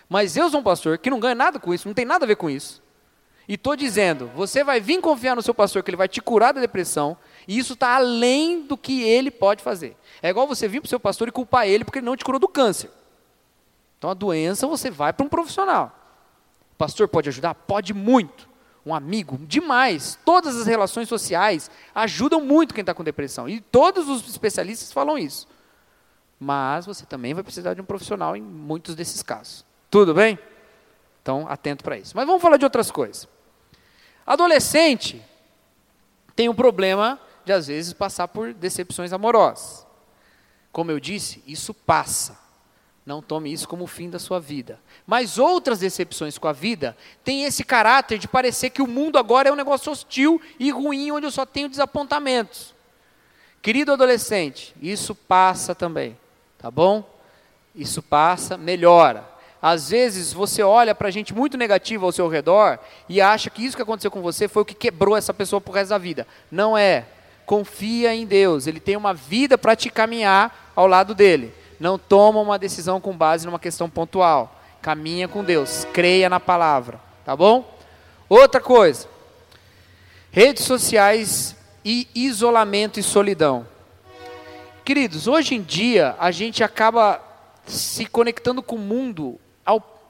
[0.08, 2.28] Mas eu sou um pastor que não ganha nada com isso, não tem nada a
[2.28, 2.80] ver com isso.
[3.48, 6.52] E estou dizendo, você vai vir confiar no seu pastor que ele vai te curar
[6.52, 7.16] da depressão,
[7.46, 9.96] e isso está além do que ele pode fazer.
[10.20, 12.24] É igual você vir para o seu pastor e culpar ele porque ele não te
[12.24, 12.90] curou do câncer.
[13.98, 15.96] Então a doença você vai para um profissional.
[16.72, 17.54] O pastor pode ajudar?
[17.54, 18.48] Pode muito.
[18.84, 20.18] Um amigo, demais.
[20.24, 23.48] Todas as relações sociais ajudam muito quem está com depressão.
[23.48, 25.48] E todos os especialistas falam isso.
[26.38, 29.64] Mas você também vai precisar de um profissional em muitos desses casos.
[29.90, 30.38] Tudo bem?
[31.22, 32.14] Então, atento para isso.
[32.14, 33.26] Mas vamos falar de outras coisas.
[34.26, 35.22] Adolescente
[36.34, 39.86] tem um problema de às vezes passar por decepções amorosas.
[40.72, 42.38] Como eu disse, isso passa.
[43.06, 44.80] Não tome isso como o fim da sua vida.
[45.06, 49.48] Mas outras decepções com a vida têm esse caráter de parecer que o mundo agora
[49.48, 52.74] é um negócio hostil e ruim, onde eu só tenho desapontamentos.
[53.62, 56.18] Querido adolescente, isso passa também,
[56.58, 57.08] tá bom?
[57.74, 59.35] Isso passa, melhora.
[59.68, 62.78] Às vezes você olha para gente muito negativa ao seu redor
[63.08, 65.72] e acha que isso que aconteceu com você foi o que quebrou essa pessoa pro
[65.72, 66.24] resto da vida.
[66.48, 67.04] Não é.
[67.44, 68.68] Confia em Deus.
[68.68, 71.52] Ele tem uma vida para te caminhar ao lado dele.
[71.80, 74.56] Não toma uma decisão com base numa questão pontual.
[74.80, 75.84] Caminha com Deus.
[75.92, 77.00] Creia na palavra.
[77.24, 77.68] Tá bom?
[78.28, 79.08] Outra coisa.
[80.30, 83.66] Redes sociais e isolamento e solidão.
[84.84, 87.20] Queridos, hoje em dia a gente acaba
[87.66, 89.40] se conectando com o mundo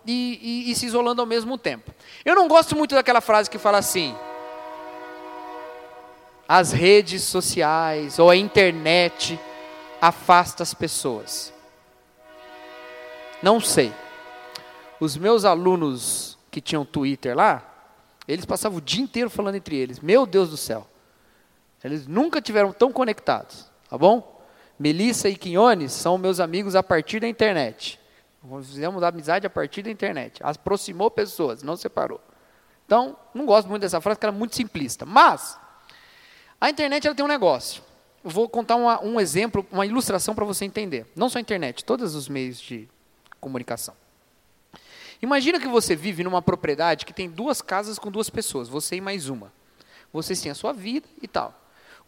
[0.06, 1.92] e, e, e se isolando ao mesmo tempo.
[2.24, 4.14] Eu não gosto muito daquela frase que fala assim:
[6.48, 9.38] as redes sociais ou a internet
[10.00, 11.52] afasta as pessoas.
[13.42, 13.92] Não sei.
[15.00, 17.62] Os meus alunos que tinham Twitter lá,
[18.26, 20.00] eles passavam o dia inteiro falando entre eles.
[20.00, 20.86] Meu Deus do céu.
[21.84, 24.42] Eles nunca tiveram tão conectados, tá bom?
[24.78, 28.00] Melissa e Quinones são meus amigos a partir da internet.
[28.62, 30.40] Fizemos amizade a partir da internet.
[30.42, 32.20] Aproximou pessoas, não separou.
[32.84, 35.04] Então, não gosto muito dessa frase, porque ela é muito simplista.
[35.04, 35.58] Mas,
[36.60, 37.82] a internet ela tem um negócio.
[38.22, 41.06] Eu vou contar uma, um exemplo, uma ilustração para você entender.
[41.14, 42.88] Não só a internet, todos os meios de
[43.40, 43.94] comunicação.
[45.20, 49.00] Imagina que você vive numa propriedade que tem duas casas com duas pessoas, você e
[49.00, 49.52] mais uma.
[50.12, 51.54] Vocês têm a sua vida e tal.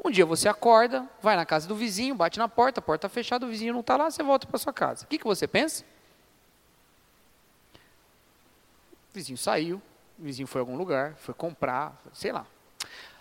[0.04, 3.44] Um dia você acorda, vai na casa do vizinho, bate na porta, a porta fechada,
[3.44, 5.04] o vizinho não está lá, você volta para sua casa.
[5.04, 5.84] O que, que você pensa?
[9.10, 9.82] O vizinho saiu,
[10.18, 12.46] o vizinho foi a algum lugar, foi comprar, sei lá.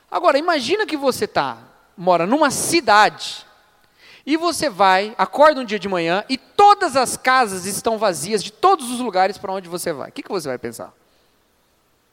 [0.09, 1.57] Agora, imagina que você tá,
[1.95, 3.45] mora numa cidade
[4.25, 8.51] e você vai, acorda um dia de manhã e todas as casas estão vazias de
[8.51, 10.09] todos os lugares para onde você vai.
[10.09, 10.93] O que, que você vai pensar?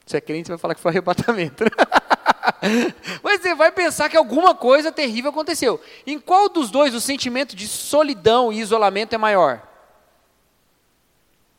[0.05, 1.65] Se é crente, você vai falar que foi arrebatamento.
[3.21, 5.81] Mas você vai pensar que alguma coisa terrível aconteceu.
[6.05, 9.61] Em qual dos dois o sentimento de solidão e isolamento é maior?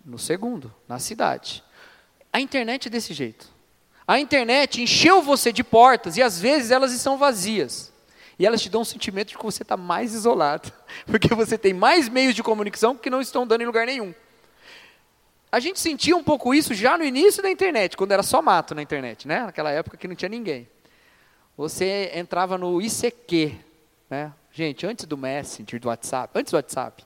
[0.05, 1.63] No segundo, na cidade.
[2.33, 3.55] A internet é desse jeito.
[4.07, 7.93] A internet encheu você de portas e às vezes elas estão vazias.
[8.39, 10.71] E elas te dão um sentimento de que você está mais isolado,
[11.07, 14.15] porque você tem mais meios de comunicação que não estão dando em lugar nenhum.
[15.51, 18.75] A gente sentia um pouco isso já no início da internet, quando era só mato
[18.75, 19.47] na internet, né?
[19.47, 20.69] Naquela época que não tinha ninguém.
[21.57, 23.59] Você entrava no ICQ,
[24.11, 24.33] né?
[24.53, 27.05] Gente, antes do Messenger, do WhatsApp, antes do WhatsApp,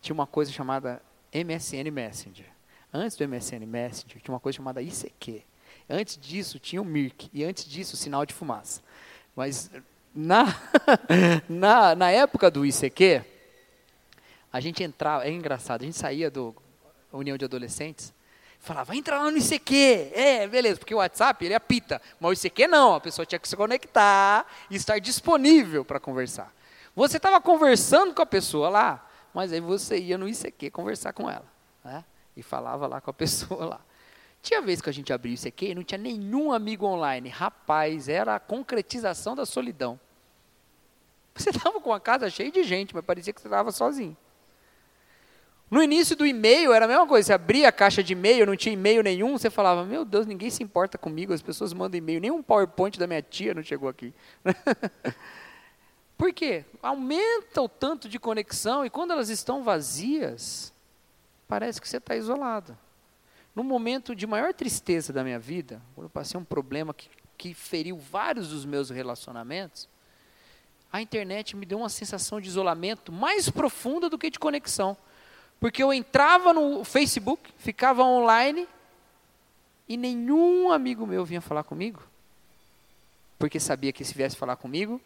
[0.00, 1.02] tinha uma coisa chamada
[1.34, 2.46] MSN Messenger.
[2.92, 5.42] Antes do MSN Messenger, tinha uma coisa chamada ICQ.
[5.88, 7.30] Antes disso, tinha o Mirk.
[7.32, 8.82] E antes disso, o sinal de fumaça.
[9.36, 9.70] Mas
[10.14, 10.46] na,
[11.48, 13.24] na, na época do ICQ,
[14.52, 16.54] a gente entrava, é engraçado, a gente saía do
[17.12, 18.12] União de Adolescentes,
[18.58, 20.10] falava, entra lá no ICQ.
[20.14, 22.00] É, beleza, porque o WhatsApp, ele apita.
[22.18, 26.52] Mas o ICQ não, a pessoa tinha que se conectar e estar disponível para conversar.
[26.96, 31.30] Você estava conversando com a pessoa lá, mas aí você ia no ICQ conversar com
[31.30, 31.44] ela.
[31.84, 32.04] Né?
[32.38, 33.80] E falava lá com a pessoa lá.
[34.40, 37.28] Tinha vez que a gente abria isso aqui e não tinha nenhum amigo online.
[37.28, 39.98] Rapaz, era a concretização da solidão.
[41.34, 44.16] Você estava com a casa cheia de gente, mas parecia que você estava sozinho.
[45.70, 47.26] No início do e-mail era a mesma coisa.
[47.26, 50.48] Você abria a caixa de e-mail, não tinha e-mail nenhum, você falava: Meu Deus, ninguém
[50.48, 53.88] se importa comigo, as pessoas mandam e-mail, nem um PowerPoint da minha tia não chegou
[53.88, 54.14] aqui.
[56.16, 56.64] Por quê?
[56.82, 60.72] Aumenta o tanto de conexão e quando elas estão vazias,
[61.48, 62.76] parece que você está isolado.
[63.56, 67.54] No momento de maior tristeza da minha vida, quando eu passei um problema que, que
[67.54, 69.88] feriu vários dos meus relacionamentos,
[70.92, 74.96] a internet me deu uma sensação de isolamento mais profunda do que de conexão.
[75.58, 78.68] Porque eu entrava no Facebook, ficava online
[79.88, 82.02] e nenhum amigo meu vinha falar comigo.
[83.38, 85.00] Porque sabia que se viesse falar comigo,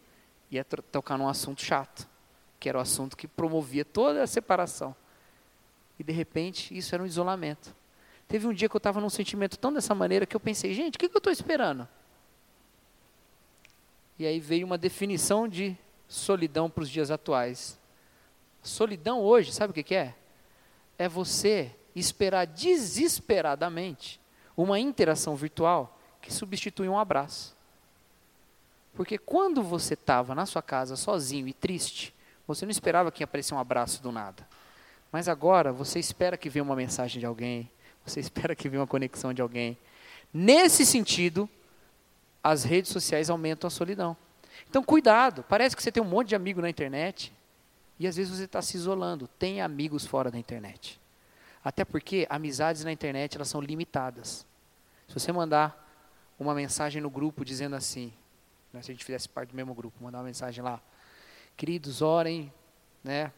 [0.51, 2.07] ia tocar num assunto chato,
[2.59, 4.95] que era o assunto que promovia toda a separação.
[6.03, 7.73] E de repente, isso era um isolamento.
[8.27, 10.95] Teve um dia que eu estava num sentimento tão dessa maneira que eu pensei, gente,
[10.95, 11.87] o que, que eu estou esperando?
[14.19, 17.79] E aí veio uma definição de solidão para os dias atuais.
[18.61, 20.13] Solidão hoje, sabe o que, que é?
[20.97, 24.19] É você esperar desesperadamente
[24.57, 27.55] uma interação virtual que substitui um abraço.
[28.93, 32.13] Porque quando você estava na sua casa sozinho e triste,
[32.45, 34.45] você não esperava que aparecesse um abraço do nada.
[35.13, 37.69] Mas agora você espera que venha uma mensagem de alguém,
[38.03, 39.77] você espera que venha uma conexão de alguém.
[40.33, 41.47] Nesse sentido,
[42.43, 44.17] as redes sociais aumentam a solidão.
[44.67, 45.45] Então, cuidado.
[45.47, 47.31] Parece que você tem um monte de amigo na internet
[47.99, 49.27] e às vezes você está se isolando.
[49.27, 50.99] Tem amigos fora da internet.
[51.63, 54.47] Até porque amizades na internet elas são limitadas.
[55.07, 55.79] Se você mandar
[56.39, 58.11] uma mensagem no grupo dizendo assim,
[58.73, 60.81] né, se a gente fizesse parte do mesmo grupo, mandar uma mensagem lá,
[61.55, 62.51] queridos, orem,
[63.03, 63.31] né,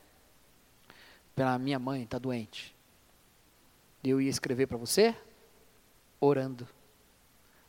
[1.36, 2.76] pela minha mãe, está doente.
[4.04, 5.16] Eu ia escrever para você
[6.20, 6.68] orando.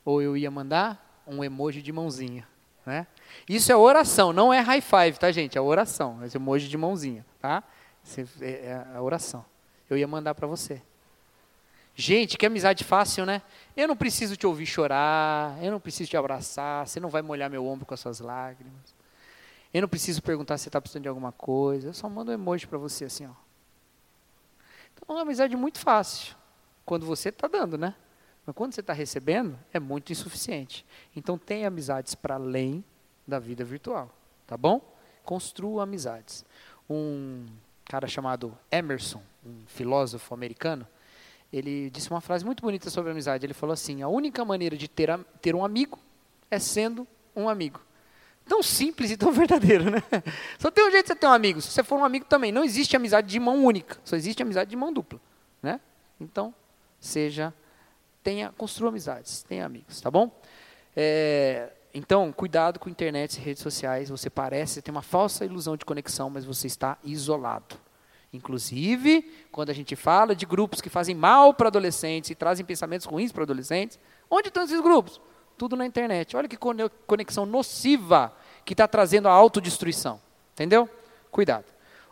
[0.05, 2.47] Ou eu ia mandar um emoji de mãozinha.
[2.85, 3.07] Né?
[3.49, 5.59] Isso é oração, não é high five, tá, gente?
[5.59, 7.65] É oração, é emoji de mãozinha, tá?
[8.41, 9.45] É, é a oração.
[9.91, 10.81] Eu ia mandar para você.
[11.97, 13.43] Gente, que amizade fácil, né?
[13.77, 17.51] Eu não preciso te ouvir chorar, eu não preciso te abraçar, você não vai molhar
[17.51, 18.95] meu ombro com as suas lágrimas.
[19.73, 22.35] Eu não preciso perguntar se você está precisando de alguma coisa, eu só mando um
[22.35, 23.46] emoji para você assim, ó.
[24.97, 26.35] Então é uma amizade muito fácil,
[26.85, 27.95] quando você está dando, né?
[28.45, 30.87] Mas quando você está recebendo, é muito insuficiente.
[31.15, 32.85] Então tenha amizades para além
[33.27, 34.11] da vida virtual,
[34.47, 34.81] tá bom?
[35.25, 36.45] Construa amizades.
[36.89, 37.47] Um
[37.85, 40.87] cara chamado Emerson, um filósofo americano,
[41.53, 43.47] ele disse uma frase muito bonita sobre amizade.
[43.47, 45.99] Ele falou assim: a única maneira de ter, ter um amigo
[46.51, 47.81] é sendo um amigo.
[48.49, 50.03] Tão simples e tão verdadeiro, né?
[50.59, 51.61] Só tem um jeito de você ter um amigo.
[51.61, 54.71] Se você for um amigo também, não existe amizade de mão única, só existe amizade
[54.71, 55.21] de mão dupla,
[55.63, 55.81] né?
[56.21, 56.55] Então,
[57.01, 57.53] seja,
[58.23, 60.31] tenha, construa amizades, tenha amigos, tá bom?
[60.95, 64.11] É, então, cuidado com internet e redes sociais.
[64.11, 67.77] Você parece ter uma falsa ilusão de conexão, mas você está isolado.
[68.33, 73.07] Inclusive, quando a gente fala de grupos que fazem mal para adolescentes e trazem pensamentos
[73.07, 73.99] ruins para adolescentes,
[74.31, 75.21] onde estão esses grupos?
[75.57, 76.37] Tudo na internet.
[76.37, 76.59] Olha que
[77.07, 78.33] conexão nociva
[78.65, 80.21] que está trazendo a autodestruição.
[80.55, 80.89] Entendeu?
[81.31, 81.65] Cuidado.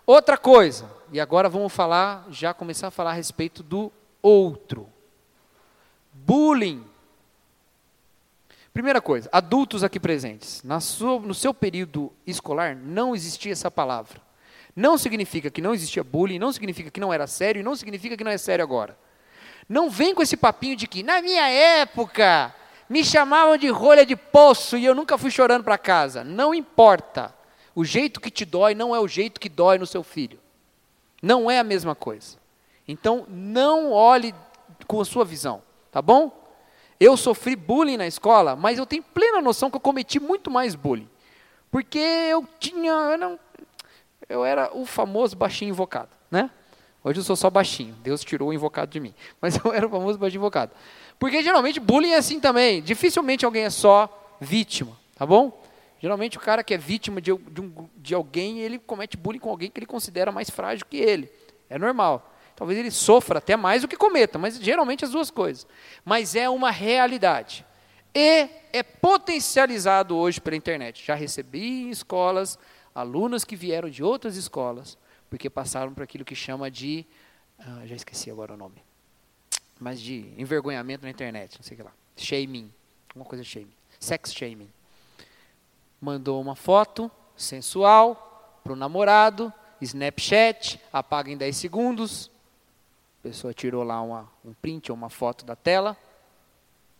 [0.07, 3.91] Outra coisa, e agora vamos falar, já começar a falar a respeito do
[4.21, 4.87] outro.
[6.12, 6.85] Bullying.
[8.73, 14.21] Primeira coisa, adultos aqui presentes, sua, no seu período escolar não existia essa palavra.
[14.75, 18.25] Não significa que não existia bullying, não significa que não era sério, não significa que
[18.25, 18.99] não é sério agora.
[19.69, 22.53] Não vem com esse papinho de que, na minha época,
[22.89, 26.23] me chamavam de rolha de poço e eu nunca fui chorando para casa.
[26.23, 27.35] Não importa.
[27.74, 30.39] O jeito que te dói não é o jeito que dói no seu filho.
[31.20, 32.36] Não é a mesma coisa.
[32.86, 34.35] Então, não olhe
[34.86, 36.44] com a sua visão, tá bom?
[37.01, 40.74] Eu sofri bullying na escola, mas eu tenho plena noção que eu cometi muito mais
[40.74, 41.09] bullying.
[41.70, 43.40] Porque eu tinha, eu não,
[44.28, 46.51] eu era o famoso baixinho invocado, né?
[47.02, 49.15] Hoje eu sou só baixinho, Deus tirou o invocado de mim.
[49.40, 50.73] Mas eu era o famoso baixinho invocado.
[51.25, 52.83] Porque geralmente bullying é assim também.
[52.83, 55.59] Dificilmente alguém é só vítima, tá bom?
[55.99, 59.49] Geralmente o cara que é vítima de, de, um, de alguém, ele comete bullying com
[59.49, 61.33] alguém que ele considera mais frágil que ele.
[61.71, 62.31] É normal.
[62.55, 65.67] Talvez ele sofra até mais do que cometa, mas geralmente as duas coisas.
[66.05, 67.65] Mas é uma realidade.
[68.15, 71.07] E é potencializado hoje pela internet.
[71.07, 72.59] Já recebi em escolas
[72.95, 74.99] alunos que vieram de outras escolas,
[75.31, 77.07] porque passaram por aquilo que chama de.
[77.59, 78.85] Ah, já esqueci agora o nome.
[79.79, 81.93] Mas de envergonhamento na internet, não sei o que lá.
[82.17, 82.73] Shaming.
[83.09, 83.73] Alguma coisa shaming.
[83.99, 84.71] Sex shaming.
[86.01, 92.31] Mandou uma foto sensual para o namorado, Snapchat, apaga em 10 segundos.
[93.21, 95.97] A pessoa tirou lá uma, um print ou uma foto da tela,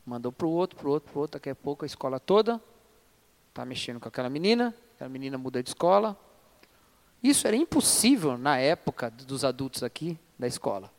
[0.05, 2.19] mandou para o outro, para o outro, para o outro, daqui a pouco a escola
[2.19, 2.61] toda
[3.55, 6.19] está mexendo com aquela menina, a menina muda de escola.
[7.23, 10.91] Isso era impossível na época dos adultos aqui da escola.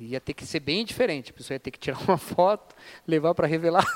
[0.00, 1.30] Ia ter que ser bem diferente.
[1.30, 2.74] A pessoa ia ter que tirar uma foto,
[3.06, 3.86] levar para revelar.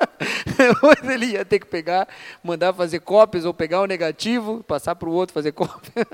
[0.56, 2.08] Depois ele ia ter que pegar,
[2.42, 6.06] mandar fazer cópias ou pegar o negativo, passar para o outro fazer cópia.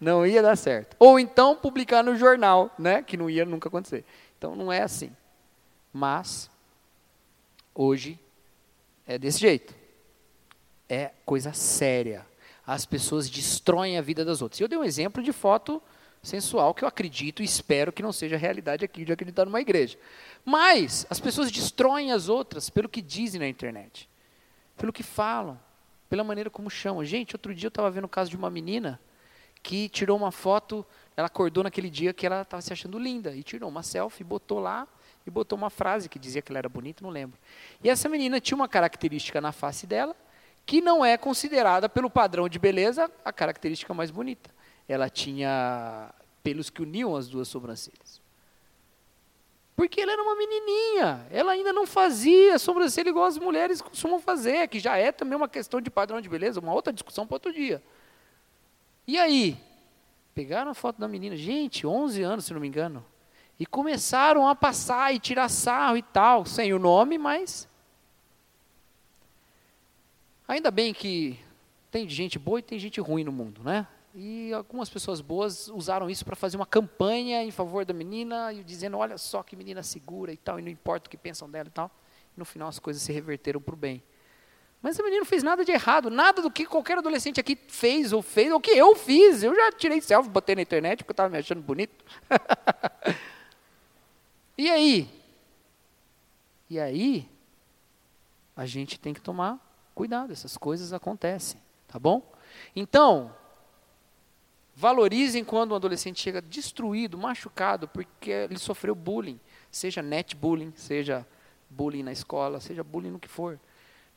[0.00, 0.96] não ia dar certo.
[0.98, 3.02] Ou então publicar no jornal, né?
[3.02, 4.04] Que não ia nunca acontecer.
[4.38, 5.14] Então não é assim.
[5.92, 6.50] Mas
[7.74, 8.18] hoje
[9.06, 9.82] é desse jeito
[10.92, 12.26] é coisa séria.
[12.66, 14.60] As pessoas destroem a vida das outras.
[14.60, 15.82] Eu dei um exemplo de foto
[16.22, 19.98] sensual que eu acredito e espero que não seja realidade aqui de acreditar numa igreja.
[20.44, 24.08] Mas as pessoas destroem as outras pelo que dizem na internet,
[24.76, 25.58] pelo que falam,
[26.08, 27.04] pela maneira como chamam.
[27.04, 29.00] Gente, outro dia eu estava vendo o caso de uma menina
[29.62, 30.86] que tirou uma foto,
[31.16, 34.60] ela acordou naquele dia que ela estava se achando linda e tirou uma selfie, botou
[34.60, 34.86] lá
[35.26, 37.38] e botou uma frase que dizia que ela era bonita, não lembro.
[37.82, 40.16] E essa menina tinha uma característica na face dela
[40.64, 44.50] que não é considerada pelo padrão de beleza a característica mais bonita.
[44.92, 46.12] Ela tinha
[46.42, 48.20] pelos que uniam as duas sobrancelhas.
[49.74, 54.68] Porque ela era uma menininha, ela ainda não fazia sobrancelha igual as mulheres costumam fazer,
[54.68, 57.52] que já é também uma questão de padrão de beleza, uma outra discussão para outro
[57.52, 57.82] dia.
[59.06, 59.56] E aí?
[60.34, 63.04] Pegaram a foto da menina, gente, 11 anos, se não me engano,
[63.58, 67.68] e começaram a passar e tirar sarro e tal, sem o nome, mas
[70.52, 71.38] Ainda bem que
[71.90, 73.86] tem gente boa e tem gente ruim no mundo, né?
[74.14, 78.62] E algumas pessoas boas usaram isso para fazer uma campanha em favor da menina, e
[78.62, 81.68] dizendo, olha só que menina segura e tal, e não importa o que pensam dela
[81.68, 81.90] e tal.
[82.36, 84.02] E no final as coisas se reverteram para o bem.
[84.82, 88.12] Mas a menina não fez nada de errado, nada do que qualquer adolescente aqui fez
[88.12, 89.42] ou fez, ou que eu fiz.
[89.42, 92.04] Eu já tirei selfie, botei na internet porque estava me achando bonito.
[94.56, 95.08] E aí?
[96.68, 97.28] E aí,
[98.56, 99.58] a gente tem que tomar
[99.94, 102.22] cuidado, essas coisas acontecem, tá bom?
[102.76, 103.34] Então,
[104.74, 109.38] valorizem quando um adolescente chega destruído, machucado, porque ele sofreu bullying,
[109.70, 111.26] seja net bullying, seja
[111.68, 113.58] bullying na escola, seja bullying no que for.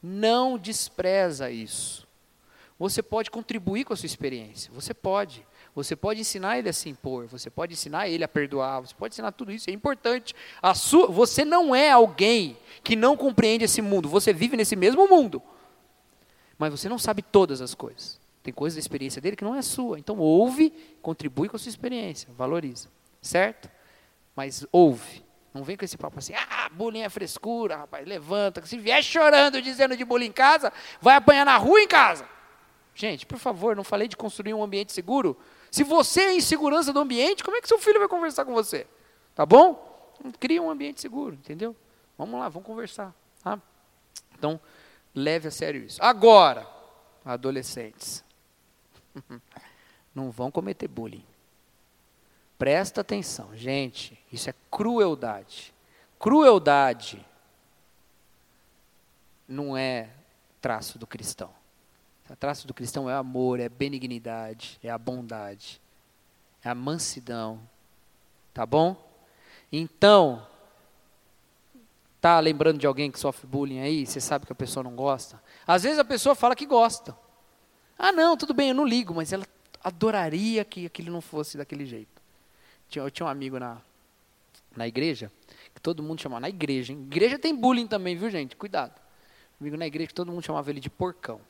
[0.01, 2.05] Não despreza isso.
[2.77, 5.45] Você pode contribuir com a sua experiência, você pode.
[5.73, 9.13] Você pode ensinar ele a se impor, você pode ensinar ele a perdoar, você pode
[9.13, 10.33] ensinar tudo isso, é importante.
[10.61, 15.05] A sua, você não é alguém que não compreende esse mundo, você vive nesse mesmo
[15.07, 15.41] mundo.
[16.57, 18.24] Mas você não sabe todas as coisas.
[18.45, 19.97] Tem coisas da experiência dele que não é sua.
[19.97, 20.69] Então ouve,
[21.01, 22.89] contribui com a sua experiência, valoriza.
[23.19, 23.67] Certo?
[24.35, 25.25] Mas ouve.
[25.51, 28.63] Não vem com esse papo assim, ah, bullying é frescura, rapaz, levanta.
[28.63, 32.29] Se vier chorando dizendo de bullying em casa, vai apanhar na rua em casa.
[32.93, 35.35] Gente, por favor, não falei de construir um ambiente seguro?
[35.71, 38.85] Se você é insegurança do ambiente, como é que seu filho vai conversar com você?
[39.33, 40.13] Tá bom?
[40.39, 41.75] Cria um ambiente seguro, entendeu?
[42.15, 43.11] Vamos lá, vamos conversar.
[43.43, 43.59] Tá?
[44.37, 44.59] Então,
[45.15, 45.99] leve a sério isso.
[46.03, 46.67] Agora,
[47.25, 48.23] adolescentes,
[50.13, 51.25] não vão cometer bullying.
[52.57, 55.73] Presta atenção, gente, isso é crueldade.
[56.17, 57.25] Crueldade
[59.47, 60.09] não é
[60.61, 61.51] traço do cristão.
[62.29, 65.79] O traço do cristão é amor, é benignidade, é a bondade,
[66.63, 67.59] é a mansidão.
[68.53, 68.95] Tá bom?
[69.71, 70.47] Então,
[72.21, 75.41] tá lembrando de alguém que sofre bullying aí, você sabe que a pessoa não gosta?
[75.67, 77.15] Às vezes a pessoa fala que gosta.
[77.97, 79.45] Ah, não, tudo bem, eu não ligo, mas ela
[79.83, 82.21] adoraria que aquilo não fosse daquele jeito.
[82.93, 83.81] Eu tinha um amigo na,
[84.75, 85.31] na igreja,
[85.73, 87.03] que todo mundo chamava, na igreja, hein?
[87.03, 88.55] Igreja tem bullying também, viu gente?
[88.55, 88.93] Cuidado.
[89.59, 91.41] Um amigo na igreja que todo mundo chamava ele de porcão.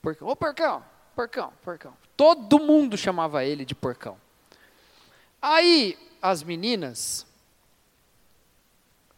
[0.00, 0.28] Porcão.
[0.28, 0.84] Ô porcão,
[1.14, 1.96] porcão, porcão.
[2.16, 4.18] Todo mundo chamava ele de porcão.
[5.40, 7.26] Aí as meninas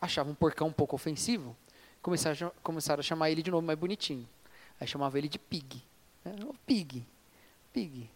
[0.00, 1.56] achavam o porcão um pouco ofensivo,
[2.02, 4.28] começaram, começaram a chamar ele de nome mais bonitinho.
[4.80, 5.82] Aí chamava ele de pig.
[6.30, 6.48] Né?
[6.66, 7.04] Pig,
[7.72, 8.10] pig.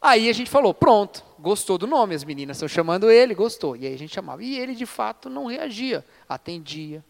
[0.00, 3.74] Aí a gente falou, pronto, gostou do nome, as meninas estão chamando ele, gostou.
[3.76, 4.42] E aí a gente chamava.
[4.42, 7.02] E ele de fato não reagia, atendia,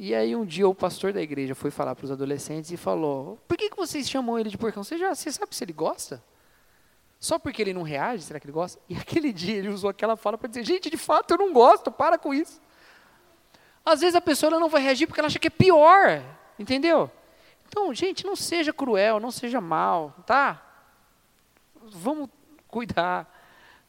[0.00, 3.36] e aí um dia o pastor da igreja foi falar para os adolescentes e falou:
[3.48, 4.84] Por que, que vocês chamam ele de porcão?
[4.84, 6.22] Você já você sabe se ele gosta?
[7.18, 8.80] Só porque ele não reage, será que ele gosta?
[8.88, 11.90] E aquele dia ele usou aquela fala para dizer: Gente, de fato eu não gosto,
[11.90, 12.60] para com isso.
[13.84, 16.22] Às vezes a pessoa não vai reagir porque ela acha que é pior,
[16.56, 17.10] entendeu?
[17.68, 20.62] Então, gente, não seja cruel, não seja mal, tá?
[21.84, 22.28] Vamos
[22.66, 23.32] cuidar,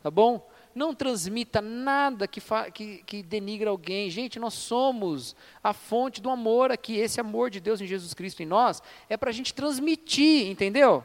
[0.04, 0.48] tá bom?
[0.80, 2.42] não transmita nada que,
[2.74, 4.10] que, que denigra alguém.
[4.10, 6.98] Gente, nós somos a fonte do amor aqui.
[6.98, 11.04] Esse amor de Deus em Jesus Cristo em nós é para a gente transmitir, entendeu?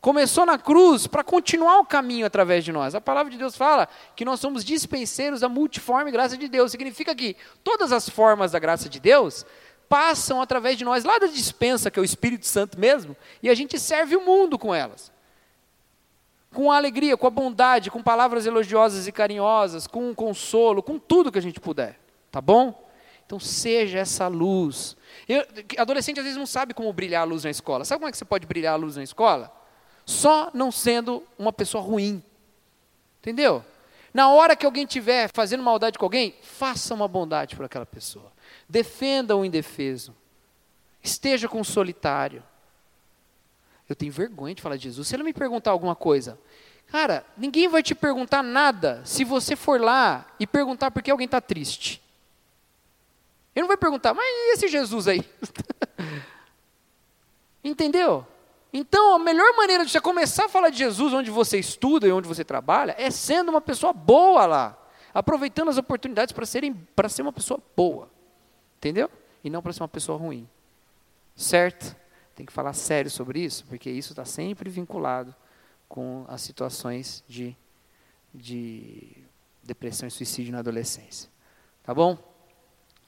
[0.00, 2.94] Começou na cruz para continuar o caminho através de nós.
[2.94, 6.70] A palavra de Deus fala que nós somos dispenseiros da multiforme graça de Deus.
[6.70, 9.44] Significa que todas as formas da graça de Deus
[9.88, 13.54] passam através de nós, lá da dispensa, que é o Espírito Santo mesmo, e a
[13.54, 15.12] gente serve o mundo com elas
[16.56, 21.30] com alegria, com a bondade, com palavras elogiosas e carinhosas, com um consolo, com tudo
[21.30, 22.00] que a gente puder.
[22.32, 22.82] Tá bom?
[23.26, 24.96] Então seja essa luz.
[25.28, 25.44] Eu,
[25.76, 27.84] adolescente às vezes não sabe como brilhar a luz na escola.
[27.84, 29.52] Sabe como é que você pode brilhar a luz na escola?
[30.06, 32.22] Só não sendo uma pessoa ruim.
[33.18, 33.62] Entendeu?
[34.14, 38.32] Na hora que alguém estiver fazendo maldade com alguém, faça uma bondade para aquela pessoa.
[38.68, 40.14] Defenda o indefeso.
[41.02, 42.42] Esteja com o solitário.
[43.88, 45.06] Eu tenho vergonha de falar de Jesus.
[45.06, 46.38] Se ele me perguntar alguma coisa,
[46.88, 51.26] cara, ninguém vai te perguntar nada se você for lá e perguntar por que alguém
[51.26, 52.02] está triste.
[53.54, 55.24] Ele não vai perguntar, mas e esse Jesus aí?
[57.62, 58.26] Entendeu?
[58.72, 62.12] Então, a melhor maneira de você começar a falar de Jesus onde você estuda e
[62.12, 64.78] onde você trabalha é sendo uma pessoa boa lá,
[65.14, 66.44] aproveitando as oportunidades para
[67.08, 68.10] ser uma pessoa boa.
[68.76, 69.10] Entendeu?
[69.42, 70.48] E não para ser uma pessoa ruim.
[71.34, 71.96] Certo?
[72.36, 75.34] tem que falar sério sobre isso, porque isso está sempre vinculado
[75.88, 77.56] com as situações de,
[78.32, 79.24] de
[79.62, 81.30] depressão e suicídio na adolescência.
[81.82, 82.18] Tá bom?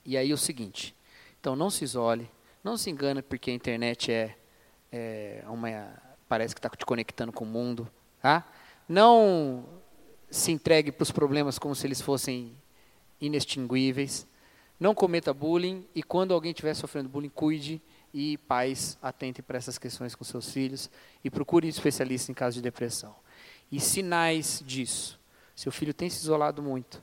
[0.03, 0.97] E aí o seguinte,
[1.39, 2.29] então não se isole,
[2.65, 4.35] não se engane porque a internet é,
[4.91, 5.93] é uma,
[6.27, 7.87] parece que está te conectando com o mundo,
[8.23, 8.51] tá?
[8.89, 9.69] Não
[10.31, 12.57] se entregue para os problemas como se eles fossem
[13.21, 14.27] inextinguíveis.
[14.79, 17.83] Não cometa bullying e quando alguém estiver sofrendo bullying, cuide
[18.15, 20.91] e pais atentem para essas questões com seus filhos
[21.23, 23.15] e procurem um especialista em caso de depressão.
[23.71, 25.19] E sinais disso.
[25.55, 27.03] Seu filho tem se isolado muito.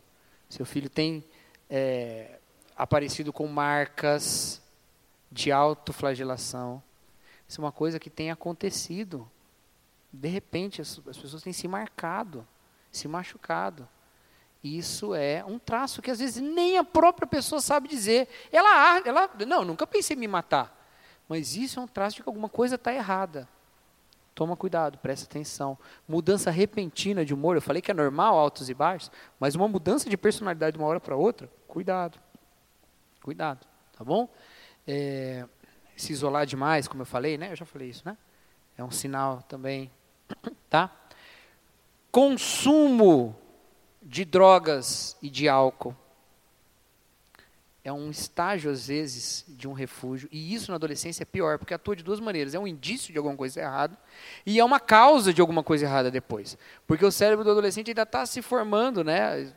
[0.50, 1.24] Seu filho tem
[1.70, 2.40] é,
[2.76, 4.62] aparecido com marcas
[5.32, 6.82] de autoflagelação.
[7.48, 9.30] Isso é uma coisa que tem acontecido.
[10.12, 12.48] De repente, as, as pessoas têm se marcado,
[12.92, 13.88] se machucado.
[14.66, 18.28] Isso é um traço que às vezes nem a própria pessoa sabe dizer.
[18.52, 20.76] Ela, ela não, nunca pensei em me matar.
[21.30, 23.48] Mas isso é um traço de que alguma coisa está errada.
[24.34, 25.78] Toma cuidado, presta atenção.
[26.08, 30.10] Mudança repentina de humor, eu falei que é normal, altos e baixos, mas uma mudança
[30.10, 32.18] de personalidade de uma hora para outra, cuidado.
[33.22, 34.28] Cuidado, tá bom?
[34.88, 35.46] É,
[35.96, 37.52] se isolar demais, como eu falei, né?
[37.52, 38.18] Eu já falei isso, né?
[38.76, 39.92] É um sinal também,
[40.72, 40.90] tá?
[42.12, 43.45] Consumo
[44.06, 45.96] de drogas e de álcool
[47.86, 50.28] é um estágio, às vezes, de um refúgio.
[50.32, 52.56] E isso na adolescência é pior, porque atua de duas maneiras.
[52.56, 53.96] É um indício de alguma coisa errada
[54.44, 56.58] e é uma causa de alguma coisa errada depois.
[56.88, 59.54] Porque o cérebro do adolescente ainda está se formando, né?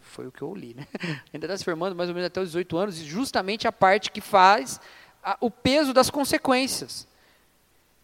[0.00, 0.86] Foi o que eu li, né?
[1.34, 4.12] Ainda está se formando mais ou menos até os 18 anos, e justamente a parte
[4.12, 4.80] que faz
[5.22, 7.08] a, o peso das consequências.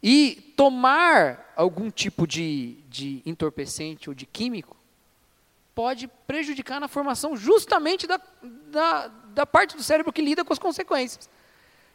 [0.03, 4.80] E tomar algum tipo de, de entorpecente ou de químico
[5.81, 10.59] pode prejudicar na formação justamente da, da, da parte do cérebro que lida com as
[10.59, 11.27] consequências.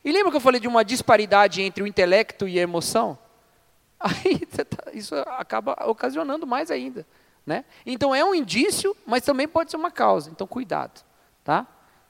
[0.03, 3.16] E lembra que eu falei de uma disparidade entre o intelecto e a emoção?
[4.02, 7.06] Aí tá, isso acaba ocasionando mais ainda.
[7.45, 7.64] Né?
[7.86, 10.32] Então é um indício, mas também pode ser uma causa.
[10.32, 11.06] Então cuidado,
[11.44, 11.68] tá?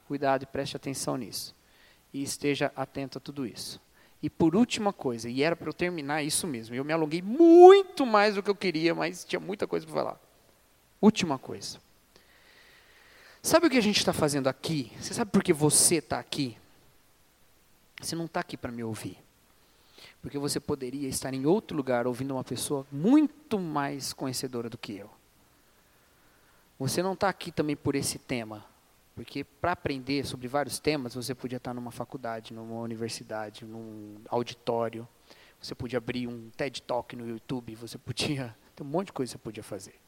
[0.08, 1.54] Cuidado e preste atenção nisso.
[2.14, 3.82] E esteja atento a tudo isso.
[4.24, 8.06] E por última coisa, e era para eu terminar isso mesmo, eu me alonguei muito
[8.06, 10.25] mais do que eu queria, mas tinha muita coisa para falar.
[11.06, 11.78] Última coisa.
[13.40, 14.92] Sabe o que a gente está fazendo aqui?
[15.00, 16.58] Você sabe por que você está aqui?
[18.02, 19.20] Você não está aqui para me ouvir.
[20.20, 24.98] Porque você poderia estar em outro lugar ouvindo uma pessoa muito mais conhecedora do que
[24.98, 25.12] eu.
[26.80, 28.66] Você não está aqui também por esse tema.
[29.14, 35.08] Porque para aprender sobre vários temas, você podia estar numa faculdade, numa universidade, num auditório.
[35.62, 38.58] Você podia abrir um TED Talk no YouTube, você podia.
[38.76, 40.04] Tem um monte de coisa que você podia fazer.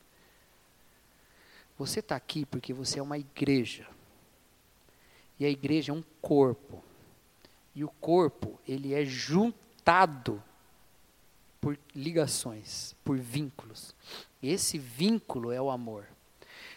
[1.78, 3.88] Você está aqui porque você é uma igreja.
[5.40, 6.84] E a igreja é um corpo.
[7.76, 10.42] E o corpo, ele é juntado
[11.62, 13.94] por ligações, por vínculos.
[14.42, 16.08] Esse vínculo é o amor.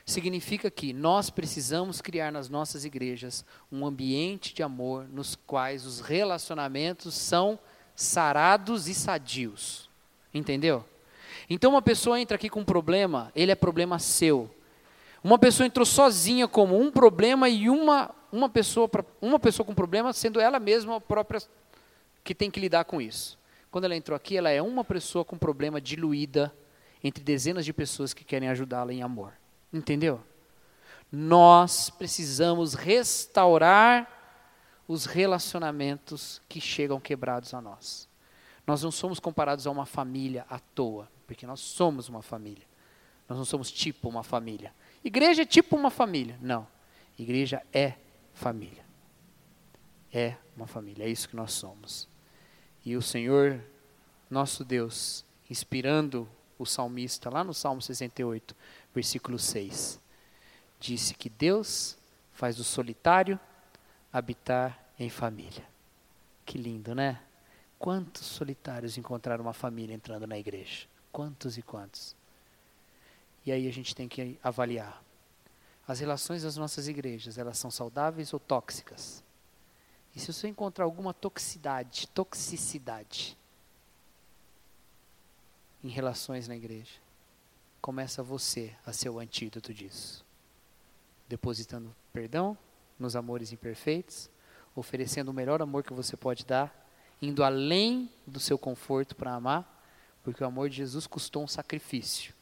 [0.05, 6.01] Significa que nós precisamos criar nas nossas igrejas um ambiente de amor nos quais os
[6.01, 7.59] relacionamentos são
[7.95, 9.89] sarados e sadios.
[10.35, 10.85] Entendeu?
[11.49, 14.53] Então uma pessoa entra aqui com um problema, ele é problema seu.
[15.23, 18.89] Uma pessoa entrou sozinha como um problema e uma, uma, pessoa,
[19.21, 21.41] uma pessoa com problema sendo ela mesma a própria
[22.25, 23.39] que tem que lidar com isso.
[23.71, 26.55] Quando ela entrou aqui, ela é uma pessoa com problema diluída
[27.03, 29.33] entre dezenas de pessoas que querem ajudá-la em amor.
[29.73, 30.21] Entendeu?
[31.11, 34.19] Nós precisamos restaurar
[34.87, 38.09] os relacionamentos que chegam quebrados a nós.
[38.67, 42.65] Nós não somos comparados a uma família à toa, porque nós somos uma família.
[43.29, 44.75] Nós não somos tipo uma família.
[45.05, 46.39] Igreja é tipo uma família.
[46.41, 46.67] Não.
[47.19, 47.95] Igreja é
[48.35, 48.85] família.
[50.13, 51.05] É uma família.
[51.05, 52.09] É isso que nós somos.
[52.85, 53.63] E o Senhor,
[54.29, 56.29] nosso Deus, inspirando
[56.59, 58.55] o salmista lá no Salmo 68,
[58.95, 60.01] versículo 6,
[60.79, 61.97] disse que Deus
[62.33, 63.39] faz o solitário
[64.13, 65.67] habitar em família.
[66.45, 67.21] Que lindo, né?
[67.79, 70.87] Quantos solitários encontraram uma família entrando na igreja?
[71.13, 72.15] Quantos e quantos?
[73.45, 75.03] E aí a gente tem que avaliar.
[75.87, 79.25] As relações das nossas igrejas, elas são saudáveis ou tóxicas?
[80.15, 83.37] E se você encontrar alguma toxicidade, toxicidade
[85.83, 87.01] em relações na igreja,
[87.81, 90.25] começa você a ser o antídoto disso.
[91.29, 92.57] Depositando perdão
[92.99, 94.29] nos amores imperfeitos,
[94.77, 96.73] oferecendo o melhor amor que você pode dar,
[97.23, 99.83] indo além do seu conforto para amar,
[100.23, 102.35] porque o amor de Jesus custou um sacrifício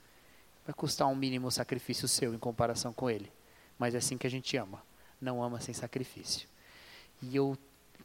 [0.68, 3.32] vai custar um mínimo sacrifício seu em comparação com ele.
[3.78, 4.82] Mas é assim que a gente ama.
[5.18, 6.46] Não ama sem sacrifício.
[7.22, 7.56] E eu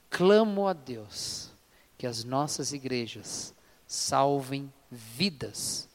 [0.10, 1.52] clamo a Deus
[1.98, 3.54] que as nossas igrejas
[3.86, 5.90] salvem vidas,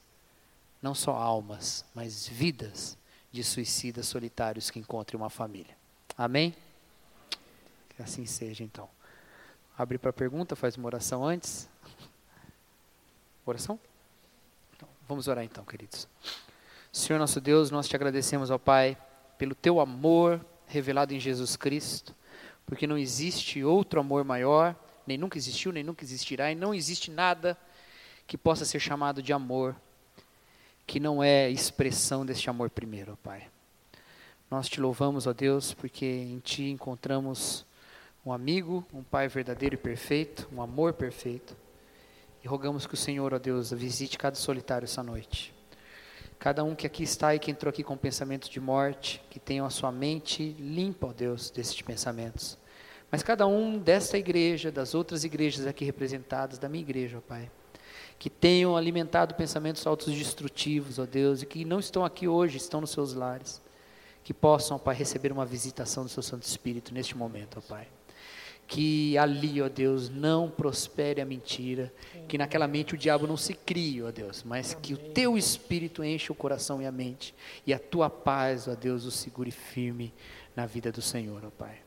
[0.82, 2.98] não só almas, mas vidas
[3.32, 5.74] de suicidas solitários que encontrem uma família.
[6.18, 6.54] Amém?
[7.88, 8.90] Que assim seja então.
[9.76, 11.66] Abre para pergunta, faz uma oração antes.
[13.46, 13.80] Oração?
[14.76, 16.06] Então, vamos orar então, queridos.
[16.92, 18.96] Senhor nosso Deus, nós te agradecemos, ó Pai,
[19.36, 22.14] pelo teu amor revelado em Jesus Cristo,
[22.66, 24.74] porque não existe outro amor maior,
[25.06, 27.56] nem nunca existiu, nem nunca existirá, e não existe nada
[28.26, 29.76] que possa ser chamado de amor
[30.86, 33.46] que não é expressão deste amor primeiro, ó Pai.
[34.50, 37.66] Nós te louvamos, ó Deus, porque em Ti encontramos
[38.24, 41.54] um amigo, um Pai verdadeiro e perfeito, um amor perfeito.
[42.42, 45.57] E rogamos que o Senhor, ó Deus, visite cada solitário essa noite
[46.38, 49.66] Cada um que aqui está e que entrou aqui com pensamentos de morte, que tenham
[49.66, 52.56] a sua mente limpa, ó Deus, desses pensamentos.
[53.10, 57.50] Mas cada um desta igreja, das outras igrejas aqui representadas, da minha igreja, ó Pai,
[58.18, 62.90] que tenham alimentado pensamentos autodestrutivos, ó Deus, e que não estão aqui hoje, estão nos
[62.90, 63.60] seus lares,
[64.22, 67.88] que possam, ó Pai, receber uma visitação do seu Santo Espírito neste momento, ó Pai
[68.68, 71.90] que ali, ó Deus, não prospere a mentira,
[72.28, 76.04] que naquela mente o diabo não se crie, ó Deus, mas que o teu espírito
[76.04, 77.34] enche o coração e a mente,
[77.66, 80.12] e a tua paz, ó Deus, o segure firme
[80.54, 81.78] na vida do Senhor, ó Pai.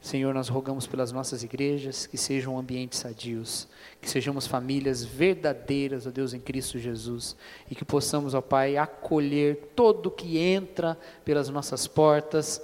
[0.00, 3.68] Senhor, nós rogamos pelas nossas igrejas que sejam ambientes sadios,
[4.00, 7.36] que sejamos famílias verdadeiras, ó Deus, em Cristo Jesus,
[7.70, 12.60] e que possamos, ó Pai, acolher todo que entra pelas nossas portas,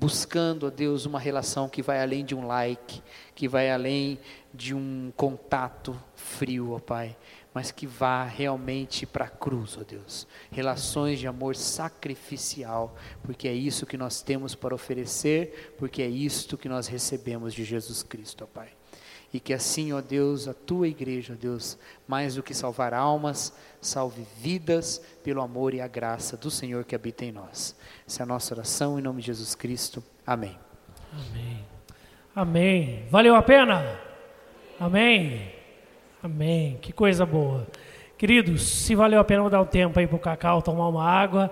[0.00, 3.02] buscando a Deus uma relação que vai além de um like,
[3.34, 4.18] que vai além
[4.52, 7.14] de um contato frio, ó Pai,
[7.52, 10.26] mas que vá realmente para a cruz, ó Deus.
[10.50, 16.56] Relações de amor sacrificial, porque é isso que nós temos para oferecer, porque é isto
[16.56, 18.79] que nós recebemos de Jesus Cristo, ó Pai.
[19.32, 23.52] E que assim, ó Deus, a tua igreja, ó Deus, mais do que salvar almas,
[23.80, 27.76] salve vidas pelo amor e a graça do Senhor que habita em nós.
[28.06, 30.02] Essa é a nossa oração em nome de Jesus Cristo.
[30.26, 30.58] Amém.
[31.12, 31.64] Amém.
[32.34, 33.04] Amém.
[33.10, 33.98] Valeu a pena?
[34.78, 35.52] Amém.
[36.22, 36.78] Amém.
[36.80, 37.66] Que coisa boa.
[38.18, 41.08] Queridos, se valeu a pena, vou dar um tempo aí para o Cacau tomar uma
[41.08, 41.50] água.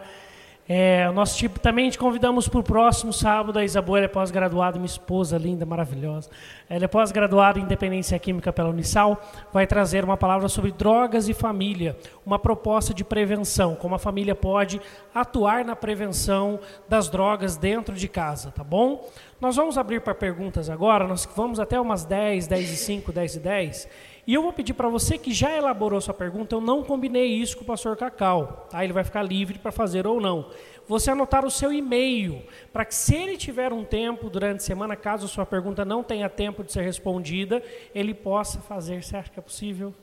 [0.70, 3.58] É, o nosso tipo também te convidamos para o próximo sábado.
[3.58, 6.28] A Isabel é pós-graduada, minha esposa linda, maravilhosa.
[6.68, 9.18] Ela é pós-graduada em Independência Química pela Unisal.
[9.50, 11.96] Vai trazer uma palavra sobre drogas e família,
[12.26, 14.78] uma proposta de prevenção, como a família pode
[15.14, 19.08] atuar na prevenção das drogas dentro de casa, tá bom?
[19.40, 21.08] Nós vamos abrir para perguntas agora.
[21.08, 23.88] Nós vamos até umas 10, 10 e 5, 10 e 10.
[24.28, 27.56] E eu vou pedir para você que já elaborou sua pergunta, eu não combinei isso
[27.56, 28.84] com o pastor Cacau, tá?
[28.84, 30.50] Ele vai ficar livre para fazer ou não.
[30.86, 34.94] Você anotar o seu e-mail, para que se ele tiver um tempo durante a semana,
[34.94, 37.62] caso sua pergunta não tenha tempo de ser respondida,
[37.94, 38.98] ele possa fazer.
[38.98, 39.94] Acha que é possível?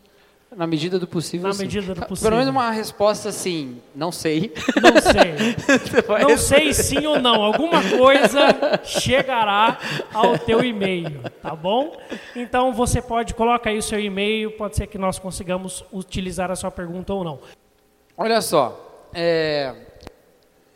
[0.56, 1.48] Na medida do possível.
[1.48, 1.64] Na sim.
[1.64, 2.30] medida do possível.
[2.30, 4.54] Pelo menos uma resposta assim, não sei.
[4.82, 5.56] Não sei.
[6.24, 7.44] não sei sim ou não.
[7.44, 9.78] Alguma coisa chegará
[10.14, 11.98] ao teu e-mail, tá bom?
[12.36, 16.56] Então você pode colocar aí o seu e-mail, pode ser que nós consigamos utilizar a
[16.56, 17.40] sua pergunta ou não.
[18.18, 19.76] Olha só, é,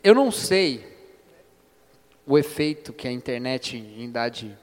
[0.04, 0.86] eu não sei
[2.28, 4.58] o efeito que a internet em idade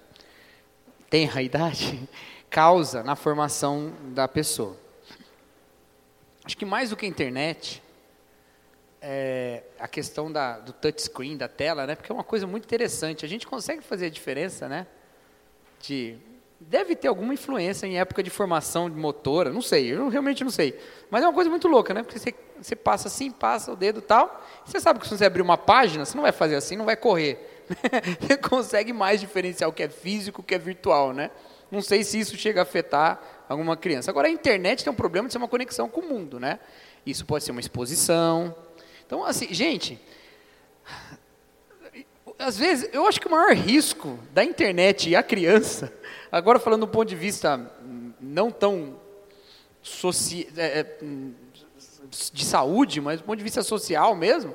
[1.08, 2.06] tenra idade
[2.50, 4.76] causa na formação da pessoa.
[6.46, 7.82] Acho que mais do que a internet,
[9.02, 11.96] é a questão da, do touchscreen, da tela, né?
[11.96, 13.24] Porque é uma coisa muito interessante.
[13.24, 14.86] A gente consegue fazer a diferença, né?
[15.80, 16.16] De,
[16.60, 20.50] deve ter alguma influência em época de formação de motora, não sei, eu realmente não
[20.52, 20.78] sei.
[21.10, 22.04] Mas é uma coisa muito louca, né?
[22.04, 22.32] Porque você,
[22.62, 24.40] você passa assim, passa o dedo tal.
[24.64, 26.84] E você sabe que se você abrir uma página, você não vai fazer assim, não
[26.84, 27.64] vai correr.
[28.22, 31.32] você consegue mais diferenciar o que é físico, o que é virtual, né?
[31.70, 34.10] Não sei se isso chega a afetar alguma criança.
[34.10, 36.60] Agora, a internet tem um problema de ser uma conexão com o mundo, né?
[37.04, 38.54] Isso pode ser uma exposição.
[39.04, 40.00] Então, assim, gente,
[42.38, 45.92] às vezes, eu acho que o maior risco da internet e a criança,
[46.30, 47.70] agora falando do ponto de vista
[48.20, 49.00] não tão
[49.82, 50.98] soci, é, é,
[52.32, 54.54] de saúde, mas do ponto de vista social mesmo,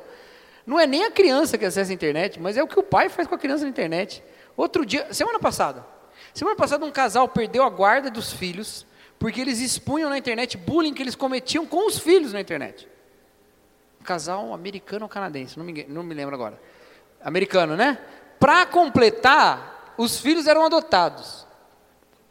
[0.66, 3.10] não é nem a criança que acessa a internet, mas é o que o pai
[3.10, 4.24] faz com a criança na internet.
[4.56, 5.86] Outro dia, semana passada,
[6.34, 8.86] Semana passada um casal perdeu a guarda dos filhos
[9.20, 12.88] porque eles expunham na internet bullying que eles cometiam com os filhos na internet.
[14.00, 16.60] Um casal americano ou canadense, não me, não me lembro agora.
[17.24, 18.00] Americano, né?
[18.40, 21.46] Para completar, os filhos eram adotados.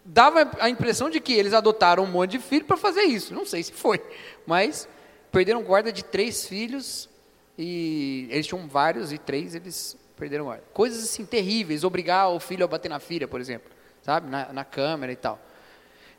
[0.05, 3.33] Dava a impressão de que eles adotaram um monte de filho para fazer isso.
[3.33, 4.03] Não sei se foi,
[4.47, 4.89] mas
[5.31, 7.09] perderam guarda de três filhos
[7.57, 10.65] e eles tinham vários e três eles perderam guarda.
[10.73, 13.71] Coisas assim terríveis, obrigar o filho a bater na filha, por exemplo
[14.03, 15.39] sabe, na, na câmera e tal.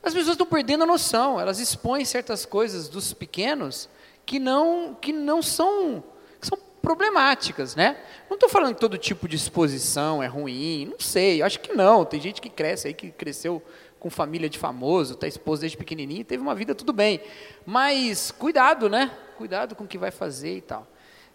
[0.04, 3.88] As pessoas estão perdendo a noção, elas expõem certas coisas dos pequenos
[4.26, 6.04] que não, que não são,
[6.40, 7.98] que são problemáticas, né?
[8.28, 12.04] Não estou falando que todo tipo de exposição é ruim, não sei, acho que não.
[12.04, 13.62] Tem gente que cresce aí, que cresceu
[14.00, 17.22] com família de famoso, está exposto desde pequenininho, teve uma vida tudo bem.
[17.64, 19.12] Mas cuidado, né?
[19.38, 20.88] Cuidado com o que vai fazer e tal.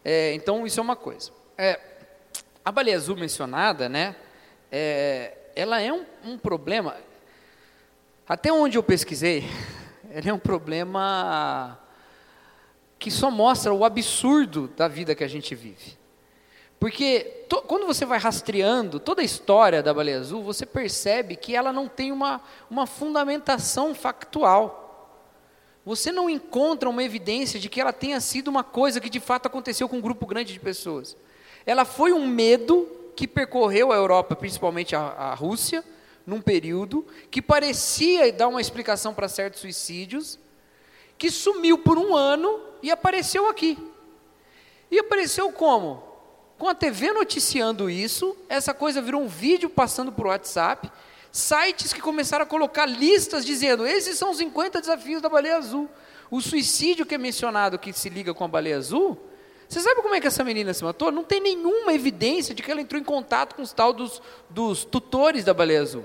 [0.05, 1.31] É, então, isso é uma coisa.
[1.57, 1.79] É,
[2.65, 4.17] a baleia azul mencionada, né?
[4.73, 6.95] É, ela é um, um problema.
[8.29, 9.45] Até onde eu pesquisei,
[10.13, 11.81] ela é um problema
[12.99, 15.97] que só mostra o absurdo da vida que a gente vive.
[16.79, 21.57] Porque to, quando você vai rastreando toda a história da baleia azul, você percebe que
[21.57, 24.83] ela não tem uma, uma fundamentação factual.
[25.87, 29.47] você não encontra uma evidência de que ela tenha sido uma coisa que de fato
[29.47, 31.17] aconteceu com um grupo grande de pessoas.
[31.65, 35.83] Ela foi um medo que percorreu a Europa, principalmente a, a Rússia,
[36.27, 40.39] num período que parecia dar uma explicação para certos suicídios,
[41.17, 43.79] que sumiu por um ano e apareceu aqui.
[44.91, 46.03] E apareceu como?
[46.59, 50.91] Com a TV noticiando isso, essa coisa virou um vídeo passando por WhatsApp,
[51.33, 55.89] sites que começaram a colocar listas dizendo: esses são os 50 desafios da baleia azul.
[56.31, 59.19] O suicídio que é mencionado que se liga com a baleia azul,
[59.69, 61.11] você sabe como é que essa menina se matou?
[61.11, 64.85] Não tem nenhuma evidência de que ela entrou em contato com os tal dos, dos
[64.85, 66.05] tutores da baleia azul.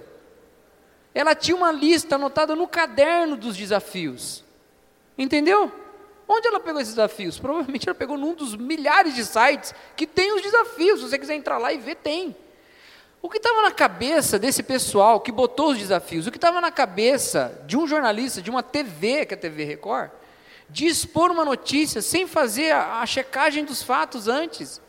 [1.14, 4.44] Ela tinha uma lista anotada no caderno dos desafios.
[5.18, 5.72] Entendeu?
[6.28, 7.38] Onde ela pegou esses desafios?
[7.38, 11.00] Provavelmente ela pegou num dos milhares de sites que tem os desafios.
[11.00, 12.36] Se você quiser entrar lá e ver, tem.
[13.22, 16.26] O que estava na cabeça desse pessoal que botou os desafios?
[16.26, 19.64] O que estava na cabeça de um jornalista, de uma TV, que é a TV
[19.66, 20.10] Record,
[20.72, 24.82] de expor uma notícia sem fazer a, a checagem dos fatos antes?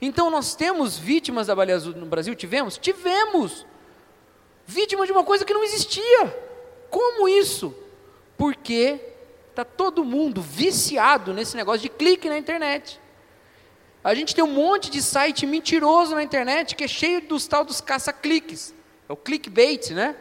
[0.00, 2.34] Então nós temos vítimas da baleia azul no Brasil?
[2.34, 2.78] Tivemos?
[2.78, 3.66] Tivemos!
[4.66, 6.48] Vítima de uma coisa que não existia.
[6.90, 7.74] Como isso?
[8.36, 9.00] Porque
[9.50, 13.00] está todo mundo viciado nesse negócio de clique na internet.
[14.04, 17.64] A gente tem um monte de site mentiroso na internet que é cheio dos tal
[17.64, 18.72] dos caça-cliques.
[19.08, 20.14] É o clickbait, né?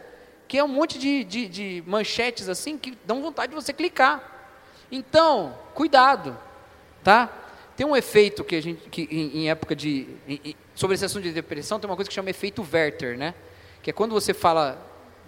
[0.48, 4.37] Que é um monte de, de, de, manchetes assim que dão vontade de você clicar.
[4.92, 6.38] Então, cuidado,
[7.04, 7.30] tá?
[7.76, 11.24] Tem um efeito que a gente, que em, em época de, em, sobre esse assunto
[11.24, 13.34] de depressão, tem uma coisa que chama efeito Werther, né?
[13.84, 14.84] Que é quando você fala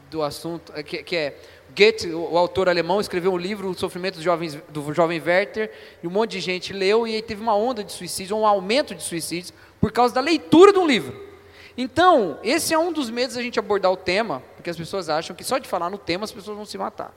[0.10, 1.38] do assunto, que, que é
[1.76, 5.72] Goethe, o autor alemão, escreveu um livro, O Sofrimento dos Jovens, do Jovem Werther,
[6.02, 8.96] e um monte de gente leu, e aí teve uma onda de suicídio, um aumento
[8.96, 11.30] de suicídios, por causa da leitura de um livro.
[11.78, 15.36] Então, esse é um dos medos da gente abordar o tema, porque as pessoas acham
[15.36, 17.14] que só de falar no tema as pessoas vão se matar.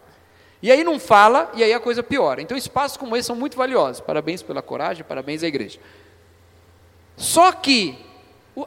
[0.62, 2.40] E aí não fala, e aí a coisa piora.
[2.40, 4.00] Então, espaços como esse são muito valiosos.
[4.00, 5.80] Parabéns pela coragem, parabéns à igreja.
[7.16, 7.98] Só que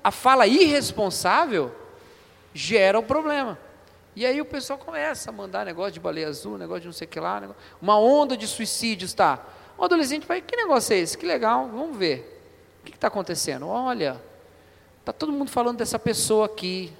[0.03, 1.73] a fala irresponsável
[2.53, 3.57] gera o problema.
[4.15, 7.05] E aí o pessoal começa a mandar negócio de baleia azul, negócio de não sei
[7.05, 9.45] o que lá, uma onda de suicídios, tá?
[9.77, 11.17] O adolescente vai, que negócio é esse?
[11.17, 12.41] Que legal, vamos ver.
[12.81, 13.67] O que está acontecendo?
[13.67, 14.21] Olha,
[14.99, 16.93] está todo mundo falando dessa pessoa aqui.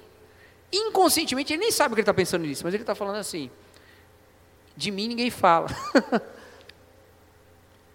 [0.72, 3.50] Inconscientemente, ele nem sabe que ele está pensando nisso, mas ele está falando assim,
[4.76, 5.68] de mim ninguém fala.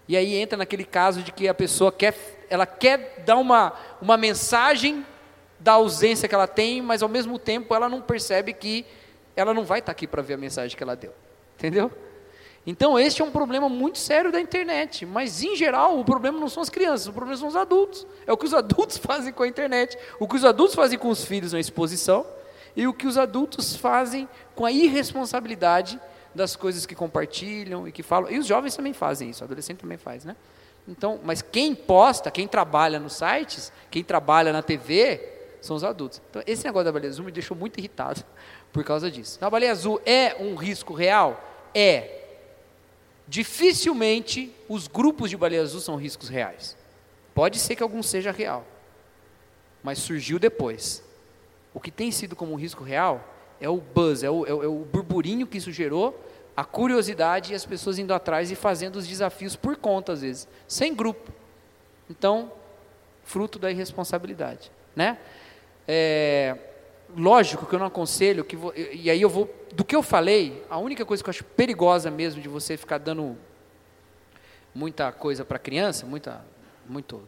[0.07, 2.15] e aí entra naquele caso de que a pessoa quer,
[2.49, 5.05] ela quer dar uma, uma mensagem
[5.59, 8.85] da ausência que ela tem, mas ao mesmo tempo ela não percebe que
[9.35, 11.13] ela não vai estar aqui para ver a mensagem que ela deu.
[11.55, 11.91] Entendeu?
[12.65, 15.05] Então, este é um problema muito sério da internet.
[15.05, 18.05] Mas, em geral, o problema não são as crianças, o problema são os adultos.
[18.25, 21.09] É o que os adultos fazem com a internet, o que os adultos fazem com
[21.09, 22.25] os filhos na exposição
[22.75, 25.99] e o que os adultos fazem com a irresponsabilidade
[26.33, 28.31] das coisas que compartilham e que falam.
[28.31, 30.35] E os jovens também fazem isso, o adolescente também faz, né?
[30.87, 35.21] Então, mas quem posta, quem trabalha nos sites, quem trabalha na TV,
[35.61, 36.21] são os adultos.
[36.29, 38.23] Então, esse negócio da baleia azul me deixou muito irritado
[38.73, 39.37] por causa disso.
[39.37, 41.41] Então, a baleia azul é um risco real?
[41.73, 42.19] É.
[43.27, 46.75] Dificilmente os grupos de baleia azul são riscos reais.
[47.33, 48.65] Pode ser que algum seja real,
[49.81, 51.03] mas surgiu depois.
[51.73, 53.23] O que tem sido como um risco real
[53.61, 56.19] é o buzz, é o, é o, é o burburinho que isso gerou,
[56.57, 60.47] a curiosidade e as pessoas indo atrás e fazendo os desafios por conta, às vezes,
[60.67, 61.31] sem grupo.
[62.09, 62.51] Então,
[63.23, 64.71] fruto da irresponsabilidade.
[64.95, 65.17] Né?
[65.87, 66.57] É,
[67.15, 68.57] lógico que eu não aconselho que
[68.93, 72.09] e aí eu vou do que eu falei a única coisa que eu acho perigosa
[72.09, 73.37] mesmo de você ficar dando
[74.73, 76.45] muita coisa para criança muita
[76.87, 77.27] muito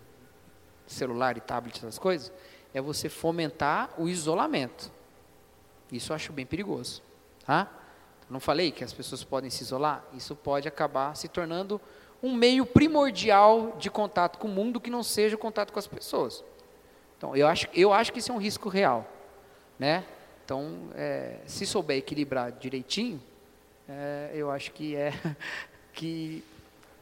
[0.88, 2.31] celular e tablet essas coisas
[2.73, 4.91] é você fomentar o isolamento
[5.91, 7.01] isso eu acho bem perigoso
[7.45, 7.69] tá
[8.30, 11.80] não falei que as pessoas podem se isolar isso pode acabar se tornando
[12.22, 15.88] um meio primordial de contato com o mundo que não seja o contato com as
[15.88, 16.43] pessoas
[17.18, 19.07] então eu acho eu acho que isso é um risco real
[19.77, 20.03] né?
[20.45, 23.22] Então, é, se souber equilibrar direitinho,
[23.88, 25.14] é, eu acho que é
[25.93, 26.43] que,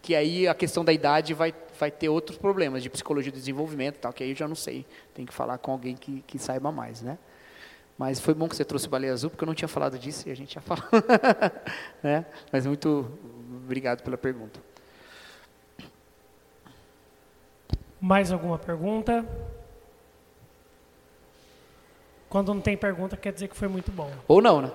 [0.02, 3.98] que aí a questão da idade vai, vai ter outros problemas de psicologia do desenvolvimento,
[3.98, 6.72] tal, que aí eu já não sei, tem que falar com alguém que, que saiba
[6.72, 7.18] mais, né?
[8.02, 10.32] Mas foi bom que você trouxe baleia azul, porque eu não tinha falado disso e
[10.32, 10.84] a gente já falou.
[12.02, 12.26] né?
[12.52, 13.08] Mas muito
[13.64, 14.60] obrigado pela pergunta.
[18.02, 19.24] Mais alguma pergunta?
[22.28, 24.12] Quando não tem pergunta, quer dizer que foi muito bom.
[24.28, 24.72] Ou não, né?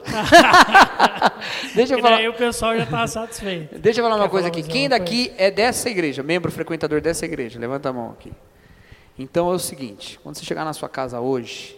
[1.74, 2.18] Deixa eu falar.
[2.18, 3.76] aí o pessoal já está satisfeito.
[3.76, 4.62] Deixa eu falar uma coisa aqui.
[4.62, 5.42] Quem daqui coisa?
[5.42, 7.58] é dessa igreja, membro frequentador dessa igreja?
[7.58, 8.32] Levanta a mão aqui.
[9.18, 11.76] Então é o seguinte: quando você chegar na sua casa hoje,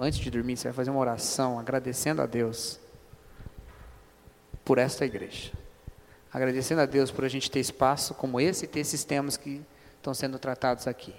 [0.00, 2.78] antes de dormir, você vai fazer uma oração agradecendo a Deus
[4.64, 5.52] por esta igreja.
[6.30, 9.62] agradecendo a Deus por a gente ter espaço como esse e ter esses temas que
[9.96, 11.14] estão sendo tratados aqui.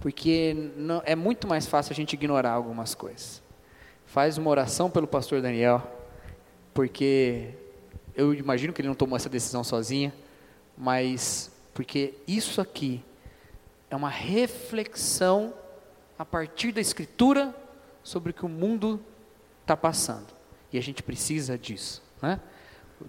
[0.00, 3.42] Porque não, é muito mais fácil a gente ignorar algumas coisas.
[4.04, 5.82] Faz uma oração pelo pastor Daniel,
[6.74, 7.54] porque
[8.14, 10.12] eu imagino que ele não tomou essa decisão sozinha,
[10.76, 13.02] mas porque isso aqui
[13.90, 15.54] é uma reflexão
[16.18, 17.54] a partir da Escritura
[18.04, 19.02] sobre o que o mundo
[19.62, 20.26] está passando.
[20.72, 22.02] E a gente precisa disso.
[22.22, 22.40] Né?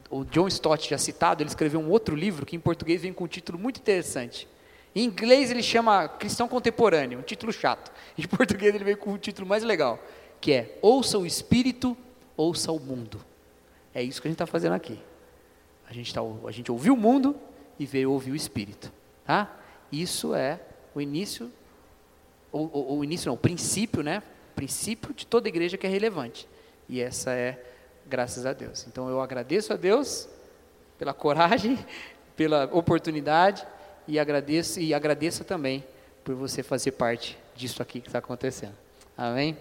[0.10, 3.26] O John Stott, já citado, ele escreveu um outro livro que em português vem com
[3.26, 4.48] um título muito interessante.
[4.96, 7.92] Em inglês ele chama Cristão Contemporâneo, um título chato.
[8.18, 10.00] Em português ele veio com um título mais legal,
[10.40, 11.98] que é Ouça o Espírito,
[12.38, 13.20] ouça o mundo.
[13.94, 14.98] É isso que a gente está fazendo aqui.
[15.90, 17.36] A gente, tá, a gente ouviu o mundo
[17.78, 18.92] e veio ouvir o Espírito.
[19.26, 19.54] Tá?
[19.92, 20.62] Isso é
[20.94, 21.52] o início,
[22.54, 24.24] o início não, o princípio, né?
[24.56, 26.48] Princípio de toda igreja que é relevante.
[26.88, 27.62] E essa é
[28.06, 28.86] graças a Deus.
[28.88, 30.28] Então eu agradeço a Deus
[30.98, 31.78] pela coragem,
[32.36, 33.66] pela oportunidade
[34.08, 35.84] e agradeço e agradeça também
[36.24, 38.76] por você fazer parte disso aqui que está acontecendo.
[39.18, 39.58] Amém?